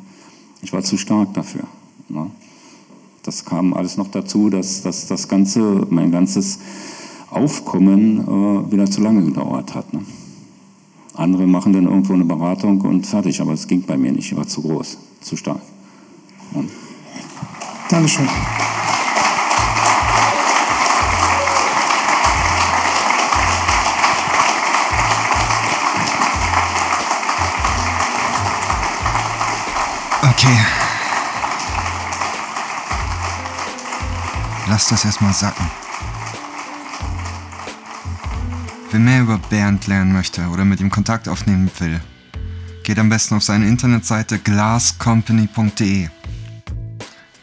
Ich 0.64 0.74
war 0.74 0.82
zu 0.82 0.98
stark 0.98 1.36
dafür. 1.36 1.66
Ja? 2.10 2.28
Das 3.22 3.46
kam 3.46 3.76
alles 3.76 3.98
noch 3.98 4.08
dazu, 4.08 4.50
dass, 4.50 4.82
dass 4.82 5.06
das 5.06 5.28
ganze, 5.28 5.86
mein 5.92 6.12
ganzes 6.12 6.58
Aufkommen 7.30 8.22
äh, 8.22 8.72
wieder 8.72 8.90
zu 8.90 9.02
lange 9.02 9.24
gedauert 9.24 9.76
hat. 9.76 9.94
Ne? 9.94 10.02
Andere 11.14 11.46
machen 11.46 11.74
dann 11.74 11.86
irgendwo 11.86 12.14
eine 12.14 12.26
Beratung 12.26 12.82
und 12.82 13.06
fertig, 13.06 13.40
aber 13.40 13.54
es 13.54 13.68
ging 13.68 13.84
bei 13.84 13.98
mir 13.98 14.12
nicht, 14.12 14.32
ich 14.32 14.38
war 14.38 14.48
zu 14.48 14.64
groß, 14.64 14.98
zu 15.22 15.36
stark. 15.36 15.62
Ja. 16.56 16.64
Dankeschön. 17.90 18.28
Okay. 30.40 30.58
Lass 34.70 34.88
das 34.88 35.04
erstmal 35.04 35.34
sacken. 35.34 35.70
Wer 38.90 39.00
mehr 39.02 39.20
über 39.20 39.38
Bernd 39.38 39.88
lernen 39.88 40.14
möchte 40.14 40.48
oder 40.48 40.64
mit 40.64 40.80
ihm 40.80 40.90
Kontakt 40.90 41.28
aufnehmen 41.28 41.70
will, 41.80 42.00
geht 42.84 42.98
am 43.00 43.10
besten 43.10 43.36
auf 43.36 43.44
seine 43.44 43.68
Internetseite 43.68 44.40
glasscompany.de. 44.40 46.08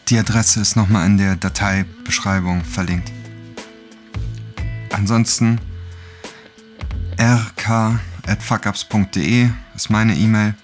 Die 0.09 0.19
Adresse 0.19 0.61
ist 0.61 0.77
nochmal 0.77 1.05
in 1.05 1.19
der 1.19 1.37
Dateibeschreibung 1.37 2.65
verlinkt. 2.65 3.13
Ansonsten 4.91 5.61
rk.fuckups.de 7.21 9.51
ist 9.75 9.91
meine 9.91 10.15
E-Mail 10.15 10.55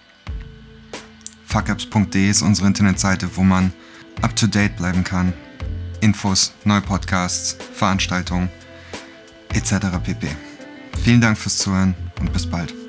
fuckups.de 1.52 2.30
ist 2.30 2.40
unsere 2.40 2.66
Internetseite, 2.66 3.36
wo 3.36 3.42
man 3.42 3.74
up 4.22 4.34
to 4.34 4.46
date 4.46 4.74
bleiben 4.76 5.04
kann. 5.04 5.34
Infos, 6.00 6.54
neue 6.64 6.80
Podcasts, 6.80 7.58
Veranstaltungen 7.74 8.48
etc. 9.52 9.74
pp. 10.02 10.28
Vielen 11.04 11.20
Dank 11.20 11.36
fürs 11.36 11.58
Zuhören 11.58 11.94
und 12.20 12.32
bis 12.32 12.46
bald. 12.46 12.81